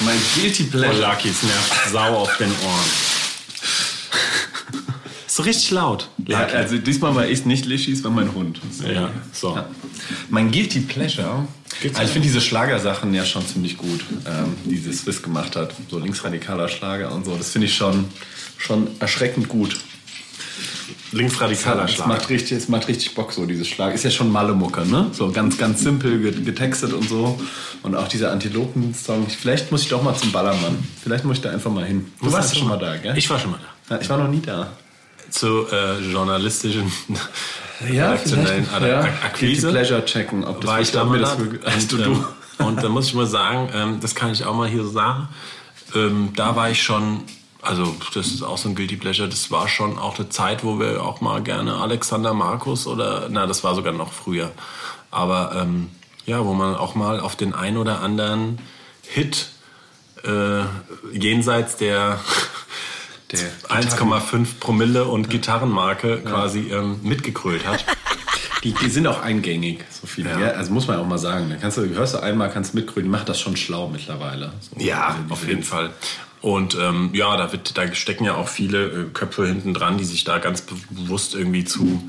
Mein 0.00 0.18
Guilty 0.34 0.64
Oh, 0.66 0.70
Pleasure. 0.72 1.00
Lucky's 1.06 1.42
nervt 1.42 1.72
sau 1.92 2.16
auf 2.16 2.36
den 2.38 2.50
Ohren. 2.50 3.07
So 5.38 5.44
richtig 5.44 5.70
laut. 5.70 6.08
Ja, 6.26 6.46
also 6.46 6.78
diesmal 6.78 7.14
war 7.14 7.24
ich 7.28 7.44
nicht 7.44 7.64
Lischis, 7.64 8.02
war 8.02 8.10
mein 8.10 8.34
Hund. 8.34 8.60
Ja, 8.92 9.08
so. 9.32 9.54
Ja. 9.54 9.66
Mein 10.30 10.50
Guilty 10.50 10.80
Pleasure. 10.80 11.46
Gibt's 11.80 11.96
Also 11.96 12.08
ich 12.08 12.12
finde 12.12 12.26
diese 12.26 12.40
Schlagersachen 12.40 13.14
ja 13.14 13.24
schon 13.24 13.46
ziemlich 13.46 13.76
gut, 13.76 14.00
ähm, 14.26 14.56
die 14.64 14.82
das 14.84 14.96
Swiss 15.02 15.22
gemacht 15.22 15.54
hat. 15.54 15.72
So 15.88 16.00
linksradikaler 16.00 16.68
Schlager 16.68 17.12
und 17.14 17.24
so. 17.24 17.36
Das 17.36 17.50
finde 17.50 17.68
ich 17.68 17.76
schon, 17.76 18.06
schon 18.56 18.88
erschreckend 18.98 19.48
gut. 19.48 19.78
Linksradikaler 21.12 21.84
Es 21.84 21.92
Schlag. 21.92 22.08
macht, 22.08 22.28
richtig, 22.30 22.58
es 22.58 22.68
macht 22.68 22.88
richtig 22.88 23.14
Bock, 23.14 23.32
so 23.32 23.46
dieses 23.46 23.68
Schlag. 23.68 23.94
Ist 23.94 24.02
ja 24.02 24.10
schon 24.10 24.32
Malle-Mucke, 24.32 24.84
ne? 24.86 25.06
So 25.12 25.30
ganz, 25.30 25.56
ganz 25.56 25.82
simpel 25.84 26.18
get- 26.20 26.44
getextet 26.44 26.92
und 26.92 27.08
so. 27.08 27.38
Und 27.84 27.94
auch 27.94 28.08
dieser 28.08 28.32
Antilopen-Song. 28.32 29.28
Vielleicht 29.28 29.70
muss 29.70 29.82
ich 29.82 29.88
doch 29.88 30.02
mal 30.02 30.16
zum 30.16 30.32
Ballermann. 30.32 30.78
Vielleicht 31.00 31.24
muss 31.24 31.36
ich 31.36 31.42
da 31.44 31.50
einfach 31.50 31.70
mal 31.70 31.84
hin. 31.84 32.10
Du 32.20 32.32
warst 32.32 32.52
ja 32.54 32.58
schon 32.58 32.68
mal 32.68 32.76
da, 32.76 32.96
gell? 32.96 33.16
Ich 33.16 33.30
war 33.30 33.38
schon 33.38 33.52
mal 33.52 33.60
da. 33.88 33.94
Ja, 33.94 34.00
ich 34.02 34.10
war 34.10 34.18
noch 34.18 34.28
nie 34.28 34.40
da. 34.40 34.72
Zu 35.30 35.66
äh, 35.70 35.98
journalistischen 36.12 36.90
redaktionellen 37.80 38.64
vielleicht, 38.64 38.74
Ad- 38.74 38.88
ja. 38.88 39.00
Akquise. 39.24 39.62
Guilty 39.68 39.78
Pleasure 39.78 40.04
checken, 40.04 40.44
ob 40.44 40.60
das 40.60 40.70
war 40.70 40.80
ich 40.80 40.90
da 40.92 41.04
mal 41.04 41.18
das 41.18 41.38
wirklich- 41.38 41.62
Hast 41.64 41.92
du, 41.92 41.96
und, 41.96 42.04
du. 42.04 42.10
ähm, 42.12 42.66
und 42.66 42.82
da 42.82 42.88
muss 42.88 43.06
ich 43.06 43.14
mal 43.14 43.26
sagen, 43.26 43.70
ähm, 43.74 44.00
das 44.00 44.14
kann 44.14 44.32
ich 44.32 44.44
auch 44.44 44.54
mal 44.54 44.68
hier 44.68 44.82
so 44.84 44.90
sagen. 44.90 45.28
Ähm, 45.94 46.30
da 46.34 46.56
war 46.56 46.70
ich 46.70 46.82
schon, 46.82 47.22
also 47.62 47.94
das 48.14 48.28
ist 48.28 48.42
auch 48.42 48.58
so 48.58 48.68
ein 48.68 48.74
Guilty 48.74 48.96
Pleasure, 48.96 49.28
das 49.28 49.50
war 49.50 49.68
schon 49.68 49.98
auch 49.98 50.18
eine 50.18 50.28
Zeit, 50.28 50.64
wo 50.64 50.78
wir 50.80 51.02
auch 51.04 51.20
mal 51.20 51.42
gerne 51.42 51.74
Alexander 51.76 52.34
Markus 52.34 52.86
oder, 52.86 53.28
na, 53.30 53.46
das 53.46 53.62
war 53.64 53.74
sogar 53.74 53.92
noch 53.92 54.12
früher. 54.12 54.50
Aber 55.10 55.52
ähm, 55.56 55.88
ja, 56.26 56.44
wo 56.44 56.52
man 56.52 56.74
auch 56.74 56.94
mal 56.94 57.20
auf 57.20 57.36
den 57.36 57.54
ein 57.54 57.76
oder 57.78 58.00
anderen 58.02 58.58
Hit 59.02 59.48
äh, 60.24 60.62
jenseits 61.12 61.76
der, 61.76 62.20
Der 63.32 63.40
1,5 63.68 64.46
Promille 64.60 65.04
und 65.04 65.28
Gitarrenmarke 65.30 66.18
quasi 66.22 66.70
ähm, 66.72 67.00
mitgekrölt 67.02 67.66
hat. 67.66 67.84
Die, 68.64 68.72
die 68.72 68.88
sind 68.90 69.06
auch 69.06 69.22
eingängig, 69.22 69.84
so 69.88 70.08
viele. 70.08 70.30
Ja. 70.30 70.40
Ja. 70.40 70.46
Also 70.48 70.72
muss 70.72 70.88
man 70.88 70.96
auch 70.98 71.06
mal 71.06 71.16
sagen. 71.18 71.48
Da 71.48 71.54
kannst 71.56 71.76
du, 71.76 71.82
hörst 71.90 72.14
du 72.14 72.18
einmal, 72.20 72.50
kannst 72.50 72.74
mitgründen, 72.74 73.08
macht 73.08 73.28
das 73.28 73.38
schon 73.38 73.56
schlau 73.56 73.88
mittlerweile. 73.88 74.52
So, 74.60 74.84
Ja, 74.84 75.10
diese- 75.12 75.22
diese 75.22 75.32
auf 75.32 75.46
jeden 75.46 75.62
Fall. 75.62 75.90
Und 76.40 76.74
ähm, 76.74 77.10
ja, 77.12 77.36
da, 77.36 77.52
wird, 77.52 77.78
da 77.78 77.94
stecken 77.94 78.24
ja 78.24 78.34
auch 78.34 78.48
viele 78.48 78.86
äh, 78.86 79.04
Köpfe 79.14 79.46
hinten 79.46 79.74
dran, 79.74 79.96
die 79.96 80.04
sich 80.04 80.24
da 80.24 80.38
ganz 80.38 80.62
bewusst 80.90 81.36
irgendwie 81.36 81.64
zu 81.64 82.02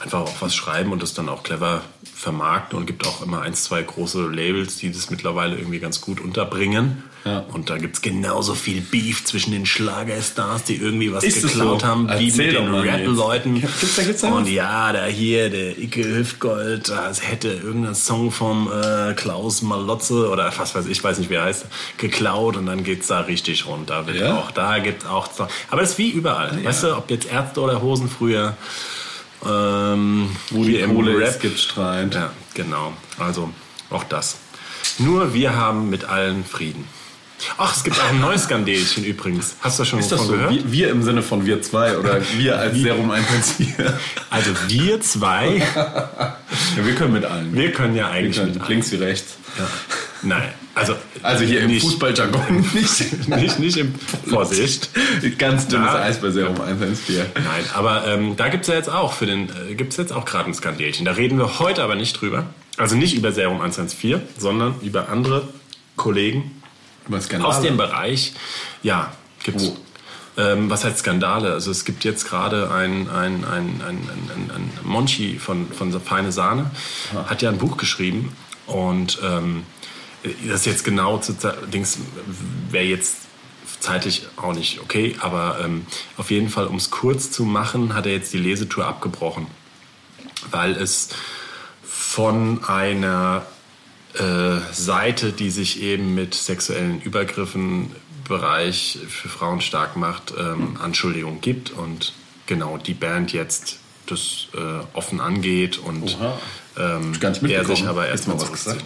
einfach 0.00 0.20
auch 0.20 0.34
was 0.40 0.54
schreiben 0.54 0.92
und 0.92 1.02
das 1.02 1.14
dann 1.14 1.28
auch 1.28 1.42
clever 1.42 1.82
vermarkten 2.14 2.78
und 2.78 2.86
gibt 2.86 3.06
auch 3.06 3.22
immer 3.22 3.42
eins, 3.42 3.64
zwei 3.64 3.82
große 3.82 4.26
Labels, 4.26 4.76
die 4.76 4.90
das 4.92 5.10
mittlerweile 5.10 5.56
irgendwie 5.56 5.78
ganz 5.78 6.00
gut 6.00 6.20
unterbringen. 6.20 7.02
Ja. 7.24 7.40
Und 7.52 7.68
da 7.68 7.78
gibt's 7.78 8.00
genauso 8.00 8.54
viel 8.54 8.80
Beef 8.80 9.24
zwischen 9.24 9.50
den 9.50 9.66
Schlagerstars, 9.66 10.64
die 10.64 10.76
irgendwie 10.76 11.12
was 11.12 11.24
Ist 11.24 11.38
es 11.38 11.52
geklaut 11.52 11.80
so? 11.80 11.86
haben, 11.86 12.08
wie 12.18 12.30
mit 12.30 12.52
den. 12.52 12.72
Rap-Leuten. 12.74 13.62
Und 14.32 14.48
ja, 14.48 14.92
da 14.92 15.04
hier, 15.06 15.50
der 15.50 15.76
Icke 15.78 16.04
Hüftgold, 16.04 16.88
das 16.88 17.28
hätte 17.28 17.48
irgendein 17.48 17.94
Song 17.96 18.30
vom 18.30 18.70
äh, 18.72 19.14
Klaus 19.14 19.62
Malotze 19.62 20.28
oder 20.30 20.52
was 20.56 20.74
weiß 20.74 20.86
ich, 20.86 21.02
weiß 21.02 21.18
nicht 21.18 21.28
wie 21.28 21.34
er 21.34 21.44
heißt, 21.44 21.66
geklaut 21.98 22.56
und 22.56 22.66
dann 22.66 22.84
geht's 22.84 23.08
da 23.08 23.20
richtig 23.20 23.66
rund. 23.66 23.90
Da 23.90 24.06
wird 24.06 24.18
Ja? 24.18 24.36
auch, 24.38 24.50
da 24.52 24.78
gibt's 24.78 25.04
auch 25.04 25.28
Aber 25.70 25.80
das 25.80 25.90
ist 25.92 25.98
wie 25.98 26.10
überall. 26.10 26.64
Weißt 26.64 26.84
du, 26.84 26.96
ob 26.96 27.10
jetzt 27.10 27.30
Ärzte 27.30 27.60
oder 27.60 27.82
Hosen 27.82 28.08
früher, 28.08 28.56
ähm, 29.46 30.30
Wo 30.50 30.64
die 30.64 30.76
im 30.76 30.94
Kohle 30.94 31.18
Rap 31.18 31.40
gibt 31.40 31.58
Streit. 31.58 32.14
Ja, 32.14 32.30
genau. 32.54 32.92
Also 33.18 33.50
auch 33.90 34.04
das. 34.04 34.36
Nur 34.98 35.34
wir 35.34 35.54
haben 35.56 35.90
mit 35.90 36.04
allen 36.04 36.44
Frieden. 36.44 36.84
Ach, 37.56 37.76
es 37.76 37.84
gibt 37.84 38.00
auch 38.00 38.08
ein 38.10 38.20
neues 38.20 38.44
Skandelchen 38.44 39.04
übrigens. 39.04 39.54
Hast 39.60 39.78
du 39.78 39.84
schon 39.84 40.00
Ist 40.00 40.10
das 40.10 40.22
so? 40.26 40.32
gehört? 40.32 40.52
Wir, 40.52 40.72
wir 40.72 40.90
im 40.90 41.04
Sinne 41.04 41.22
von 41.22 41.46
wir 41.46 41.62
zwei 41.62 41.96
oder 41.96 42.20
wir 42.36 42.58
als 42.58 42.76
Serum 42.78 43.12
114? 43.12 43.76
Also 44.28 44.50
wir 44.66 45.00
zwei, 45.02 45.62
ja, 45.76 46.36
wir 46.84 46.94
können 46.96 47.12
mit 47.12 47.24
allen. 47.24 47.54
wir 47.54 47.70
können 47.70 47.94
ja 47.94 48.06
Wir 48.06 48.10
eigentlich 48.12 48.36
können 48.38 48.52
mit 48.54 48.60
allen. 48.62 48.70
links 48.70 48.90
wie 48.90 48.96
rechts. 48.96 49.36
Nein, 50.22 50.52
also 50.74 50.96
Also 51.22 51.44
hier 51.44 51.60
im 51.60 51.68
nicht, 51.68 51.82
Fußballjargon 51.82 52.66
nicht. 52.74 53.28
nicht, 53.28 53.58
nicht 53.58 53.76
im 53.76 53.94
Vorsicht. 54.28 54.90
Ganz 55.38 55.68
dünnes 55.68 55.92
Ja. 55.92 56.00
Eis 56.02 56.20
bei 56.20 56.30
Serum 56.30 56.60
114. 56.60 57.26
Nein, 57.34 57.64
aber 57.74 58.06
ähm, 58.06 58.36
da 58.36 58.48
gibt's 58.48 58.68
ja 58.68 58.74
jetzt 58.74 58.90
auch 58.90 59.12
für 59.12 59.26
den 59.26 59.48
äh, 59.70 59.74
gibt's 59.74 59.96
jetzt 59.96 60.12
auch 60.12 60.24
gerade 60.24 60.50
ein 60.50 60.54
Skandelchen. 60.54 61.04
Da 61.04 61.12
reden 61.12 61.38
wir 61.38 61.58
heute 61.60 61.82
aber 61.82 61.94
nicht 61.94 62.20
drüber. 62.20 62.46
Also 62.76 62.96
nicht 62.96 63.14
über 63.14 63.32
Serum 63.32 63.60
114, 63.60 64.20
sondern 64.36 64.74
über 64.82 65.08
andere 65.08 65.48
Kollegen 65.96 66.62
aus 67.42 67.60
dem 67.60 67.76
Bereich. 67.76 68.32
Ja, 68.82 69.12
gibt's. 69.42 69.66
Wo? 69.66 69.76
Ähm, 70.40 70.70
was 70.70 70.84
heißt 70.84 70.98
Skandale? 70.98 71.52
Also 71.52 71.72
es 71.72 71.84
gibt 71.84 72.04
jetzt 72.04 72.28
gerade 72.28 72.70
ein, 72.70 73.08
ein, 73.10 73.44
ein, 73.44 73.80
ein, 73.84 74.08
ein, 74.08 74.50
ein 74.54 74.70
Monchi 74.84 75.36
von, 75.38 75.66
von 75.72 75.92
Feine 76.00 76.30
Sahne, 76.30 76.70
hat 77.26 77.42
ja 77.42 77.50
ein 77.50 77.58
Buch 77.58 77.76
geschrieben 77.76 78.32
und 78.66 79.18
ähm, 79.24 79.64
das 80.48 80.64
jetzt 80.64 80.84
genau 80.84 81.18
zu 81.18 81.34
Dings 81.72 81.98
wäre 82.70 82.84
jetzt 82.84 83.16
zeitlich 83.80 84.26
auch 84.36 84.54
nicht 84.54 84.80
okay, 84.80 85.16
aber 85.20 85.60
ähm, 85.62 85.86
auf 86.16 86.30
jeden 86.30 86.48
Fall, 86.48 86.66
um 86.66 86.76
es 86.76 86.90
kurz 86.90 87.30
zu 87.30 87.44
machen, 87.44 87.94
hat 87.94 88.06
er 88.06 88.12
jetzt 88.12 88.32
die 88.32 88.38
Lesetour 88.38 88.86
abgebrochen, 88.86 89.46
weil 90.50 90.72
es 90.72 91.10
von 91.82 92.64
einer 92.64 93.46
äh, 94.14 94.58
Seite, 94.72 95.32
die 95.32 95.50
sich 95.50 95.80
eben 95.82 96.14
mit 96.14 96.34
sexuellen 96.34 97.00
Übergriffen 97.00 97.94
Bereich 98.26 98.98
für 99.08 99.28
Frauen 99.28 99.60
stark 99.60 99.96
macht, 99.96 100.34
ähm, 100.38 100.76
Anschuldigungen 100.82 101.40
gibt 101.40 101.70
und 101.70 102.12
genau 102.46 102.76
die 102.76 102.94
Band 102.94 103.32
jetzt 103.32 103.78
das 104.06 104.48
äh, 104.54 104.84
offen 104.92 105.20
angeht 105.20 105.78
und 105.78 106.14
Oha. 106.14 106.38
Ähm, 106.78 107.18
Gar 107.18 107.30
nicht 107.30 107.42
er 107.42 107.48
mitbekommen. 107.48 107.76
sich 107.76 107.86
aber 107.86 108.06
erstmal 108.08 108.36
du 108.36 108.44
mal 108.44 108.50
was 108.50 108.64
gesagt? 108.64 108.84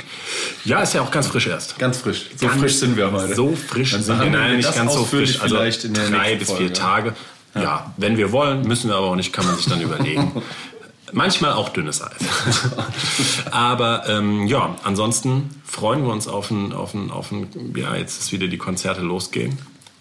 Ja, 0.65 0.81
ist 0.83 0.95
ja 0.95 1.03
auch 1.03 1.11
ganz 1.11 1.27
frisch 1.27 1.47
erst. 1.47 1.79
Ganz 1.79 1.99
frisch. 1.99 2.31
So 2.37 2.47
Ganz 2.47 2.61
frisch 2.61 2.77
sind 2.77 2.97
wir 2.97 3.13
heute. 3.13 3.35
So 3.35 3.55
frisch 3.55 3.93
Dann 3.93 4.03
sind 4.03 4.21
wir. 4.21 4.31
Nein, 4.31 4.57
nicht 4.57 4.75
ganz 4.75 4.95
so 4.95 5.05
frisch. 5.05 5.41
Also 5.41 5.57
vielleicht 5.57 5.85
in 5.85 5.95
der 5.95 6.09
drei 6.09 6.37
bis 6.37 6.49
Folge. 6.49 6.65
vier 6.65 6.75
Tage. 6.75 7.15
Ja. 7.55 7.93
wenn 7.99 8.17
wir 8.17 8.33
wollen, 8.33 8.63
müssen 8.67 8.89
wir 8.89 8.97
aber 8.97 9.09
auch 9.09 9.17
nicht, 9.17 9.33
kann 9.33 9.45
man 9.45 9.57
sich 9.57 9.67
dann 9.67 9.81
überlegen. 9.83 10.43
Manchmal 11.13 11.53
auch 11.53 11.69
dünnes 11.69 12.01
Eis. 12.01 12.17
aber 13.51 14.09
ähm, 14.09 14.47
ja, 14.47 14.77
ansonsten 14.83 15.51
freuen 15.63 16.05
wir 16.05 16.13
uns 16.13 16.27
auf 16.27 16.51
ein, 16.51 16.73
auf 16.73 16.95
ein, 16.95 17.11
auf 17.11 17.31
ein, 17.31 17.75
ja, 17.77 17.95
jetzt 17.95 18.19
ist 18.19 18.33
wieder 18.33 18.49
die 18.49 18.57
Konzerte 18.57 19.03
losgehen. 19.03 19.59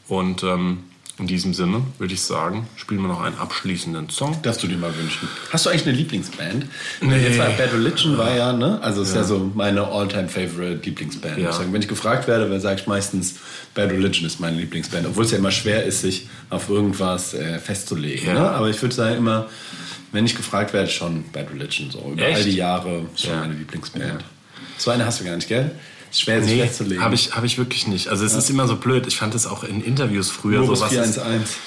Und 0.08 0.44
ähm, 0.44 0.86
in 1.22 1.28
diesem 1.28 1.54
Sinne 1.54 1.84
würde 2.00 2.16
ich 2.16 2.22
sagen, 2.22 2.68
spielen 2.76 3.02
wir 3.02 3.08
noch 3.08 3.22
einen 3.22 3.38
abschließenden 3.38 4.10
Song. 4.10 4.42
Darfst 4.42 4.64
du 4.64 4.68
dir 4.68 4.78
mal 4.78 4.94
wünschen. 4.98 5.30
Hast 5.52 5.66
du 5.66 5.70
eigentlich 5.70 5.88
eine 5.88 5.96
Lieblingsband? 5.96 6.66
Nee. 7.00 7.18
Jetzt 7.18 7.38
war 7.38 7.50
Bad 7.52 7.74
Religion 7.74 8.18
war 8.18 8.36
ja, 8.36 8.52
ne? 8.52 8.80
Also 8.82 9.04
ist 9.04 9.14
ja, 9.14 9.22
ja 9.22 9.24
so 9.24 9.52
meine 9.54 9.86
all-time-favorite 9.86 10.82
Lieblingsband. 10.84 11.38
Ja. 11.38 11.58
Wenn 11.72 11.82
ich 11.82 11.88
gefragt 11.88 12.28
werde, 12.28 12.50
dann 12.50 12.60
sage 12.60 12.82
ich 12.82 12.88
meistens, 12.88 13.36
Bad 13.76 13.92
Religion 13.92 14.26
ist 14.26 14.40
meine 14.40 14.58
Lieblingsband. 14.58 15.06
Obwohl 15.06 15.24
es 15.24 15.32
ja 15.32 15.38
immer 15.38 15.52
schwer 15.52 15.86
ist, 15.86 16.02
sich 16.02 16.28
auf 16.50 16.70
irgendwas 16.70 17.36
äh, 17.36 17.60
festzulegen. 17.60 18.28
Ja. 18.28 18.34
Ne? 18.34 18.50
Aber 18.50 18.70
ich 18.70 18.82
würde 18.82 18.96
sagen 18.96 19.18
immer, 19.18 19.48
wenn 20.12 20.26
ich 20.26 20.36
gefragt 20.36 20.74
werde, 20.74 20.90
schon 20.90 21.24
Bad 21.32 21.52
Religion. 21.54 21.92
So 21.92 22.14
über 22.14 22.24
Echt? 22.24 22.38
all 22.38 22.44
die 22.44 22.56
Jahre 22.56 23.06
schon 23.16 23.40
meine 23.40 23.54
Lieblingsband. 23.54 24.24
So 24.78 24.90
eine 24.90 25.06
hast 25.06 25.22
du 25.22 25.26
gar 25.26 25.36
nicht, 25.36 25.48
gell? 25.48 25.70
Ist 26.12 26.22
schwer, 26.24 26.44
sich 26.44 26.52
nee, 26.52 26.62
festzulegen. 26.62 27.02
Habe 27.02 27.16
ich, 27.16 27.34
hab 27.34 27.46
ich 27.46 27.58
wirklich 27.58 27.88
nicht. 27.88 28.10
Also 28.10 28.26
es 28.26 28.34
ja. 28.34 28.40
ist 28.40 28.50
immer 28.50 28.68
so 28.68 28.76
blöd. 28.76 29.08
Ich 29.08 29.16
fand 29.16 29.34
es 29.34 29.48
auch 29.48 29.64
in 29.64 29.82
Interviews 29.82 30.30
früher 30.30 30.60
Nur 30.60 30.76
so 30.76 30.84
was. 30.84 30.90
411. 30.90 31.58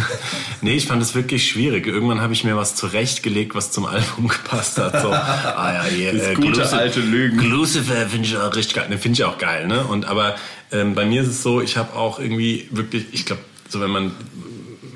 nee, 0.62 0.74
ich 0.74 0.86
fand 0.86 1.00
es 1.00 1.14
wirklich 1.14 1.48
schwierig. 1.48 1.86
Irgendwann 1.86 2.20
habe 2.20 2.32
ich 2.32 2.42
mir 2.42 2.56
was 2.56 2.74
zurechtgelegt, 2.74 3.54
was 3.54 3.70
zum 3.70 3.86
Album 3.86 4.26
gepasst 4.28 4.78
hat. 4.78 5.00
So, 5.00 5.12
ah 5.12 5.72
ja, 5.74 5.84
hier, 5.84 6.12
äh, 6.12 6.34
gute 6.34 6.50
Glucifer, 6.50 6.78
alte 6.78 7.00
Lügen. 7.00 7.38
Lucifer 7.38 8.08
finde 8.08 8.26
ich 8.26 8.36
auch 8.36 8.54
richtig 8.56 8.74
geil. 8.74 8.88
Ne, 8.88 8.98
finde 8.98 9.14
ich 9.14 9.24
auch 9.24 9.38
geil. 9.38 9.68
Ne? 9.68 9.84
Und 9.84 10.06
aber 10.06 10.34
ähm, 10.72 10.96
bei 10.96 11.04
mir 11.04 11.22
ist 11.22 11.28
es 11.28 11.44
so, 11.44 11.60
ich 11.60 11.76
habe 11.76 11.94
auch 11.94 12.18
irgendwie 12.18 12.66
wirklich, 12.72 13.06
ich 13.12 13.24
glaube, 13.24 13.42
so 13.68 13.80
wenn 13.80 13.90
man 13.90 14.10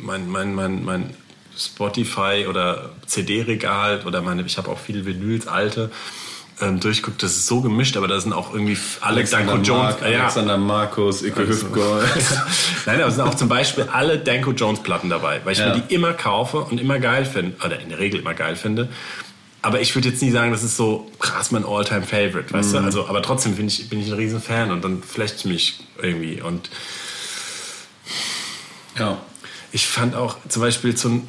mein, 0.03 0.29
mein, 0.29 0.55
mein, 0.57 0.85
mein 0.85 1.15
Spotify 1.57 2.47
oder 2.49 2.91
CD-Regal 3.07 4.03
oder 4.07 4.23
meine, 4.23 4.43
ich 4.43 4.59
habe 4.59 4.71
auch 4.71 4.79
viele 4.79 5.07
Vinyls, 5.07 5.47
alte 5.47 5.93
ähm, 6.61 6.81
durchguckt, 6.81 7.23
das 7.23 7.33
ist 7.33 7.47
so 7.47 7.61
gemischt, 7.61 7.97
aber 7.97 8.09
da 8.09 8.21
sind 8.21 8.33
auch 8.33 8.53
irgendwie 8.53 8.77
alle 9.01 9.19
Alexander 9.19 9.53
Danko 9.53 9.65
Jones. 9.65 10.01
Mark, 10.01 10.03
ja. 10.03 10.21
Alexander 10.23 10.59
Markus, 10.59 11.23
Ike 11.23 11.41
also, 11.41 11.53
Hüftgold. 11.53 12.07
Nein, 12.87 12.97
aber 12.97 13.09
es 13.09 13.15
sind 13.15 13.25
auch 13.25 13.35
zum 13.35 13.49
Beispiel 13.49 13.89
alle 13.93 14.19
Danko 14.19 14.53
Jones 14.53 14.81
Platten 14.81 15.09
dabei, 15.09 15.41
weil 15.45 15.53
ich 15.53 15.59
ja. 15.59 15.75
mir 15.75 15.81
die 15.81 15.95
immer 15.95 16.13
kaufe 16.15 16.59
und 16.59 16.81
immer 16.81 16.99
geil 16.99 17.25
finde, 17.25 17.57
oder 17.65 17.81
in 17.81 17.89
der 17.89 17.99
Regel 17.99 18.21
immer 18.21 18.35
geil 18.35 18.57
finde. 18.57 18.89
Aber 19.63 19.81
ich 19.81 19.95
würde 19.95 20.09
jetzt 20.09 20.23
nie 20.23 20.31
sagen, 20.31 20.53
das 20.53 20.63
ist 20.63 20.77
so 20.77 21.11
krass 21.19 21.51
mein 21.51 21.65
Alltime 21.65 22.03
favorite 22.03 22.53
weißt 22.53 22.71
mhm. 22.71 22.79
du? 22.79 22.85
Also, 22.85 23.09
aber 23.09 23.23
trotzdem 23.23 23.57
bin 23.57 23.67
ich, 23.67 23.89
bin 23.89 24.01
ich 24.01 24.09
ein 24.09 24.15
riesen 24.15 24.41
Fan 24.41 24.71
und 24.71 24.85
dann 24.85 25.03
flecht 25.03 25.45
mich 25.45 25.81
irgendwie 26.01 26.41
und 26.41 26.71
ja. 28.99 29.19
Ich 29.71 29.87
fand 29.87 30.15
auch 30.15 30.37
zum 30.49 30.63
Beispiel, 30.63 30.95
zum, 30.95 31.29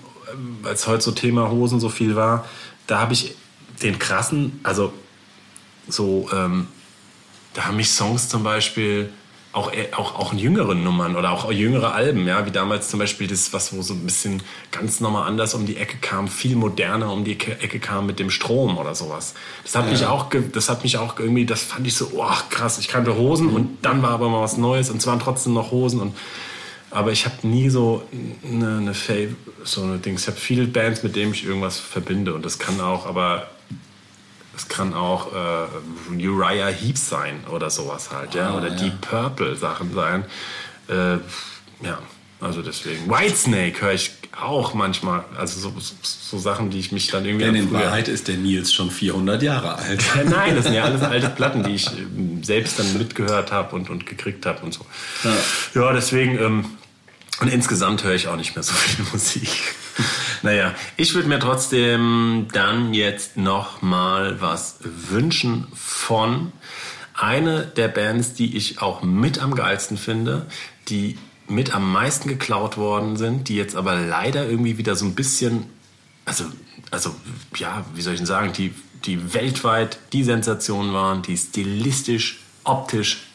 als 0.63 0.87
heute 0.87 1.03
so 1.03 1.11
Thema 1.11 1.51
Hosen 1.51 1.81
so 1.81 1.89
viel 1.89 2.15
war, 2.15 2.45
da 2.87 2.99
habe 2.99 3.11
ich 3.11 3.35
den 3.83 3.99
krassen, 3.99 4.59
also 4.63 4.93
so, 5.89 6.29
ähm, 6.33 6.67
da 7.53 7.65
haben 7.65 7.77
mich 7.77 7.89
Songs 7.89 8.29
zum 8.29 8.43
Beispiel 8.43 9.09
auch, 9.51 9.73
äh, 9.73 9.87
auch, 9.95 10.15
auch 10.15 10.31
in 10.31 10.39
jüngeren 10.39 10.83
Nummern 10.83 11.15
oder 11.15 11.31
auch 11.31 11.51
jüngere 11.51 11.93
Alben, 11.93 12.27
ja, 12.27 12.45
wie 12.45 12.51
damals 12.51 12.89
zum 12.89 12.99
Beispiel 12.99 13.27
das, 13.27 13.51
was 13.51 13.75
wo 13.75 13.81
so 13.81 13.93
ein 13.93 14.05
bisschen 14.05 14.43
ganz 14.71 14.99
nochmal 14.99 15.27
anders 15.27 15.53
um 15.55 15.65
die 15.65 15.77
Ecke 15.77 15.97
kam, 15.97 16.27
viel 16.27 16.55
moderner 16.55 17.11
um 17.11 17.23
die 17.23 17.31
Ecke 17.31 17.79
kam 17.79 18.05
mit 18.05 18.19
dem 18.19 18.29
Strom 18.29 18.77
oder 18.77 18.93
sowas. 18.93 19.33
Das 19.63 19.75
hat 19.75 19.85
ja. 19.85 19.91
mich 19.91 20.05
auch, 20.05 20.27
das 20.53 20.69
hat 20.69 20.83
mich 20.83 20.97
auch 20.97 21.17
irgendwie, 21.19 21.45
das 21.45 21.63
fand 21.63 21.87
ich 21.87 21.95
so, 21.95 22.11
oh 22.15 22.37
krass, 22.49 22.77
ich 22.77 22.87
kannte 22.87 23.15
Hosen 23.15 23.47
mhm. 23.47 23.55
und 23.55 23.77
dann 23.81 24.03
war 24.03 24.11
aber 24.11 24.29
mal 24.29 24.41
was 24.41 24.57
Neues 24.57 24.91
und 24.91 24.97
es 24.97 25.07
waren 25.07 25.19
trotzdem 25.19 25.53
noch 25.53 25.71
Hosen 25.71 25.99
und 25.99 26.15
aber 26.91 27.11
ich 27.11 27.25
habe 27.25 27.47
nie 27.47 27.69
so 27.69 28.03
eine, 28.43 28.77
eine 28.77 28.93
Fav 28.95 29.29
so 29.63 29.83
eine 29.83 29.99
Dings. 29.99 30.23
Ich 30.23 30.27
habe 30.27 30.37
viele 30.37 30.65
Bands, 30.65 31.03
mit 31.03 31.15
denen 31.15 31.33
ich 31.33 31.45
irgendwas 31.45 31.77
verbinde 31.77 32.33
und 32.33 32.43
das 32.43 32.57
kann 32.57 32.81
auch, 32.81 33.05
aber 33.05 33.47
es 34.59 34.67
kann 34.67 34.93
auch 34.93 35.31
äh, 35.33 36.27
Uriah 36.27 36.67
Heep 36.67 36.97
sein 36.97 37.45
oder 37.49 37.69
sowas 37.69 38.11
halt, 38.11 38.35
ja, 38.35 38.49
ah, 38.49 38.57
oder 38.57 38.67
ja. 38.67 38.75
Deep 38.75 38.99
Purple 39.01 39.55
Sachen 39.55 39.93
sein. 39.93 40.25
Äh, 40.89 41.13
ja, 41.85 41.99
also 42.41 42.61
deswegen. 42.61 43.09
Whitesnake 43.09 43.81
höre 43.81 43.93
ich 43.93 44.11
auch 44.37 44.73
manchmal, 44.73 45.23
also 45.37 45.61
so, 45.61 45.73
so, 45.79 45.95
so, 46.01 46.37
Sachen, 46.37 46.69
die 46.71 46.79
ich 46.79 46.91
mich 46.91 47.07
dann 47.07 47.23
irgendwie. 47.23 47.45
Denn 47.45 47.55
in 47.55 47.71
Wahrheit 47.71 48.09
ist 48.09 48.27
der 48.27 48.35
Nils 48.35 48.73
schon 48.73 48.91
400 48.91 49.41
Jahre 49.41 49.75
alt. 49.75 50.03
Nein, 50.29 50.55
das 50.55 50.65
sind 50.65 50.73
ja 50.73 50.83
alles 50.83 51.01
alte 51.03 51.29
Platten, 51.29 51.63
die 51.63 51.75
ich 51.75 51.87
ähm, 51.97 52.43
selbst 52.43 52.79
dann 52.79 52.97
mitgehört 52.97 53.53
habe 53.53 53.77
und, 53.77 53.89
und 53.89 54.05
gekriegt 54.05 54.45
habe 54.45 54.61
und 54.65 54.73
so. 54.73 54.85
Ja, 55.23 55.81
ja 55.81 55.93
deswegen. 55.93 56.37
Ähm, 56.37 56.65
und 57.39 57.47
insgesamt 57.47 58.03
höre 58.03 58.15
ich 58.15 58.27
auch 58.27 58.35
nicht 58.35 58.55
mehr 58.55 58.63
so 58.63 58.73
viel 58.73 59.05
Musik. 59.13 59.49
Naja, 60.43 60.73
ich 60.97 61.13
würde 61.15 61.27
mir 61.27 61.39
trotzdem 61.39 62.47
dann 62.53 62.93
jetzt 62.93 63.37
noch 63.37 63.81
mal 63.81 64.41
was 64.41 64.77
wünschen 64.81 65.67
von 65.73 66.51
eine 67.13 67.65
der 67.65 67.89
Bands, 67.89 68.33
die 68.33 68.55
ich 68.55 68.81
auch 68.81 69.01
mit 69.01 69.39
am 69.39 69.55
geilsten 69.55 69.97
finde, 69.97 70.45
die 70.87 71.17
mit 71.47 71.73
am 71.73 71.91
meisten 71.91 72.29
geklaut 72.29 72.77
worden 72.77 73.17
sind, 73.17 73.49
die 73.49 73.55
jetzt 73.55 73.75
aber 73.75 73.95
leider 73.95 74.47
irgendwie 74.47 74.77
wieder 74.77 74.95
so 74.95 75.05
ein 75.05 75.15
bisschen, 75.15 75.65
also, 76.25 76.45
also 76.91 77.15
ja, 77.55 77.83
wie 77.95 78.01
soll 78.01 78.13
ich 78.13 78.19
denn 78.19 78.27
sagen, 78.27 78.53
die, 78.53 78.73
die 79.05 79.33
weltweit 79.33 79.99
die 80.13 80.23
Sensation 80.23 80.93
waren, 80.93 81.21
die 81.21 81.35
stilistisch, 81.35 82.39
optisch 82.63 83.25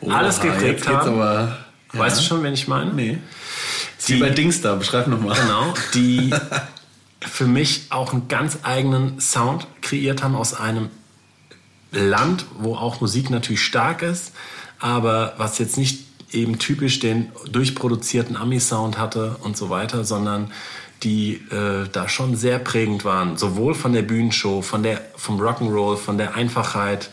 oh, 0.00 0.10
alles 0.10 0.40
gekriegt 0.40 0.86
haben. 0.86 1.14
Aber, 1.14 1.58
ja. 1.92 1.98
Weißt 1.98 2.20
du 2.20 2.22
schon, 2.22 2.42
wen 2.42 2.54
ich 2.54 2.68
meine? 2.68 2.92
Nee. 2.92 3.18
Die, 4.06 4.14
Wie 4.14 4.20
bei 4.20 4.30
Dings 4.30 4.60
da, 4.60 4.74
beschreib 4.74 5.08
nochmal. 5.08 5.36
Genau, 5.40 5.74
die 5.94 6.30
für 7.20 7.46
mich 7.46 7.86
auch 7.90 8.12
einen 8.12 8.28
ganz 8.28 8.58
eigenen 8.62 9.20
Sound 9.20 9.66
kreiert 9.82 10.22
haben 10.22 10.36
aus 10.36 10.54
einem 10.54 10.90
Land, 11.90 12.46
wo 12.58 12.74
auch 12.74 13.00
Musik 13.00 13.30
natürlich 13.30 13.62
stark 13.62 14.02
ist, 14.02 14.32
aber 14.78 15.34
was 15.38 15.58
jetzt 15.58 15.76
nicht 15.76 16.04
eben 16.30 16.58
typisch 16.58 16.98
den 16.98 17.32
durchproduzierten 17.50 18.36
Ami-Sound 18.36 18.98
hatte 18.98 19.36
und 19.42 19.56
so 19.56 19.70
weiter, 19.70 20.04
sondern 20.04 20.52
die 21.02 21.34
äh, 21.50 21.88
da 21.90 22.08
schon 22.08 22.36
sehr 22.36 22.58
prägend 22.58 23.04
waren, 23.04 23.36
sowohl 23.36 23.74
von 23.74 23.92
der 23.92 24.02
Bühnenshow, 24.02 24.62
von 24.62 24.82
der, 24.82 25.00
vom 25.16 25.40
Rock'n'Roll, 25.40 25.96
von 25.96 26.18
der 26.18 26.34
Einfachheit. 26.34 27.10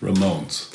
Ramones. 0.00 0.68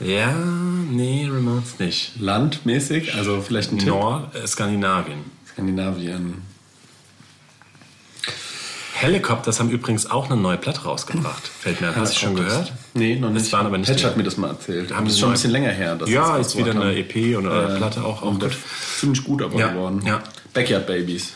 Ja, 0.00 0.32
nee, 0.32 1.26
Ramones 1.30 1.78
nicht. 1.78 2.12
Landmäßig, 2.20 3.14
also 3.14 3.40
vielleicht 3.40 3.72
ein 3.72 3.78
Nord, 3.78 4.34
äh, 4.34 4.46
Skandinavien. 4.46 5.24
Skandinavien. 5.50 6.42
Helicopters 8.92 9.60
haben 9.60 9.70
übrigens 9.70 10.10
auch 10.10 10.30
eine 10.30 10.40
neue 10.40 10.56
Platte 10.56 10.82
rausgebracht. 10.84 11.46
Fällt 11.46 11.80
mir 11.82 11.88
an. 11.88 11.96
Hast 11.96 12.14
du 12.14 12.20
schon 12.20 12.34
gehört? 12.34 12.72
Nee, 12.94 13.16
noch 13.16 13.30
nicht. 13.30 13.46
Das 13.46 13.52
waren 13.52 13.66
aber 13.66 13.76
nicht 13.76 13.90
Patch 13.90 14.04
hat 14.04 14.16
mir 14.16 14.22
das 14.22 14.38
mal 14.38 14.48
erzählt. 14.48 14.90
Haben 14.90 15.04
das 15.04 15.14
ist 15.14 15.20
schon 15.20 15.28
ein 15.28 15.32
bisschen 15.32 15.50
länger 15.50 15.70
her. 15.70 15.98
ja, 16.06 16.38
ist 16.38 16.56
wieder 16.56 16.70
eine 16.70 16.96
EP 16.96 17.36
oder 17.36 17.66
eine 17.66 17.76
Platte 17.76 18.02
auch. 18.02 18.22
auch 18.22 18.38
gut. 18.38 18.56
Ziemlich 18.98 19.22
gut 19.22 19.42
aber 19.42 19.58
ja, 19.58 19.68
geworden. 19.68 20.02
Ja. 20.06 20.22
Backyard 20.54 20.86
Babies. 20.86 21.32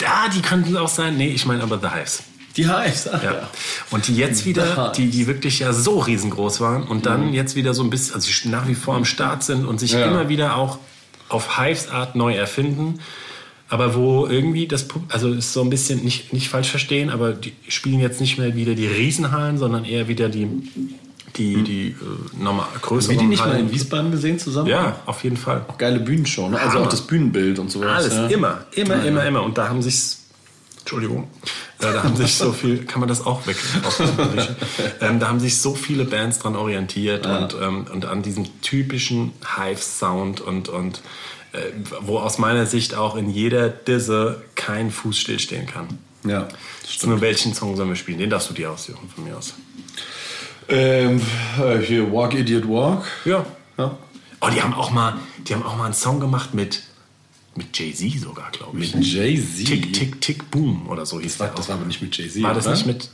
Ja, 0.00 0.28
die 0.34 0.40
könnten 0.40 0.74
auch 0.78 0.88
sein. 0.88 1.18
Nee, 1.18 1.28
ich 1.28 1.44
meine 1.44 1.62
aber 1.62 1.78
The 1.78 1.88
Hives. 1.94 2.22
Die 2.56 2.68
Hives, 2.68 3.08
ach, 3.08 3.22
ja. 3.22 3.32
ja. 3.32 3.50
Und 3.90 4.08
die 4.08 4.16
jetzt 4.16 4.44
wieder, 4.44 4.92
die, 4.96 5.08
die 5.08 5.26
wirklich 5.26 5.60
ja 5.60 5.72
so 5.72 6.00
riesengroß 6.00 6.60
waren 6.60 6.82
und 6.82 7.06
dann 7.06 7.28
mhm. 7.28 7.34
jetzt 7.34 7.54
wieder 7.54 7.74
so 7.74 7.82
ein 7.82 7.90
bisschen, 7.90 8.14
also 8.14 8.30
nach 8.48 8.66
wie 8.66 8.74
vor 8.74 8.96
am 8.96 9.04
Start 9.04 9.44
sind 9.44 9.64
und 9.64 9.78
sich 9.78 9.92
ja. 9.92 10.04
immer 10.04 10.28
wieder 10.28 10.56
auch 10.56 10.78
auf 11.28 11.58
Hives 11.58 11.88
Art 11.88 12.16
neu 12.16 12.34
erfinden 12.34 12.98
aber 13.70 13.94
wo 13.94 14.26
irgendwie 14.26 14.66
das, 14.66 14.88
also 15.08 15.32
ist 15.32 15.52
so 15.52 15.62
ein 15.62 15.70
bisschen 15.70 16.02
nicht, 16.02 16.32
nicht 16.32 16.48
falsch 16.48 16.68
verstehen, 16.68 17.08
aber 17.08 17.32
die 17.32 17.52
spielen 17.68 18.00
jetzt 18.00 18.20
nicht 18.20 18.36
mehr 18.36 18.56
wieder 18.56 18.74
die 18.74 18.88
Riesenhallen, 18.88 19.58
sondern 19.58 19.84
eher 19.84 20.08
wieder 20.08 20.28
die, 20.28 20.48
die, 21.36 21.54
hm. 21.54 21.64
die 21.64 21.88
äh, 21.90 22.42
nochmal 22.42 22.66
größeren 22.82 23.16
Haben 23.16 23.22
die 23.22 23.28
nicht 23.28 23.46
mal 23.46 23.58
in 23.58 23.70
Wiesbaden 23.70 24.10
gesehen 24.10 24.40
zusammen? 24.40 24.68
Ja, 24.68 24.96
auf 25.06 25.22
jeden 25.22 25.36
Fall. 25.36 25.64
Auch 25.68 25.78
geile 25.78 26.00
Bühnenshow, 26.00 26.48
ne? 26.48 26.60
also 26.60 26.80
auch 26.80 26.88
das 26.88 27.02
Bühnenbild 27.02 27.60
und 27.60 27.70
sowas. 27.70 27.96
Alles, 27.96 28.14
ja. 28.14 28.26
immer, 28.26 28.64
immer, 28.72 28.96
ja, 28.96 29.02
immer, 29.04 29.24
immer. 29.24 29.42
Und 29.44 29.56
da 29.56 29.68
haben 29.68 29.82
sich, 29.82 30.16
Entschuldigung, 30.90 31.28
äh, 31.78 31.92
da 31.92 32.02
haben 32.02 32.16
sich 32.16 32.34
so 32.34 32.50
viel, 32.50 32.84
kann 32.84 32.98
man 32.98 33.08
das 33.08 33.24
auch 33.24 33.46
weg? 33.46 33.56
ähm, 35.00 35.20
da 35.20 35.28
haben 35.28 35.38
sich 35.38 35.60
so 35.60 35.76
viele 35.76 36.04
Bands 36.04 36.40
dran 36.40 36.56
orientiert 36.56 37.26
ja. 37.26 37.38
und, 37.38 37.54
ähm, 37.62 37.86
und 37.92 38.06
an 38.06 38.22
diesem 38.22 38.60
typischen 38.60 39.30
Hive-Sound 39.56 40.40
und, 40.40 40.68
und 40.68 41.02
äh, 41.52 41.58
wo 42.00 42.18
aus 42.18 42.38
meiner 42.38 42.66
Sicht 42.66 42.96
auch 42.96 43.14
in 43.14 43.30
jeder 43.30 43.68
Disse 43.68 44.42
kein 44.56 44.90
Fuß 44.90 45.16
stillstehen 45.16 45.68
kann. 45.68 45.86
Ja. 46.24 46.48
Nur 47.04 47.20
welchen 47.20 47.54
Song 47.54 47.76
sollen 47.76 47.90
wir 47.90 47.94
spielen? 47.94 48.18
Den 48.18 48.30
darfst 48.30 48.50
du 48.50 48.54
dir 48.54 48.72
aussuchen 48.72 49.08
von 49.14 49.22
mir 49.22 49.36
aus. 49.36 49.54
Ähm, 50.68 51.20
äh, 51.62 51.78
hier 51.78 52.12
Walk 52.12 52.34
Idiot 52.34 52.66
Walk. 52.68 53.04
Ja. 53.24 53.46
ja. 53.78 53.96
Oh, 54.40 54.48
die 54.52 54.60
haben 54.60 54.74
auch 54.74 54.90
mal, 54.90 55.20
die 55.38 55.54
haben 55.54 55.62
auch 55.62 55.76
mal 55.76 55.84
einen 55.84 55.94
Song 55.94 56.18
gemacht 56.18 56.52
mit 56.52 56.82
mit 57.56 57.76
Jay-Z 57.76 58.20
sogar, 58.20 58.50
glaube 58.52 58.78
ich. 58.80 58.94
Mit 58.94 59.04
Jay-Z? 59.04 59.66
Tick, 59.66 59.92
Tick, 59.92 60.20
Tick, 60.20 60.50
Boom 60.50 60.88
oder 60.88 61.04
so 61.04 61.20
hieß 61.20 61.38
das. 61.38 61.48
War, 61.48 61.54
das 61.54 61.68
war 61.68 61.76
aber 61.76 61.86
nicht 61.86 62.00
mit 62.00 62.16
Jay-Z. 62.16 62.42
War 62.42 62.54
das 62.54 62.66
oder? 62.66 62.76
nicht 62.76 62.86
mit. 62.86 63.10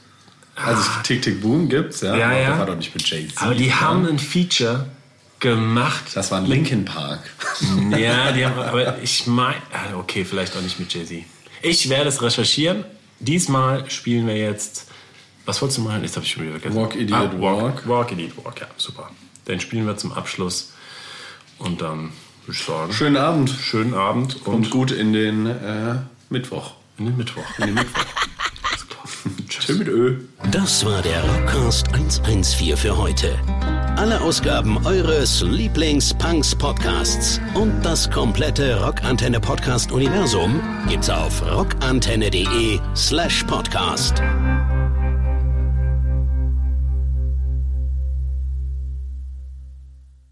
Also 0.55 0.83
Tick, 1.03 1.23
Tick, 1.23 1.41
Boom 1.41 1.69
gibt's, 1.69 2.01
ja. 2.01 2.17
Ja, 2.17 2.33
ja. 2.33 2.51
Das 2.51 2.59
war 2.59 2.67
doch 2.67 2.77
nicht 2.77 2.95
mit 2.95 3.09
Jay-Z. 3.09 3.43
Aber 3.43 3.55
die 3.55 3.67
oder? 3.67 3.81
haben 3.81 4.07
ein 4.07 4.19
Feature 4.19 4.87
gemacht. 5.41 6.05
Das 6.15 6.31
war 6.31 6.39
ein 6.39 6.47
Linkin 6.47 6.85
Park. 6.85 7.21
Ja, 7.91 8.33
die 8.33 8.45
haben, 8.45 8.59
aber 8.59 9.03
ich 9.03 9.27
meine, 9.27 9.57
ah, 9.73 9.97
okay, 9.97 10.25
vielleicht 10.25 10.57
auch 10.57 10.63
nicht 10.63 10.79
mit 10.79 10.93
Jay-Z. 10.93 11.25
Ich 11.63 11.89
werde 11.89 12.09
es 12.09 12.23
recherchieren. 12.23 12.85
Diesmal 13.19 13.91
spielen 13.91 14.27
wir 14.27 14.37
jetzt, 14.37 14.87
was 15.47 15.61
wolltest 15.63 15.79
du 15.79 15.83
machen? 15.83 16.03
Jetzt 16.03 16.17
habe 16.17 16.27
ich 16.27 16.33
schon 16.33 16.43
wieder 16.43 16.53
vergessen. 16.59 16.77
Walk 16.77 16.95
Idiot 16.95 17.19
ah, 17.19 17.41
walk, 17.41 17.63
walk. 17.63 17.89
Walk 17.89 18.13
Idiot 18.13 18.45
Walk, 18.45 18.61
ja, 18.61 18.67
super. 18.77 19.11
Den 19.49 19.61
spielen 19.61 19.87
wir 19.87 19.97
zum 19.97 20.13
Abschluss 20.13 20.73
und 21.59 21.81
dann 21.81 22.13
würde 22.47 22.59
ich 22.59 22.65
sagen. 22.65 22.93
Schönen 22.93 23.17
Abend. 23.17 23.51
Schönen 23.51 23.95
Abend. 23.95 24.47
Und 24.47 24.71
gut 24.71 24.91
in 24.91 25.13
den 25.13 25.47
äh, 25.47 25.97
Mittwoch. 26.31 26.73
In 26.99 27.07
den 27.07 27.17
Mittwoch. 27.17 27.45
In 27.59 27.67
den 27.67 27.75
Mittwoch. 27.75 28.05
Tschüss 29.49 29.79
mit 29.79 29.89
Ö. 29.89 30.21
Das 30.51 30.85
war 30.85 31.03
der 31.03 31.23
Rockcast 31.25 31.89
114 31.93 32.77
für 32.77 32.97
heute. 32.97 33.37
Alle 33.97 34.21
Ausgaben 34.21 34.85
eures 34.87 35.43
Lieblings-Punks-Podcasts 35.43 37.41
und 37.55 37.83
das 37.83 38.11
komplette 38.11 38.85
Rockantenne 38.85 39.41
Podcast-Universum 39.41 40.61
gibt's 40.89 41.09
auf 41.09 41.43
rockantenne.de 41.51 42.79
slash 42.95 43.43
podcast. 43.45 44.23